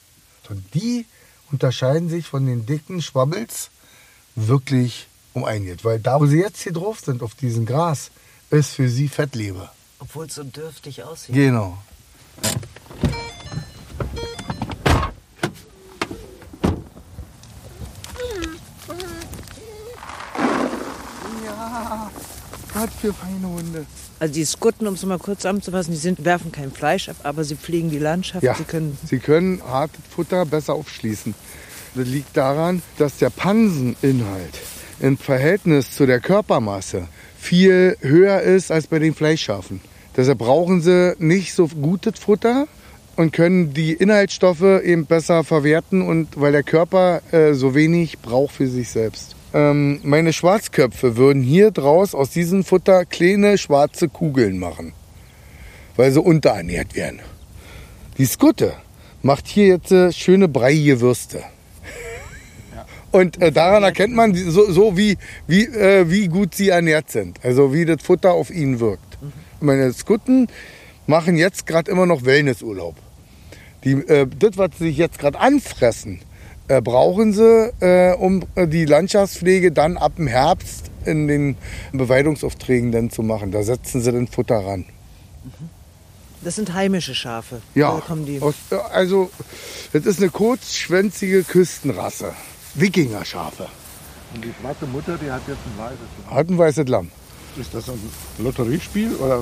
Und 0.49 0.73
die 0.73 1.05
unterscheiden 1.51 2.09
sich 2.09 2.25
von 2.25 2.45
den 2.45 2.65
dicken 2.65 3.01
Schwabbels 3.01 3.69
wirklich 4.35 5.07
um 5.33 5.43
einiges. 5.43 5.83
Weil 5.83 5.99
da, 5.99 6.19
wo 6.19 6.25
sie 6.25 6.39
jetzt 6.39 6.61
hier 6.61 6.73
drauf 6.73 6.99
sind, 6.99 7.21
auf 7.21 7.35
diesem 7.35 7.65
Gras, 7.65 8.11
ist 8.49 8.71
für 8.71 8.89
sie 8.89 9.07
Fettleber. 9.07 9.71
Obwohl 9.99 10.25
es 10.25 10.35
so 10.35 10.43
dürftig 10.43 11.03
aussieht. 11.03 11.35
Genau. 11.35 11.77
Was 22.73 22.89
für 23.01 23.13
feine 23.13 23.47
Hunde. 23.47 23.85
Also 24.19 24.33
die 24.33 24.45
Skutten, 24.45 24.87
um 24.87 24.93
es 24.93 25.05
mal 25.05 25.17
kurz 25.17 25.41
zusammenzufassen, 25.41 25.93
die 25.93 25.99
sind, 25.99 26.23
werfen 26.25 26.51
kein 26.51 26.71
Fleisch 26.71 27.09
ab, 27.09 27.15
aber 27.23 27.43
sie 27.43 27.55
pflegen 27.55 27.89
die 27.89 27.99
Landschaft. 27.99 28.43
Ja, 28.43 28.53
Sie 28.53 28.63
können 28.63 28.97
sie 29.05 29.19
können 29.19 29.61
hartes 29.65 30.01
Futter 30.09 30.45
besser 30.45 30.73
aufschließen. 30.73 31.33
Das 31.95 32.07
liegt 32.07 32.35
daran, 32.37 32.81
dass 32.97 33.17
der 33.17 33.29
Panseninhalt 33.29 34.59
im 34.99 35.17
Verhältnis 35.17 35.91
zu 35.91 36.05
der 36.05 36.19
Körpermasse 36.19 37.07
viel 37.37 37.97
höher 38.01 38.41
ist 38.41 38.71
als 38.71 38.87
bei 38.87 38.99
den 38.99 39.15
Fleischschafen. 39.15 39.81
Deshalb 40.15 40.39
brauchen 40.39 40.81
sie 40.81 41.15
nicht 41.17 41.53
so 41.53 41.67
gutes 41.67 42.19
Futter 42.19 42.67
und 43.15 43.31
können 43.31 43.73
die 43.73 43.93
Inhaltsstoffe 43.93 44.61
eben 44.61 45.05
besser 45.05 45.43
verwerten 45.43 46.01
und 46.01 46.39
weil 46.39 46.51
der 46.51 46.63
Körper 46.63 47.21
äh, 47.31 47.53
so 47.53 47.73
wenig 47.73 48.19
braucht 48.19 48.55
für 48.55 48.67
sich 48.67 48.89
selbst. 48.89 49.35
Ähm, 49.53 49.99
meine 50.03 50.31
Schwarzköpfe 50.31 51.17
würden 51.17 51.41
hier 51.41 51.71
draus 51.71 52.13
aus 52.13 52.29
diesem 52.29 52.63
Futter 52.63 53.05
kleine 53.05 53.57
schwarze 53.57 54.07
Kugeln 54.07 54.59
machen, 54.59 54.93
weil 55.95 56.11
sie 56.11 56.21
unterernährt 56.21 56.95
werden. 56.95 57.19
Die 58.17 58.25
Skutte 58.25 58.73
macht 59.23 59.47
hier 59.47 59.67
jetzt 59.67 59.91
äh, 59.91 60.11
schöne 60.11 60.47
breiige 60.47 61.01
Würste. 61.01 61.43
Und 63.11 63.41
äh, 63.41 63.51
daran 63.51 63.83
erkennt 63.83 64.13
man 64.13 64.35
so, 64.35 64.71
so 64.71 64.95
wie, 64.95 65.17
wie, 65.47 65.65
äh, 65.65 66.09
wie 66.09 66.27
gut 66.27 66.53
sie 66.53 66.69
ernährt 66.69 67.09
sind. 67.09 67.39
Also 67.43 67.73
wie 67.73 67.85
das 67.85 68.03
Futter 68.03 68.33
auf 68.33 68.51
ihnen 68.51 68.79
wirkt. 68.79 69.17
Meine 69.59 69.91
Skutten 69.93 70.47
machen 71.07 71.35
jetzt 71.35 71.65
gerade 71.65 71.89
immer 71.89 72.05
noch 72.05 72.23
Wellnessurlaub. 72.23 72.95
Die, 73.83 73.93
äh, 73.93 74.27
das, 74.27 74.57
was 74.57 74.71
sie 74.77 74.89
sich 74.89 74.97
jetzt 74.97 75.17
gerade 75.17 75.39
anfressen, 75.39 76.21
äh, 76.69 76.81
brauchen 76.81 77.33
sie, 77.33 77.73
äh, 77.81 78.13
um 78.13 78.43
äh, 78.55 78.67
die 78.67 78.85
Landschaftspflege 78.85 79.71
dann 79.71 79.97
ab 79.97 80.15
dem 80.15 80.27
Herbst 80.27 80.89
in 81.05 81.27
den 81.27 81.57
Beweidungsaufträgen 81.91 82.91
dann 82.91 83.09
zu 83.09 83.21
machen. 83.23 83.51
Da 83.51 83.63
setzen 83.63 84.01
sie 84.01 84.11
dann 84.11 84.27
Futter 84.27 84.65
ran. 84.65 84.85
Das 86.41 86.55
sind 86.55 86.73
heimische 86.73 87.15
Schafe. 87.15 87.61
Ja, 87.75 87.95
Da 87.95 87.99
kommen 88.01 88.25
die. 88.25 88.41
aus, 88.41 88.55
äh, 88.71 88.75
also 88.93 89.29
das 89.91 90.05
ist 90.05 90.21
eine 90.21 90.29
kurzschwänzige 90.29 91.43
Küstenrasse. 91.43 92.33
Wikingerschafe. 92.75 93.67
Und 94.33 94.45
die 94.45 94.53
platte 94.61 94.85
Mutter, 94.85 95.17
die 95.21 95.29
hat 95.31 95.41
jetzt 95.47 95.57
ein 95.57 95.77
weißes 95.83 95.99
Lamm. 96.25 96.35
Hat 96.35 96.49
ein 96.49 96.57
weißes 96.57 96.87
Lamm. 96.87 97.11
Ist 97.59 97.73
das 97.73 97.89
ein 97.89 97.99
Lotteriespiel 98.37 99.15
oder 99.15 99.41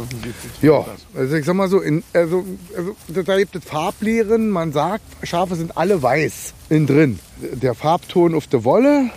Ja, 0.61 0.79
das? 0.79 1.19
also 1.21 1.35
ich 1.35 1.45
sag 1.45 1.55
mal 1.55 1.69
so, 1.69 1.79
in, 1.79 2.03
also, 2.13 2.45
also 2.75 2.95
da 3.23 3.37
gibt 3.37 3.55
es 3.55 3.63
Farblehren. 3.63 4.49
Man 4.49 4.71
sagt, 4.73 5.03
Schafe 5.23 5.55
sind 5.55 5.77
alle 5.77 6.01
weiß 6.01 6.53
innen 6.69 6.87
drin. 6.87 7.19
Der 7.41 7.75
Farbton 7.75 8.33
auf 8.33 8.47
der 8.47 8.63
Wolle 8.63 9.11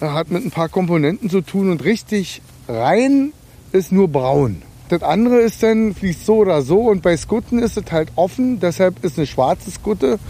äh, 0.00 0.06
hat 0.06 0.30
mit 0.30 0.44
ein 0.44 0.50
paar 0.50 0.68
Komponenten 0.68 1.28
zu 1.28 1.40
tun 1.40 1.70
und 1.70 1.84
richtig 1.84 2.40
rein 2.68 3.32
ist 3.72 3.90
nur 3.90 4.08
braun. 4.08 4.62
Das 4.88 5.02
andere 5.02 5.40
ist 5.40 5.62
dann, 5.64 5.94
fließt 5.94 6.24
so 6.24 6.36
oder 6.36 6.62
so 6.62 6.82
und 6.82 7.02
bei 7.02 7.16
Skutten 7.16 7.58
ist 7.58 7.76
es 7.76 7.90
halt 7.90 8.10
offen, 8.14 8.60
deshalb 8.60 9.02
ist 9.04 9.18
eine 9.18 9.26
schwarze 9.26 9.72
Skutte 9.72 10.20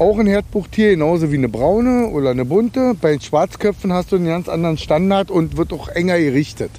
auch 0.00 0.18
ein 0.18 0.26
Herdbuchtier, 0.26 0.92
genauso 0.92 1.30
wie 1.30 1.36
eine 1.36 1.50
braune 1.50 2.06
oder 2.08 2.30
eine 2.30 2.46
bunte. 2.46 2.94
Bei 2.98 3.10
den 3.10 3.20
Schwarzköpfen 3.20 3.92
hast 3.92 4.10
du 4.10 4.16
einen 4.16 4.26
ganz 4.26 4.48
anderen 4.48 4.78
Standard 4.78 5.30
und 5.30 5.58
wird 5.58 5.74
auch 5.74 5.88
enger 5.88 6.18
gerichtet. 6.18 6.70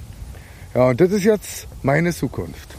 Ja, 0.74 0.90
und 0.90 1.02
das 1.02 1.12
ist 1.12 1.24
jetzt 1.24 1.68
meine 1.84 2.14
Zukunft. 2.14 2.76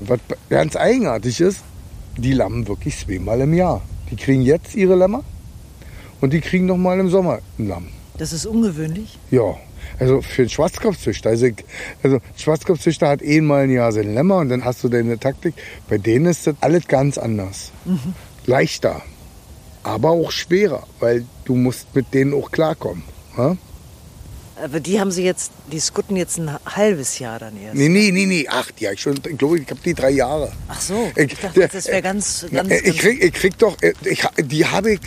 Und 0.00 0.10
was 0.10 0.20
ganz 0.48 0.76
eigenartig 0.76 1.40
ist, 1.40 1.60
die 2.16 2.32
lammen 2.32 2.68
wirklich 2.68 2.98
zweimal 2.98 3.40
im 3.40 3.54
Jahr. 3.54 3.82
Die 4.10 4.16
kriegen 4.16 4.42
jetzt 4.42 4.74
ihre 4.74 4.96
Lämmer 4.96 5.22
und 6.20 6.32
die 6.32 6.40
kriegen 6.40 6.66
noch 6.66 6.76
mal 6.76 6.98
im 6.98 7.08
Sommer 7.08 7.38
ein 7.58 7.68
Lamm. 7.68 7.88
Das 8.18 8.32
ist 8.32 8.44
ungewöhnlich. 8.44 9.18
Ja, 9.30 9.56
also 9.98 10.20
für 10.20 10.42
den 10.42 10.50
Schwarzkopfzüchter. 10.50 11.30
Also, 11.30 11.46
also 12.02 12.16
ein 12.16 12.22
Schwarzkopfzüchter 12.36 13.08
hat 13.08 13.22
einmal 13.22 13.64
im 13.64 13.70
Jahr 13.70 13.92
seinen 13.92 14.14
Lämmer 14.14 14.38
und 14.38 14.50
dann 14.50 14.64
hast 14.64 14.84
du 14.84 14.88
deine 14.88 15.18
Taktik. 15.18 15.54
Bei 15.88 15.96
denen 15.96 16.26
ist 16.26 16.46
das 16.46 16.54
alles 16.60 16.86
ganz 16.86 17.16
anders. 17.16 17.72
Leichter, 18.44 19.00
aber 19.82 20.10
auch 20.10 20.30
schwerer, 20.30 20.86
weil 20.98 21.24
du 21.44 21.54
musst 21.54 21.94
mit 21.94 22.12
denen 22.12 22.34
auch 22.34 22.50
klarkommen. 22.50 23.04
Ja? 23.38 23.56
Aber 24.62 24.80
die 24.80 25.00
haben 25.00 25.10
sie 25.10 25.24
jetzt, 25.24 25.50
die 25.72 25.80
Skutten 25.80 26.16
jetzt 26.16 26.38
ein 26.38 26.50
halbes 26.66 27.18
Jahr 27.18 27.38
dann 27.38 27.54
erst. 27.60 27.74
Nee, 27.76 27.88
nee, 27.88 28.10
nee, 28.12 28.26
nee. 28.26 28.46
Ach, 28.48 28.70
die 28.72 28.86
hab 28.86 28.94
ich 28.94 29.00
schon, 29.00 29.14
ich 29.28 29.38
glaube, 29.38 29.58
ich 29.58 29.68
habe 29.70 29.80
die 29.84 29.94
drei 29.94 30.10
Jahre. 30.10 30.52
Ach 30.68 30.80
so, 30.80 31.10
Ich- 31.16 31.32
ich 31.32 31.38
dachte, 31.38 31.68
das 31.72 31.86
wäre 31.86 32.02
ganz, 32.02 32.46
Ja, 32.50 32.62
ganz, 32.62 32.70
äh, 32.72 32.76
ich, 32.78 32.84
ganz 32.84 32.98
krieg, 32.98 33.24
ich 33.24 33.32
krieg 33.32 33.58
doch, 33.58 33.76
äh, 33.82 33.92
ich, 34.04 34.22
die 34.38 34.66
habe 34.66 34.92
ich 34.92 35.00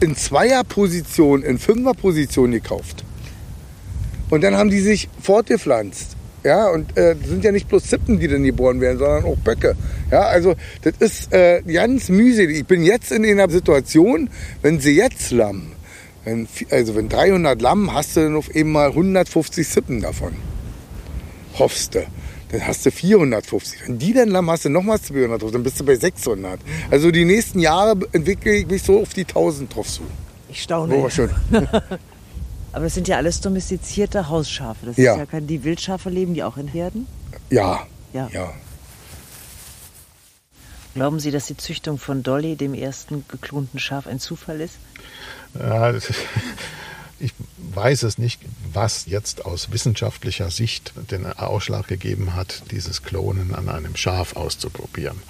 in 0.00 0.16
Zweierposition, 0.16 1.42
in 1.42 1.58
Fünferposition 1.58 2.50
gekauft. 2.52 3.04
Und 4.30 4.42
dann 4.42 4.56
haben 4.56 4.70
die 4.70 4.80
sich 4.80 5.08
fortgepflanzt. 5.20 6.16
Ja, 6.44 6.68
und 6.70 6.96
äh, 6.96 7.14
das 7.14 7.28
sind 7.28 7.44
ja 7.44 7.52
nicht 7.52 7.68
bloß 7.68 7.84
Zippen, 7.84 8.18
die 8.18 8.26
dann 8.26 8.42
geboren 8.42 8.80
werden, 8.80 8.98
sondern 8.98 9.24
auch 9.24 9.36
Böcke. 9.36 9.76
Ja, 10.10 10.22
also 10.22 10.56
das 10.82 10.94
ist 10.98 11.32
äh, 11.32 11.62
ganz 11.62 12.08
mühselig. 12.08 12.56
Ich 12.58 12.66
bin 12.66 12.82
jetzt 12.82 13.12
in 13.12 13.24
einer 13.24 13.48
Situation, 13.48 14.28
wenn 14.60 14.80
sie 14.80 14.96
jetzt 14.96 15.30
lammen, 15.30 15.70
wenn, 16.24 16.46
also 16.70 16.94
wenn 16.94 17.08
300 17.08 17.60
Lamm, 17.60 17.92
hast 17.92 18.16
du 18.16 18.20
dann 18.20 18.36
auf 18.36 18.54
eben 18.54 18.72
mal 18.72 18.88
150 18.88 19.68
Zippen 19.68 20.00
davon. 20.00 20.34
Hoffst 21.58 21.94
du. 21.94 22.06
Dann 22.50 22.66
hast 22.66 22.84
du 22.86 22.90
450. 22.90 23.80
Wenn 23.86 23.98
die 23.98 24.12
dann 24.12 24.28
Lamm 24.28 24.50
hast 24.50 24.64
du 24.64 24.68
nochmal 24.68 25.00
200 25.00 25.40
drauf, 25.42 25.50
dann 25.52 25.62
bist 25.62 25.80
du 25.80 25.84
bei 25.84 25.96
600. 25.96 26.60
Also 26.90 27.10
die 27.10 27.24
nächsten 27.24 27.58
Jahre 27.60 27.96
entwickle 28.12 28.52
ich 28.54 28.66
mich 28.66 28.82
so 28.82 29.00
auf 29.00 29.14
die 29.14 29.22
1000 29.22 29.74
drauf 29.74 29.88
zu. 29.88 30.02
ich 30.48 30.62
staune. 30.62 30.94
Oh, 30.96 31.08
schon. 31.08 31.30
Aber 32.74 32.84
das 32.84 32.94
sind 32.94 33.06
ja 33.08 33.16
alles 33.16 33.40
domestizierte 33.40 34.28
Hausschafe. 34.28 34.86
Das 34.86 34.96
Ja. 34.96 35.12
ist 35.12 35.18
ja 35.18 35.26
kein, 35.26 35.46
die 35.46 35.62
Wildschafe 35.64 36.08
leben 36.08 36.32
die 36.34 36.42
auch 36.42 36.56
in 36.56 36.68
Herden. 36.68 37.06
Ja, 37.50 37.86
Ja. 38.12 38.28
ja. 38.32 38.52
Glauben 40.94 41.20
Sie, 41.20 41.30
dass 41.30 41.46
die 41.46 41.56
Züchtung 41.56 41.96
von 41.98 42.22
Dolly, 42.22 42.54
dem 42.56 42.74
ersten 42.74 43.24
geklonten 43.28 43.78
Schaf, 43.78 44.06
ein 44.06 44.20
Zufall 44.20 44.60
ist? 44.60 44.74
Ja, 45.58 45.94
ich 47.18 47.32
weiß 47.74 48.02
es 48.02 48.18
nicht, 48.18 48.40
was 48.72 49.06
jetzt 49.06 49.44
aus 49.44 49.70
wissenschaftlicher 49.70 50.50
Sicht 50.50 50.92
den 51.10 51.26
Ausschlag 51.26 51.86
gegeben 51.86 52.34
hat, 52.34 52.62
dieses 52.70 53.02
Klonen 53.02 53.54
an 53.54 53.68
einem 53.68 53.96
Schaf 53.96 54.36
auszuprobieren. 54.36 55.22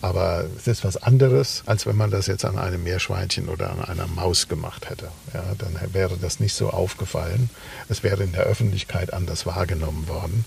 Aber 0.00 0.44
es 0.56 0.66
ist 0.66 0.84
was 0.84 0.96
anderes, 0.96 1.62
als 1.66 1.86
wenn 1.86 1.96
man 1.96 2.10
das 2.10 2.26
jetzt 2.26 2.44
an 2.44 2.58
einem 2.58 2.84
Meerschweinchen 2.84 3.48
oder 3.48 3.70
an 3.70 3.84
einer 3.84 4.06
Maus 4.06 4.48
gemacht 4.48 4.90
hätte. 4.90 5.10
Ja, 5.34 5.42
dann 5.58 5.76
wäre 5.92 6.16
das 6.16 6.38
nicht 6.38 6.54
so 6.54 6.70
aufgefallen. 6.70 7.50
Es 7.88 8.02
wäre 8.02 8.22
in 8.22 8.32
der 8.32 8.44
Öffentlichkeit 8.44 9.12
anders 9.12 9.46
wahrgenommen 9.46 10.06
worden. 10.06 10.44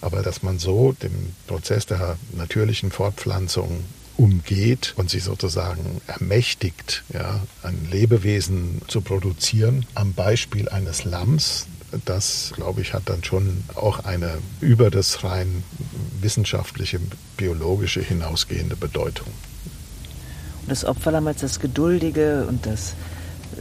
Aber 0.00 0.22
dass 0.22 0.42
man 0.42 0.58
so 0.58 0.92
den 0.92 1.34
Prozess 1.46 1.86
der 1.86 2.16
natürlichen 2.32 2.90
Fortpflanzung 2.90 3.84
umgeht 4.20 4.92
und 4.96 5.08
sich 5.08 5.24
sozusagen 5.24 6.02
ermächtigt, 6.06 7.04
ja, 7.12 7.40
ein 7.62 7.88
Lebewesen 7.90 8.82
zu 8.86 9.00
produzieren, 9.00 9.86
am 9.94 10.12
Beispiel 10.12 10.68
eines 10.68 11.04
Lamms, 11.04 11.66
das, 12.04 12.52
glaube 12.54 12.82
ich, 12.82 12.92
hat 12.92 13.04
dann 13.06 13.24
schon 13.24 13.64
auch 13.74 14.04
eine 14.04 14.38
über 14.60 14.90
das 14.90 15.24
rein 15.24 15.64
wissenschaftliche, 16.20 17.00
biologische 17.38 18.02
hinausgehende 18.02 18.76
Bedeutung. 18.76 19.26
Und 20.62 20.70
das 20.70 20.84
Opferlamm 20.84 21.26
als 21.26 21.40
das 21.40 21.58
geduldige 21.58 22.46
und 22.46 22.66
das 22.66 22.94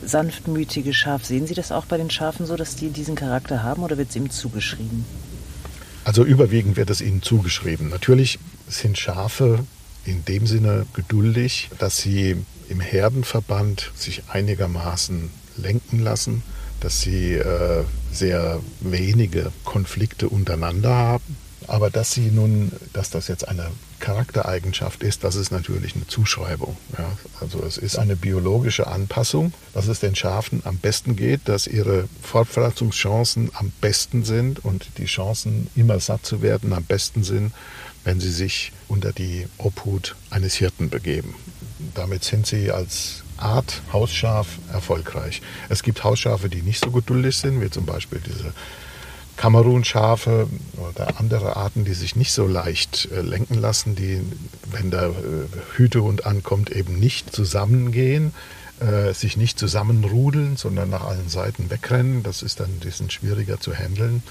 sanftmütige 0.06 0.94
Schaf, 0.94 1.24
sehen 1.26 1.48
Sie 1.48 1.54
das 1.54 1.72
auch 1.72 1.86
bei 1.86 1.98
den 1.98 2.10
Schafen 2.10 2.46
so, 2.46 2.58
dass 2.58 2.76
die 2.76 2.90
diesen 2.90 3.16
Charakter 3.16 3.64
haben 3.64 3.82
oder 3.82 3.98
wird 3.98 4.10
es 4.10 4.16
ihm 4.18 4.30
zugeschrieben? 4.30 5.06
Also 6.04 6.24
überwiegend 6.24 6.76
wird 6.76 6.90
es 6.90 7.02
ihnen 7.02 7.22
zugeschrieben. 7.22 7.90
Natürlich 7.90 8.40
sind 8.68 8.98
Schafe 8.98 9.64
in 10.06 10.26
dem 10.26 10.48
Sinne 10.48 10.86
geduldig, 10.94 11.70
dass 11.80 11.98
sie 11.98 12.38
im 12.70 12.80
Herdenverband 12.80 13.92
sich 13.96 14.24
einigermaßen 14.30 15.30
lenken 15.58 16.00
lassen, 16.00 16.44
dass 16.80 17.02
sie 17.02 17.34
äh, 17.34 17.84
sehr 18.12 18.60
wenige 18.80 19.52
Konflikte 19.66 20.30
untereinander 20.30 20.96
haben. 20.96 21.38
Aber 21.68 21.90
dass 21.92 22.14
sie 22.14 22.32
nun, 22.32 22.72
dass 22.94 23.12
das 23.12 23.28
jetzt 23.28 23.48
eine 23.48 23.70
Charaktereigenschaft 24.00 25.04
ist, 25.04 25.24
das 25.24 25.36
ist 25.36 25.52
natürlich 25.52 25.96
eine 25.96 26.08
Zuschreibung. 26.08 26.76
Ja. 26.98 27.12
Also 27.42 27.64
es 27.64 27.78
ist 27.78 28.00
eine 28.00 28.16
biologische 28.16 28.88
Anpassung, 28.88 29.54
dass 29.74 29.88
es 29.88 30.00
den 30.00 30.16
Schafen 30.16 30.62
am 30.66 30.78
besten 30.78 31.16
geht, 31.16 31.42
dass 31.46 31.68
ihre 31.68 32.08
Fortpflanzungschancen 32.24 33.52
am 33.54 33.72
besten 33.82 34.24
sind 34.24 34.64
und 34.66 34.88
die 34.98 35.06
Chancen, 35.06 35.68
immer 35.76 36.00
satt 36.00 36.26
zu 36.26 36.42
werden, 36.42 36.74
am 36.74 36.86
besten 36.86 37.24
sind, 37.24 37.54
wenn 38.04 38.20
sie 38.20 38.32
sich 38.32 38.72
unter 38.88 39.12
die 39.12 39.48
Obhut 39.58 40.16
eines 40.30 40.56
Hirten 40.56 40.90
begeben. 40.90 41.36
Damit 41.96 42.24
sind 42.24 42.48
sie 42.48 42.72
als 42.72 43.24
Art 43.38 43.82
Hausschaf 43.94 44.60
erfolgreich. 44.72 45.42
Es 45.70 45.84
gibt 45.84 46.04
Hausschafe, 46.04 46.50
die 46.50 46.62
nicht 46.62 46.84
so 46.84 46.92
geduldig 46.92 47.38
sind, 47.38 47.62
wie 47.62 47.70
zum 47.70 47.86
Beispiel 47.86 48.22
diese 48.26 48.54
Kamerunschafe 49.38 50.50
oder 50.78 51.18
andere 51.18 51.56
Arten, 51.56 51.86
die 51.86 51.94
sich 51.94 52.18
nicht 52.18 52.34
so 52.34 52.46
leicht 52.46 53.08
äh, 53.14 53.22
lenken 53.22 53.56
lassen, 53.56 53.96
die, 53.96 54.22
wenn 54.70 54.92
der 54.92 55.08
äh, 55.08 55.78
Hütehund 55.78 56.26
ankommt, 56.26 56.72
eben 56.72 57.00
nicht 57.00 57.34
zusammengehen, 57.34 58.34
äh, 58.82 59.14
sich 59.14 59.38
nicht 59.38 59.58
zusammenrudeln, 59.58 60.58
sondern 60.58 60.90
nach 60.90 61.06
allen 61.06 61.30
Seiten 61.30 61.70
wegrennen. 61.70 62.22
Das 62.22 62.42
ist 62.44 62.60
dann 62.60 62.82
die 62.84 62.92
sind 62.92 63.14
schwieriger 63.14 63.62
zu 63.62 63.74
handeln. 63.74 64.24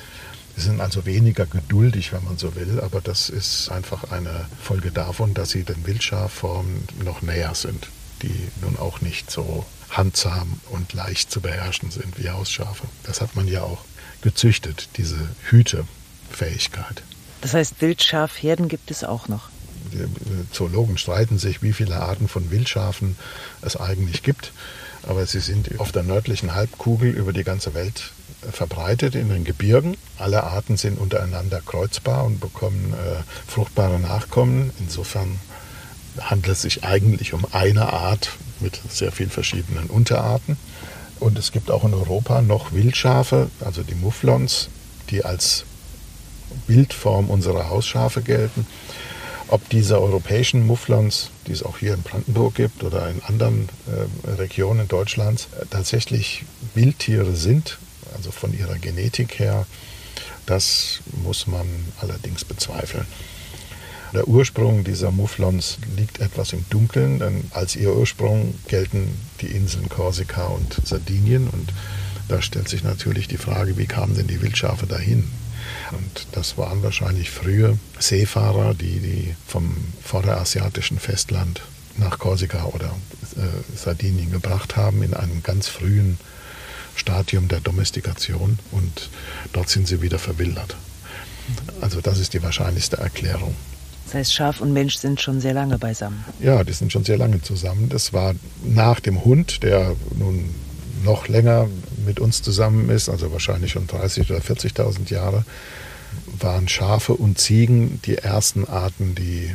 Sie 0.59 0.65
sind 0.65 0.81
also 0.81 1.07
weniger 1.07 1.47
geduldig, 1.47 2.13
wenn 2.13 2.25
man 2.25 2.37
so 2.37 2.57
will, 2.57 2.81
aber 2.81 3.01
das 3.01 3.31
ist 3.31 3.71
einfach 3.71 4.11
eine 4.11 4.47
Folge 4.61 4.91
davon, 4.91 5.33
dass 5.33 5.51
sie 5.51 5.63
den 5.63 5.87
Wildschafformen 5.87 6.83
noch 7.05 7.23
näher 7.23 7.55
sind, 7.55 7.87
die 8.23 8.49
nun 8.61 8.77
auch 8.77 9.01
nicht 9.01 9.31
so 9.31 9.65
handsam 9.89 10.61
und 10.71 10.95
leicht 10.95 11.31
zu 11.31 11.41
beherrschen 11.41 11.93
sind 11.93 12.19
wie 12.19 12.31
Hausschafe. 12.31 12.89
Das 13.05 13.21
hat 13.21 13.37
man 13.37 13.47
ja 13.47 13.63
auch 13.63 13.85
gezüchtet, 14.21 14.89
diese 14.97 15.29
Hütefähigkeit. 15.45 17.05
Das 17.41 17.55
heißt, 17.55 17.81
Wildschafherden 17.81 18.67
gibt 18.67 18.91
es 18.91 19.05
auch 19.05 19.29
noch? 19.29 19.51
Die 19.93 20.09
Zoologen 20.51 20.99
streiten 20.99 21.39
sich, 21.39 21.63
wie 21.63 21.73
viele 21.73 22.01
Arten 22.01 22.27
von 22.27 22.51
Wildschafen 22.51 23.17
es 23.63 23.77
eigentlich 23.77 24.25
gibt. 24.25 24.53
Aber 25.05 25.25
sie 25.27 25.41
sind 25.41 25.79
auf 25.81 25.93
der 25.93 26.03
nördlichen 26.03 26.55
Halbkugel 26.55 27.11
über 27.11 27.33
die 27.33 27.45
ganze 27.45 27.75
Welt 27.75 28.13
verbreitet 28.53 29.15
in 29.15 29.29
den 29.29 29.45
Gebirgen. 29.45 29.97
Alle 30.17 30.45
Arten 30.45 30.77
sind 30.77 30.99
untereinander 30.99 31.61
kreuzbar 31.65 32.25
und 32.25 32.41
bekommen 32.41 32.95
äh, 32.95 33.23
fruchtbare 33.51 33.99
Nachkommen. 33.99 34.71
Insofern 34.79 35.39
handelt 36.21 36.57
es 36.57 36.63
sich 36.63 36.85
eigentlich 36.85 37.35
um 37.35 37.45
eine 37.53 37.93
Art 37.93 38.31
mit 38.61 38.81
sehr 38.89 39.13
vielen 39.13 39.31
verschiedenen 39.31 39.87
Unterarten. 39.87 40.57
Und 41.21 41.39
es 41.39 41.53
gibt 41.53 41.71
auch 41.71 41.85
in 41.85 41.95
Europa 41.95 42.43
noch 42.43 42.73
Wildschafe, 42.73 43.51
also 43.65 43.83
die 43.83 43.95
Mufflons, 43.95 44.69
die 45.11 45.25
als 45.25 45.65
Wildform 46.67 47.29
unserer 47.29 47.69
Hausschafe 47.69 48.23
gelten. 48.23 48.67
Ob 49.51 49.67
diese 49.71 49.99
europäischen 50.01 50.67
Mufflons, 50.67 51.31
die 51.47 51.53
es 51.53 51.63
auch 51.63 51.79
hier 51.79 51.95
in 51.95 52.03
Brandenburg 52.03 52.55
gibt 52.55 52.85
oder 52.85 53.09
in 53.09 53.23
anderen 53.23 53.71
äh, 53.87 54.31
Regionen 54.33 54.89
Deutschlands, 54.89 55.49
äh, 55.59 55.65
tatsächlich 55.71 56.45
Wildtiere 56.75 57.35
sind, 57.35 57.79
also 58.15 58.31
von 58.31 58.57
ihrer 58.57 58.77
Genetik 58.77 59.39
her, 59.39 59.67
das 60.45 61.01
muss 61.25 61.47
man 61.47 61.67
allerdings 62.01 62.45
bezweifeln. 62.45 63.07
Der 64.13 64.29
Ursprung 64.29 64.85
dieser 64.85 65.11
Mufflons 65.11 65.79
liegt 65.97 66.21
etwas 66.21 66.53
im 66.53 66.65
Dunkeln, 66.69 67.19
denn 67.19 67.45
als 67.53 67.75
ihr 67.77 67.95
Ursprung 67.95 68.55
gelten 68.67 69.19
die 69.41 69.49
Inseln 69.49 69.89
Korsika 69.89 70.47
und 70.47 70.79
Sardinien 70.85 71.49
und 71.49 71.73
da 72.29 72.43
stellt 72.43 72.69
sich 72.69 72.85
natürlich 72.85 73.29
die 73.29 73.39
Frage, 73.39 73.79
wie 73.79 73.87
kamen 73.87 74.15
denn 74.15 74.27
die 74.27 74.43
Wildschafe 74.43 74.87
dahin? 74.87 75.25
Und 75.93 76.27
das 76.33 76.59
waren 76.59 76.83
wahrscheinlich 76.83 77.31
frühe 77.31 77.79
Seefahrer, 77.99 78.75
die, 78.75 79.01
die 79.01 79.35
vom 79.47 79.77
vorderasiatischen 80.03 80.99
Festland 80.99 81.63
nach 81.97 82.19
Korsika 82.19 82.65
oder 82.67 82.95
äh, 83.37 83.77
Sardinien 83.77 84.31
gebracht 84.31 84.77
haben 84.77 85.03
in 85.03 85.15
einem 85.15 85.43
ganz 85.43 85.69
frühen 85.69 86.19
Stadium 86.95 87.49
der 87.49 87.61
Domestikation 87.61 88.59
und 88.73 89.11
dort 89.53 89.69
sind 89.69 89.87
sie 89.87 90.03
wieder 90.03 90.19
verwildert. 90.19 90.77
Also 91.81 92.01
das 92.01 92.19
ist 92.19 92.35
die 92.35 92.43
wahrscheinlichste 92.43 92.99
Erklärung. 92.99 93.55
Das 94.07 94.15
heißt, 94.15 94.35
Schaf 94.35 94.61
und 94.61 94.73
Mensch 94.73 94.97
sind 94.97 95.21
schon 95.21 95.41
sehr 95.41 95.55
lange 95.55 95.79
beisammen. 95.79 96.25
Ja, 96.41 96.65
die 96.65 96.73
sind 96.73 96.93
schon 96.93 97.05
sehr 97.05 97.19
lange 97.19 97.43
zusammen. 97.43 97.89
Das 97.89 98.13
war 98.13 98.35
nach 98.65 99.01
dem 99.01 99.25
Hund, 99.25 99.63
der 99.63 99.95
nun 100.17 100.55
noch 101.05 101.29
länger 101.29 101.69
mit 102.09 102.21
uns 102.21 102.43
zusammen 102.43 102.89
ist, 102.89 103.09
also 103.09 103.31
wahrscheinlich 103.31 103.73
schon 103.73 103.87
30.000 103.87 104.31
oder 104.31 104.41
40.000 104.41 105.11
Jahre, 105.11 105.45
waren 106.41 106.69
Schafe 106.69 107.13
und 107.13 107.39
Ziegen 107.39 108.01
die 108.07 108.17
ersten 108.17 108.67
Arten, 108.67 109.15
die 109.15 109.55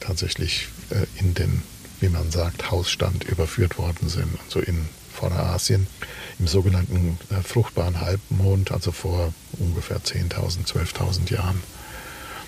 tatsächlich 0.00 0.68
äh, 0.90 1.06
in 1.20 1.34
den, 1.34 1.62
wie 2.00 2.08
man 2.08 2.30
sagt, 2.30 2.70
Hausstand 2.72 3.24
überführt 3.24 3.78
worden 3.78 4.08
sind, 4.08 4.36
also 4.44 4.58
in 4.58 4.88
Vorderasien, 5.14 5.86
im 6.40 6.48
sogenannten 6.48 7.18
äh, 7.30 7.40
fruchtbaren 7.42 8.00
Halbmond, 8.00 8.72
also 8.72 8.90
vor 8.90 9.32
ungefähr 9.60 9.98
10.000, 9.98 10.66
12.000 10.66 11.32
Jahren. 11.32 11.62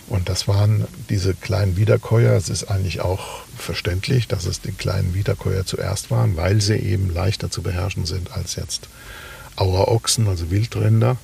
Und 0.08 0.28
das 0.28 0.48
waren 0.48 0.86
diese 1.08 1.34
kleinen 1.34 1.76
Wiederkäuer. 1.76 2.32
Es 2.36 2.50
ist 2.50 2.64
eigentlich 2.64 3.00
auch 3.00 3.44
verständlich, 3.56 4.28
dass 4.28 4.44
es 4.44 4.60
die 4.60 4.72
kleinen 4.72 5.14
Wiederkäuer 5.14 5.64
zuerst 5.64 6.10
waren, 6.10 6.36
weil 6.36 6.60
sie 6.60 6.76
eben 6.76 7.12
leichter 7.12 7.50
zu 7.50 7.62
beherrschen 7.62 8.04
sind 8.04 8.32
als 8.32 8.56
jetzt 8.56 8.88
Auerochsen, 9.56 10.28
also 10.28 10.50
Wildrinder, 10.50 11.16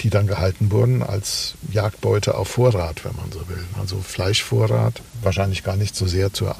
die 0.00 0.10
dann 0.10 0.26
gehalten 0.26 0.70
wurden 0.70 1.02
als 1.02 1.54
Jagdbeute 1.70 2.34
auf 2.34 2.48
Vorrat, 2.48 3.04
wenn 3.04 3.16
man 3.16 3.30
so 3.32 3.48
will. 3.48 3.64
Also 3.78 4.00
Fleischvorrat, 4.00 5.02
wahrscheinlich 5.22 5.62
gar 5.62 5.76
nicht 5.76 5.94
so 5.94 6.06
sehr 6.06 6.32
zur 6.32 6.56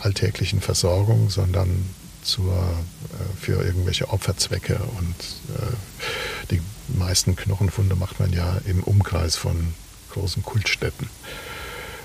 alltäglichen 0.00 0.60
Versorgung, 0.60 1.30
sondern 1.30 1.88
zur, 2.22 2.52
äh, 2.52 3.40
für 3.40 3.62
irgendwelche 3.62 4.08
Opferzwecke. 4.10 4.78
Und 4.98 5.14
äh, 5.56 6.46
die 6.50 6.60
meisten 6.88 7.36
Knochenfunde 7.36 7.96
macht 7.96 8.20
man 8.20 8.32
ja 8.32 8.58
im 8.66 8.82
Umkreis 8.82 9.36
von 9.36 9.74
großen 10.12 10.42
Kultstätten. 10.42 11.08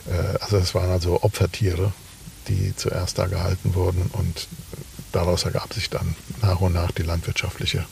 Äh, 0.08 0.38
also 0.40 0.58
es 0.58 0.74
waren 0.74 0.90
also 0.90 1.22
Opfertiere, 1.24 1.94
die 2.48 2.76
zuerst 2.76 3.18
da 3.18 3.28
gehalten 3.28 3.76
wurden 3.76 4.10
und 4.14 4.48
daraus 5.12 5.44
ergab 5.44 5.74
sich 5.74 5.90
dann 5.90 6.16
nach 6.42 6.62
und 6.62 6.74
nach 6.74 6.92
die 6.92 7.04
landwirtschaftliche 7.04 7.86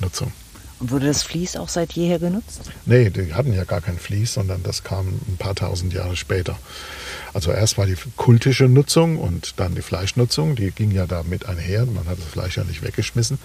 Nutzung. 0.00 0.32
Und 0.80 0.90
wurde 0.90 1.06
das 1.06 1.22
Vlies 1.22 1.56
auch 1.56 1.68
seit 1.68 1.92
jeher 1.92 2.18
genutzt? 2.18 2.62
Nee, 2.84 3.08
die 3.08 3.32
hatten 3.34 3.52
ja 3.52 3.64
gar 3.64 3.80
kein 3.80 3.98
Vlies, 3.98 4.34
sondern 4.34 4.62
das 4.62 4.82
kam 4.82 5.06
ein 5.28 5.36
paar 5.38 5.54
tausend 5.54 5.94
Jahre 5.94 6.16
später. 6.16 6.58
Also 7.32 7.52
erst 7.52 7.78
war 7.78 7.86
die 7.86 7.96
kultische 8.16 8.64
Nutzung 8.64 9.18
und 9.18 9.54
dann 9.58 9.74
die 9.74 9.82
Fleischnutzung, 9.82 10.56
die 10.56 10.72
ging 10.72 10.90
ja 10.90 11.06
damit 11.06 11.46
einher. 11.46 11.86
Man 11.86 12.06
hat 12.06 12.18
das 12.18 12.26
Fleisch 12.26 12.56
ja 12.56 12.64
nicht 12.64 12.82
weggeschmissen. 12.82 13.38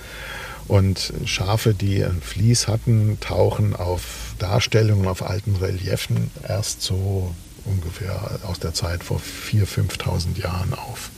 Und 0.68 1.14
Schafe, 1.26 1.74
die 1.74 2.04
ein 2.04 2.22
Vlies 2.22 2.68
hatten, 2.68 3.20
tauchen 3.20 3.76
auf 3.76 4.34
Darstellungen 4.38 5.08
auf 5.08 5.24
alten 5.24 5.56
Reliefen 5.56 6.30
erst 6.47 6.82
so 6.82 7.34
ungefähr 7.66 8.39
aus 8.43 8.60
der 8.60 8.74
Zeit 8.74 9.04
vor 9.04 9.20
4.000, 9.20 9.66
5.000 9.66 10.41
Jahren 10.41 10.74
auf. 10.74 11.10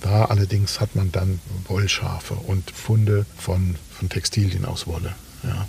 Da 0.00 0.26
allerdings 0.26 0.80
hat 0.80 0.94
man 0.94 1.10
dann 1.12 1.40
Wollschafe 1.66 2.34
und 2.34 2.70
Funde 2.70 3.26
von, 3.36 3.76
von 3.98 4.08
Textilien 4.08 4.64
aus 4.64 4.86
Wolle. 4.86 5.14
Ja. 5.42 5.66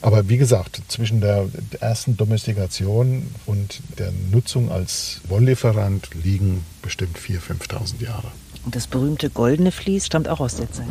Aber 0.00 0.28
wie 0.28 0.38
gesagt, 0.38 0.80
zwischen 0.88 1.20
der 1.20 1.46
ersten 1.80 2.16
Domestikation 2.16 3.26
und 3.46 3.80
der 3.98 4.12
Nutzung 4.30 4.70
als 4.70 5.20
Wolllieferant 5.28 6.08
liegen 6.22 6.64
bestimmt 6.82 7.18
4.000, 7.18 7.40
5.000 7.68 8.02
Jahre. 8.04 8.30
Und 8.64 8.76
das 8.76 8.86
berühmte 8.86 9.28
goldene 9.30 9.72
Vlies 9.72 10.06
stammt 10.06 10.28
auch 10.28 10.40
aus 10.40 10.56
der 10.56 10.70
Zeit. 10.70 10.86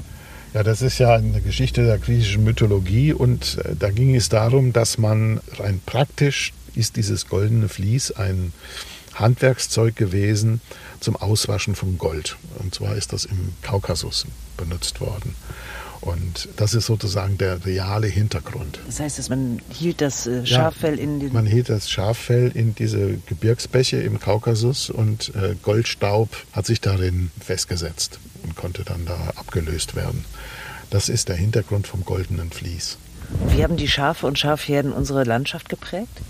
Ja, 0.54 0.64
das 0.64 0.82
ist 0.82 0.98
ja 0.98 1.14
eine 1.14 1.42
Geschichte 1.42 1.86
der 1.86 2.00
griechischen 2.00 2.44
Mythologie 2.44 3.14
und 3.14 3.60
äh, 3.64 3.76
da 3.78 3.92
ging 3.92 4.16
es 4.16 4.30
darum, 4.30 4.74
dass 4.74 4.98
man 4.98 5.40
rein 5.58 5.82
praktisch 5.86 6.54
ist 6.76 6.96
dieses 6.96 7.28
goldene 7.28 7.70
Vlies 7.70 8.12
ein 8.12 8.54
Handwerkszeug 9.16 9.96
gewesen 9.96 10.62
zum 11.00 11.16
Auswaschen 11.16 11.76
von 11.76 11.98
Gold. 11.98 12.38
Und 12.60 12.76
zwar 12.76 12.96
ist 12.96 13.14
das 13.14 13.26
im 13.26 13.54
Kaukasus 13.62 14.26
benutzt 14.58 15.02
worden. 15.02 15.36
Und 16.02 16.50
das 16.58 16.74
ist 16.74 16.86
sozusagen 16.86 17.38
der 17.38 17.66
reale 17.66 18.08
Hintergrund. 18.08 18.80
Das 18.86 19.00
heißt, 19.00 19.18
dass 19.18 19.30
man 19.30 19.62
hielt 19.74 20.02
das 20.02 20.28
äh, 20.28 20.45
Schaffell 20.45 20.98
ja, 20.98 21.04
in 21.04 21.20
den. 21.20 21.34
Man 21.34 21.45
hielt 21.45 21.70
das 21.70 21.89
Schaffell 21.89 22.52
in 22.54 22.76
diese 22.76 23.18
Gebirgsbäche 23.26 23.98
im 23.98 24.20
Kaukasus 24.20 24.89
und 24.89 25.34
äh, 25.36 25.56
Goldstaub 25.62 26.30
hat 26.54 26.66
sich 26.66 26.82
darin 26.82 27.32
festgesetzt 27.39 28.20
und 28.43 28.56
konnte 28.56 28.84
dann 28.84 29.06
da 29.06 29.18
abgelöst 29.36 29.95
werden. 29.95 30.26
Das 30.89 31.10
ist 31.10 31.30
der 31.30 31.36
Hintergrund 31.36 31.88
vom 31.88 32.06
goldenen 32.06 32.52
Vlies. 32.52 32.98
Wie 33.50 33.64
haben 33.64 33.76
die 33.76 33.89
Schafe 33.89 34.26
und 34.26 34.39
Schafherden 34.39 34.93
unsere 34.93 35.24
Landschaft 35.24 35.68
geprägt? 35.68 36.22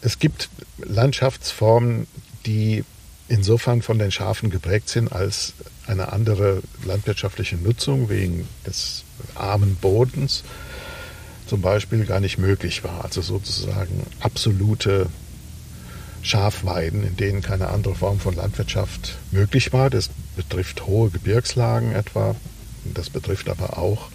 Es 0.00 0.18
gibt 0.18 0.48
Landschaftsformen, 0.78 2.06
die 2.46 2.84
insofern 3.28 3.82
von 3.82 3.98
den 3.98 4.10
Schafen 4.10 4.50
geprägt 4.50 4.88
sind, 4.88 5.12
als 5.12 5.54
eine 5.86 6.12
andere 6.12 6.62
landwirtschaftliche 6.84 7.56
Nutzung 7.56 8.08
wegen 8.08 8.48
des 8.66 9.04
armen 9.34 9.76
Bodens 9.76 10.42
zum 11.46 11.60
Beispiel 11.60 12.04
gar 12.06 12.20
nicht 12.20 12.38
möglich 12.38 12.82
war. 12.84 13.04
Also 13.04 13.22
sozusagen 13.22 14.06
absolute 14.20 15.06
Schafweiden, 16.22 17.06
in 17.06 17.16
denen 17.16 17.40
keine 17.40 17.68
andere 17.68 17.94
Form 17.94 18.18
von 18.18 18.34
Landwirtschaft 18.34 19.16
möglich 19.30 19.72
war. 19.72 19.90
Das 19.90 20.10
betrifft 20.34 20.86
hohe 20.86 21.10
Gebirgslagen 21.10 21.92
etwa. 21.92 22.34
Das 22.94 23.10
betrifft 23.10 23.48
aber 23.48 23.78
auch 23.78 24.08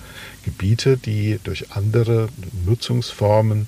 Gebiete, 0.44 0.98
die 0.98 1.40
durch 1.44 1.72
andere 1.72 2.28
Nutzungsformen 2.66 3.68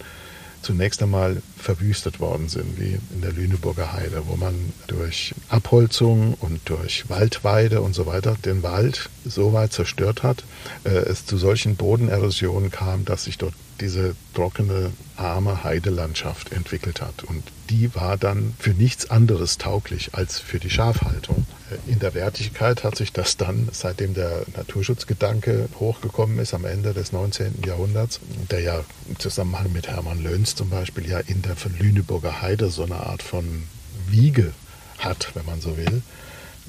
zunächst 0.64 1.04
einmal 1.04 1.42
verwüstet 1.58 2.20
worden 2.20 2.50
sind, 2.50 2.80
wie 2.80 2.98
in 3.14 3.22
der 3.22 3.32
Lüneburger 3.32 3.94
Heide, 3.94 4.24
wo 4.28 4.36
man 4.36 4.56
durch 4.88 5.36
Abholzung 5.50 6.34
und 6.40 6.62
durch 6.66 7.10
Waldweide 7.10 7.82
und 7.82 7.94
so 7.94 8.06
weiter 8.06 8.36
den 8.44 8.64
Wald 8.64 9.10
so 9.26 9.54
weit 9.54 9.74
zerstört 9.74 10.24
hat, 10.24 10.44
äh, 10.84 10.90
es 10.90 11.26
zu 11.26 11.38
solchen 11.38 11.76
Bodenerosionen 11.76 12.72
kam, 12.72 13.06
dass 13.06 13.26
sich 13.26 13.38
dort 13.38 13.54
diese 13.84 14.16
trockene, 14.34 14.92
arme 15.18 15.66
Heidelandschaft 15.66 16.54
entwickelt 16.54 17.02
hat. 17.02 17.24
Und 17.26 17.44
die 17.70 17.94
war 17.94 18.18
dann 18.18 18.54
für 18.58 18.72
nichts 18.72 19.12
anderes 19.12 19.58
tauglich 19.58 20.16
als 20.16 20.40
für 20.40 20.58
die 20.58 20.70
Schafhaltung. 20.70 21.46
In 21.86 22.00
der 22.00 22.14
Wertigkeit 22.14 22.86
hat 22.86 22.96
sich 22.96 23.12
das 23.12 23.36
dann, 23.36 23.68
seitdem 23.74 24.14
der 24.14 24.46
Naturschutzgedanke 24.56 25.68
hochgekommen 25.80 26.40
ist, 26.40 26.54
am 26.54 26.64
Ende 26.64 26.94
des 26.94 27.12
19. 27.12 27.62
Jahrhunderts, 27.66 28.22
der 28.50 28.62
ja 28.62 28.86
im 29.10 29.20
Zusammenhang 29.20 29.72
mit 29.74 29.90
Hermann 29.90 30.24
Löns 30.24 30.56
zum 30.56 30.70
Beispiel 30.70 31.08
ja 31.08 31.20
in 31.20 31.42
der 31.42 31.56
Lüneburger 31.78 32.42
Heide 32.42 32.70
so 32.70 32.84
eine 32.84 32.96
Art 32.96 33.22
von 33.22 33.64
Wiege 34.08 34.54
hat, 34.98 35.32
wenn 35.34 35.46
man 35.46 35.60
so 35.60 35.76
will, 35.76 36.02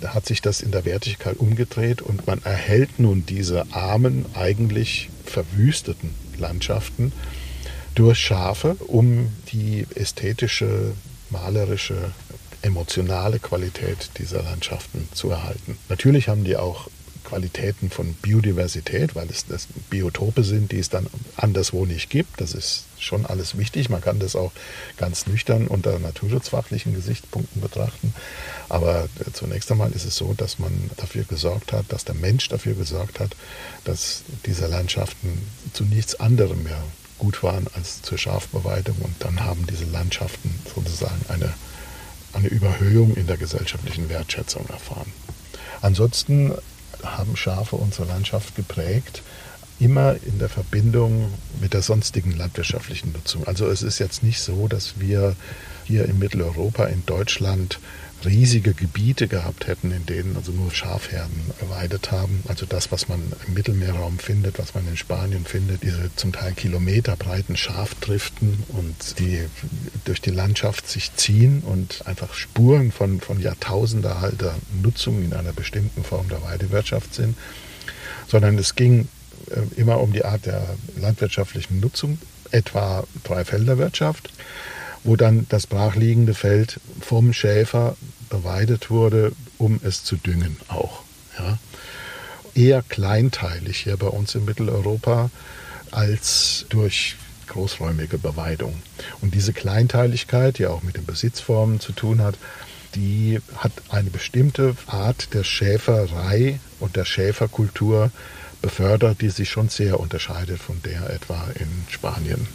da 0.01 0.15
hat 0.15 0.27
sich 0.27 0.43
das 0.43 0.61
in 0.61 0.73
der 0.73 0.85
Wertigkeit 0.85 1.37
umgedreht 1.37 2.03
und 2.03 2.27
man 2.27 2.43
erhält 2.43 2.99
nun 2.99 3.25
diese 3.25 3.73
armen, 3.73 4.27
eigentlich 4.35 5.11
verwüsteten 5.25 6.24
Landschaften 6.39 7.13
durch 7.95 8.19
Schafe, 8.19 8.77
um 8.87 9.33
die 9.53 9.87
ästhetische, 9.95 10.93
malerische, 11.31 12.13
emotionale 12.63 13.39
Qualität 13.39 14.11
dieser 14.19 14.43
Landschaften 14.43 15.09
zu 15.13 15.31
erhalten. 15.31 15.79
Natürlich 15.89 16.29
haben 16.29 16.45
die 16.45 16.57
auch 16.57 16.89
Qualitäten 17.25 17.91
von 17.91 18.15
Biodiversität, 18.15 19.15
weil 19.15 19.29
es 19.31 19.47
das 19.47 19.67
Biotope 19.91 20.45
sind, 20.45 20.73
die 20.73 20.79
es 20.79 20.91
dann 20.91 21.07
anderswo 21.37 21.87
nicht 21.87 22.11
gibt. 22.11 22.41
Das 22.41 22.53
ist 22.53 22.85
schon 22.99 23.27
alles 23.27 23.57
wichtig. 23.59 23.89
Man 23.89 24.01
kann 24.01 24.19
das 24.19 24.37
auch 24.37 24.53
ganz 24.97 25.27
nüchtern 25.27 25.67
unter 25.67 25.99
naturschutzfachlichen 25.99 26.95
Gesichtspunkten 26.95 27.61
betrachten. 27.61 28.15
Aber 28.69 29.05
äh, 29.05 29.33
zunächst 29.33 29.71
einmal 29.71 29.93
ist 29.93 30.05
es 30.05 30.17
so, 30.17 30.35
dass 30.35 30.59
man 30.59 30.91
dafür 30.97 31.25
gesorgt 31.25 31.73
hat, 31.73 31.87
dass 31.89 32.05
der 32.05 32.15
Mensch 32.15 32.49
dafür 32.49 32.75
gesorgt 32.75 33.21
hat, 33.21 33.35
dass 33.85 34.23
diese 34.47 34.67
Landschaften 34.67 35.43
zu 35.73 35.85
nichts 35.85 36.19
anderem 36.21 36.63
mehr 36.63 36.83
gut 37.19 37.43
waren 37.43 37.67
als 37.75 38.03
zur 38.03 38.19
Schafbeweidung. 38.19 38.97
Und 39.01 39.15
dann 39.21 39.45
haben 39.45 39.67
diese 39.67 39.85
Landschaften 39.85 40.55
sozusagen 40.75 41.21
eine, 41.29 41.53
eine 42.33 42.49
Überhöhung 42.49 43.15
in 43.17 43.27
der 43.27 43.37
gesellschaftlichen 43.37 44.09
Wertschätzung 44.09 44.67
erfahren. 44.69 45.13
Ansonsten 45.81 46.55
haben 47.05 47.37
Schafe 47.37 47.77
unsere 47.77 48.07
Landschaft 48.09 48.57
geprägt, 48.57 49.23
immer 49.79 50.17
in 50.25 50.39
der 50.39 50.49
Verbindung 50.49 51.33
mit 51.61 51.75
der 51.75 51.83
sonstigen 51.83 52.37
landwirtschaftlichen 52.37 53.13
Nutzung. 53.13 53.47
Also 53.47 53.67
es 53.67 53.83
ist 53.83 53.99
jetzt 53.99 54.23
nicht 54.23 54.41
so, 54.41 54.69
dass 54.69 55.01
wir 55.01 55.35
hier 55.85 56.07
in 56.07 56.19
Mitteleuropa, 56.19 56.87
in 56.87 57.05
Deutschland, 57.07 57.79
riesige 58.27 58.75
Gebiete 58.75 59.29
gehabt 59.29 59.67
hätten, 59.67 59.91
in 59.93 60.07
denen 60.07 60.37
also 60.37 60.53
nur 60.53 60.71
Schafherden 60.71 61.51
geweidet 61.61 62.13
haben. 62.13 62.43
Also 62.49 62.67
das, 62.67 62.93
was 62.93 63.09
man 63.09 63.21
im 63.47 63.55
Mittelmeerraum 63.55 64.19
findet, 64.19 64.59
was 64.59 64.75
man 64.75 64.87
in 64.89 64.97
Spanien 64.97 65.45
findet, 65.45 65.83
diese 65.83 66.11
zum 66.17 66.33
Teil 66.33 66.53
kilometerbreiten 66.53 67.57
Schafdriften 67.57 68.63
und 68.69 69.19
die 69.19 69.41
durch 70.05 70.21
die 70.21 70.31
Landschaft 70.31 70.89
sich 70.89 71.15
ziehen 71.17 71.63
und 71.65 72.07
einfach 72.07 72.35
Spuren 72.35 72.93
von, 72.93 73.21
von 73.21 73.41
Jahrtausender 73.41 74.17
alter 74.17 74.55
Nutzung 74.83 75.23
in 75.23 75.33
einer 75.33 75.53
bestimmten 75.53 76.05
Form 76.05 76.29
der 76.29 76.43
Weidewirtschaft 76.43 77.15
sind, 77.15 77.37
sondern 78.29 78.59
es 78.59 78.75
ging 78.75 79.09
äh, 79.51 79.81
immer 79.81 80.01
um 80.01 80.13
die 80.13 80.25
Art 80.25 80.47
der 80.47 80.77
landwirtschaftlichen 80.97 81.81
Nutzung, 81.81 82.19
etwa 82.51 83.05
Dreifelderwirtschaft, 83.25 84.31
wo 85.03 85.17
dann 85.17 85.47
das 85.49 85.67
brachliegende 85.67 86.35
Feld 86.35 86.81
vom 87.01 87.33
Schäfer 87.33 87.97
beweidet 88.35 88.91
wurde, 88.91 89.33
um 89.59 89.81
es 89.85 90.03
zu 90.03 90.17
düngen 90.17 90.57
auch. 90.69 91.03
Ja. 91.39 91.59
Eher 92.55 92.83
kleinteilig 92.83 93.79
hier 93.79 93.97
bei 93.97 94.09
uns 94.09 94.35
in 94.35 94.45
Mitteleuropa 94.45 95.31
als 95.93 96.67
durch 96.69 97.17
großräumige 97.47 98.19
Beweidung. 98.19 98.75
Und 99.21 99.35
diese 99.35 99.53
Kleinteiligkeit, 99.53 100.59
die 100.59 100.67
auch 100.67 100.83
mit 100.83 100.97
den 100.97 101.05
Besitzformen 101.05 101.79
zu 101.79 101.93
tun 101.93 102.21
hat, 102.21 102.37
die 102.95 103.41
hat 103.57 103.73
eine 103.89 104.11
bestimmte 104.11 104.77
Art 104.87 105.35
der 105.35 105.45
Schäferei 105.45 106.59
und 106.81 106.97
der 106.97 107.05
Schäferkultur 107.05 108.11
befördert, 108.63 109.21
die 109.21 109.31
sich 109.31 109.51
schon 109.51 109.69
sehr 109.69 110.01
unterscheidet 110.01 110.61
von 110.61 110.81
der 110.83 111.11
etwa 111.11 111.49
in 111.59 111.69
Spanien. 111.89 112.47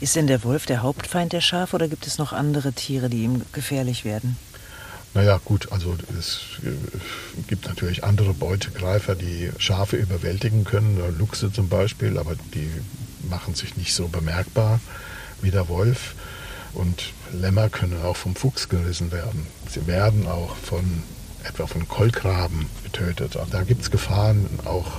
Ist 0.00 0.16
denn 0.16 0.26
der 0.26 0.44
Wolf 0.44 0.66
der 0.66 0.82
Hauptfeind 0.82 1.32
der 1.32 1.40
Schafe 1.40 1.76
oder 1.76 1.88
gibt 1.88 2.06
es 2.06 2.18
noch 2.18 2.32
andere 2.32 2.72
Tiere, 2.72 3.08
die 3.08 3.22
ihm 3.22 3.42
gefährlich 3.52 4.04
werden? 4.04 4.36
Naja, 5.14 5.40
gut, 5.44 5.70
also 5.70 5.96
es 6.18 6.40
äh, 6.64 6.72
gibt 7.48 7.66
natürlich 7.66 8.02
andere 8.02 8.34
Beutegreifer, 8.34 9.14
die 9.14 9.50
Schafe 9.58 9.96
überwältigen 9.96 10.64
können, 10.64 11.00
Luchse 11.18 11.52
zum 11.52 11.68
Beispiel, 11.68 12.18
aber 12.18 12.34
die 12.54 12.68
machen 13.28 13.54
sich 13.54 13.76
nicht 13.76 13.94
so 13.94 14.08
bemerkbar 14.08 14.80
wie 15.40 15.52
der 15.52 15.68
Wolf. 15.68 16.14
Und 16.72 17.12
Lämmer 17.32 17.68
können 17.68 18.02
auch 18.02 18.16
vom 18.16 18.34
Fuchs 18.34 18.68
gerissen 18.68 19.12
werden. 19.12 19.46
Sie 19.70 19.86
werden 19.86 20.26
auch 20.26 20.56
von 20.56 21.04
etwa 21.44 21.66
von 21.68 21.86
Kolkraben 21.86 22.66
getötet. 22.82 23.38
Da 23.50 23.62
gibt 23.62 23.82
es 23.82 23.90
Gefahren 23.92 24.48
auch 24.64 24.90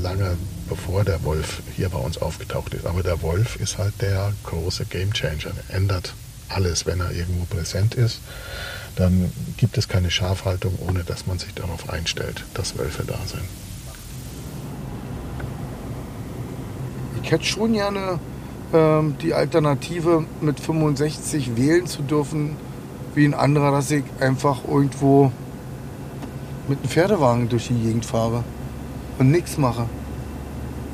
lange 0.00 0.36
bevor 0.68 1.04
der 1.04 1.22
Wolf 1.24 1.62
hier 1.74 1.88
bei 1.88 1.98
uns 1.98 2.18
aufgetaucht 2.18 2.74
ist. 2.74 2.86
Aber 2.86 3.02
der 3.02 3.22
Wolf 3.22 3.56
ist 3.56 3.78
halt 3.78 3.94
der 4.00 4.32
große 4.44 4.84
Gamechanger. 4.84 5.52
Er 5.68 5.74
ändert 5.74 6.14
alles, 6.48 6.86
wenn 6.86 7.00
er 7.00 7.10
irgendwo 7.10 7.44
präsent 7.44 7.94
ist. 7.94 8.20
Dann 8.96 9.30
gibt 9.58 9.78
es 9.78 9.88
keine 9.88 10.10
Schafhaltung, 10.10 10.74
ohne 10.86 11.04
dass 11.04 11.26
man 11.26 11.38
sich 11.38 11.54
darauf 11.54 11.90
einstellt, 11.90 12.44
dass 12.54 12.78
Wölfe 12.78 13.04
da 13.06 13.18
sind. 13.26 13.44
Ich 17.22 17.30
hätte 17.30 17.44
schon 17.44 17.74
gerne 17.74 18.18
ähm, 18.72 19.16
die 19.20 19.34
Alternative, 19.34 20.24
mit 20.40 20.60
65 20.60 21.56
wählen 21.56 21.86
zu 21.86 22.02
dürfen, 22.02 22.56
wie 23.14 23.24
ein 23.24 23.34
anderer, 23.34 23.70
dass 23.70 23.90
ich 23.90 24.04
einfach 24.20 24.64
irgendwo 24.66 25.30
mit 26.68 26.78
einem 26.78 26.88
Pferdewagen 26.88 27.48
durch 27.48 27.68
die 27.68 27.74
Gegend 27.74 28.04
fahre 28.04 28.44
und 29.18 29.30
nichts 29.30 29.58
mache. 29.58 29.86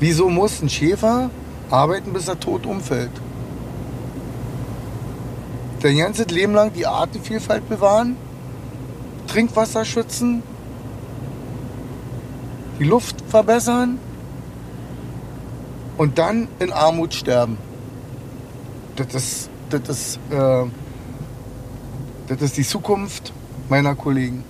Wieso 0.01 0.29
muss 0.29 0.61
ein 0.61 0.69
Schäfer 0.69 1.31
arbeiten, 1.71 2.13
bis 2.13 2.29
er 2.29 2.39
tot 2.39 2.67
umfällt? 2.67 3.13
Dein 5.83 5.99
ganzes 5.99 6.27
Leben 6.29 6.55
lang 6.55 6.73
die 6.73 6.87
Artenvielfalt 6.87 7.69
bewahren, 7.69 8.17
Trinkwasser 9.27 9.85
schützen, 9.85 10.43
die 12.79 12.85
Luft 12.85 13.17
verbessern 13.29 13.99
und 15.99 16.19
dann 16.19 16.49
in 16.59 16.73
Armut 16.73 17.15
sterben. 17.15 17.59
Das 18.97 19.15
ist, 19.15 19.51
das 19.71 19.89
ist, 19.89 20.21
äh, 20.31 20.65
das 22.29 22.43
ist 22.43 22.57
die 22.57 22.65
Zukunft 22.67 23.33
meiner 23.69 23.95
Kollegen. 23.95 24.45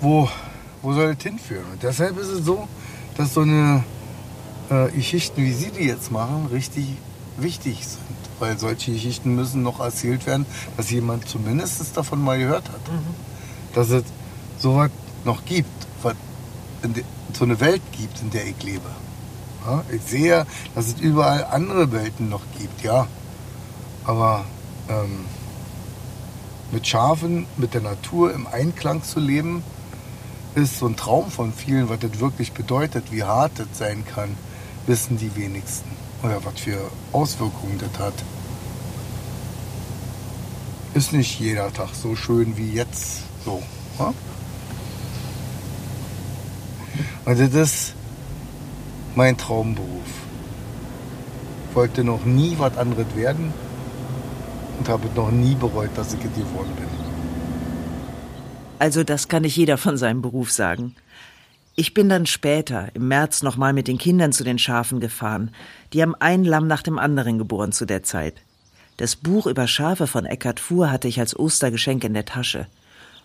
Wo 0.00 0.28
wo 0.82 0.92
soll 0.92 1.14
das 1.14 1.22
hinführen? 1.22 1.64
Und 1.72 1.82
deshalb 1.82 2.18
ist 2.18 2.28
es 2.28 2.44
so, 2.44 2.68
dass 3.16 3.34
so 3.34 3.40
eine 3.40 3.82
äh, 4.70 4.90
Geschichten, 4.90 5.42
wie 5.42 5.52
Sie 5.52 5.70
die 5.70 5.84
jetzt 5.84 6.12
machen, 6.12 6.48
richtig 6.52 6.96
wichtig 7.42 7.86
sind. 7.86 8.00
Weil 8.38 8.58
solche 8.58 8.92
Geschichten 8.92 9.34
müssen 9.34 9.62
noch 9.62 9.80
erzählt 9.80 10.26
werden, 10.26 10.46
dass 10.76 10.90
jemand 10.90 11.28
zumindest 11.28 11.96
davon 11.96 12.22
mal 12.22 12.38
gehört 12.38 12.68
hat. 12.68 12.92
Mhm. 12.92 13.14
Dass 13.74 13.90
es 13.90 14.04
sowas 14.58 14.90
noch 15.24 15.44
gibt, 15.44 15.86
was 16.02 16.14
so 17.32 17.44
eine 17.44 17.60
Welt 17.60 17.82
gibt, 17.92 18.20
in 18.22 18.30
der 18.30 18.46
ich 18.46 18.62
lebe. 18.62 18.88
Ja, 19.66 19.82
ich 19.90 20.02
sehe, 20.02 20.46
dass 20.74 20.86
es 20.86 21.00
überall 21.00 21.44
andere 21.44 21.90
Welten 21.92 22.28
noch 22.28 22.42
gibt, 22.58 22.82
ja. 22.82 23.06
Aber 24.04 24.44
ähm, 24.88 25.24
mit 26.70 26.86
Schafen, 26.86 27.46
mit 27.56 27.74
der 27.74 27.80
Natur 27.80 28.32
im 28.32 28.46
Einklang 28.46 29.02
zu 29.02 29.20
leben, 29.20 29.62
ist 30.54 30.78
so 30.78 30.86
ein 30.86 30.96
Traum 30.96 31.30
von 31.30 31.52
vielen, 31.52 31.88
was 31.88 32.00
das 32.00 32.20
wirklich 32.20 32.52
bedeutet, 32.52 33.12
wie 33.12 33.24
hart 33.24 33.52
das 33.56 33.66
sein 33.72 34.04
kann, 34.06 34.36
wissen 34.86 35.18
die 35.18 35.34
wenigsten. 35.36 35.90
Oder 36.22 36.44
was 36.44 36.60
für 36.60 36.78
Auswirkungen 37.12 37.78
das 37.78 37.98
hat. 37.98 38.14
Ist 40.94 41.12
nicht 41.12 41.38
jeder 41.38 41.72
Tag 41.72 41.90
so 41.94 42.16
schön 42.16 42.56
wie 42.56 42.72
jetzt 42.72 43.22
so. 43.44 43.62
Ja? 43.98 44.12
Also 47.24 47.46
das 47.46 47.72
ist 47.72 47.94
mein 49.14 49.36
Traumberuf. 49.36 49.86
Ich 51.70 51.76
wollte 51.76 52.02
noch 52.02 52.24
nie 52.24 52.56
was 52.58 52.76
anderes 52.76 53.14
werden. 53.14 53.52
und 54.78 54.88
habe 54.88 55.08
noch 55.14 55.30
nie 55.30 55.54
bereut, 55.54 55.90
dass 55.96 56.14
ich 56.14 56.20
es 56.20 56.34
geworden 56.34 56.72
bin. 56.76 56.86
Also 58.78 59.02
das 59.02 59.28
kann 59.28 59.42
nicht 59.42 59.56
jeder 59.56 59.76
von 59.76 59.96
seinem 59.96 60.22
Beruf 60.22 60.52
sagen. 60.52 60.94
Ich 61.80 61.94
bin 61.94 62.08
dann 62.08 62.26
später, 62.26 62.88
im 62.94 63.06
März, 63.06 63.44
nochmal 63.44 63.72
mit 63.72 63.86
den 63.86 63.98
Kindern 63.98 64.32
zu 64.32 64.42
den 64.42 64.58
Schafen 64.58 64.98
gefahren. 64.98 65.52
Die 65.92 66.02
haben 66.02 66.16
ein 66.16 66.42
Lamm 66.44 66.66
nach 66.66 66.82
dem 66.82 66.98
anderen 66.98 67.38
geboren 67.38 67.70
zu 67.70 67.86
der 67.86 68.02
Zeit. 68.02 68.34
Das 68.96 69.14
Buch 69.14 69.46
über 69.46 69.68
Schafe 69.68 70.08
von 70.08 70.26
Eckhard 70.26 70.58
Fuhr 70.58 70.90
hatte 70.90 71.06
ich 71.06 71.20
als 71.20 71.38
Ostergeschenk 71.38 72.02
in 72.02 72.14
der 72.14 72.24
Tasche. 72.24 72.66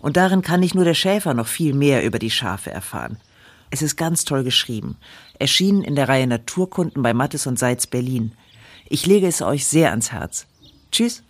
Und 0.02 0.18
darin 0.18 0.44
kann 0.44 0.60
nicht 0.60 0.76
nur 0.76 0.86
der 0.86 0.94
Schäfer 0.94 1.34
noch 1.34 1.48
viel 1.48 1.74
mehr 1.74 2.06
über 2.06 2.20
die 2.20 2.30
Schafe 2.30 2.70
erfahren. 2.70 3.18
Es 3.72 3.82
ist 3.82 3.96
ganz 3.96 4.24
toll 4.24 4.44
geschrieben. 4.44 4.98
Erschienen 5.40 5.82
in 5.82 5.96
der 5.96 6.08
Reihe 6.08 6.28
Naturkunden 6.28 7.02
bei 7.02 7.16
Mattes 7.16 7.48
und 7.48 7.58
Seitz 7.58 7.88
Berlin. 7.88 8.34
Ich 8.88 9.08
lege 9.08 9.26
es 9.26 9.42
euch 9.42 9.66
sehr 9.66 9.90
ans 9.90 10.12
Herz. 10.12 10.46
Tschüss. 10.92 11.24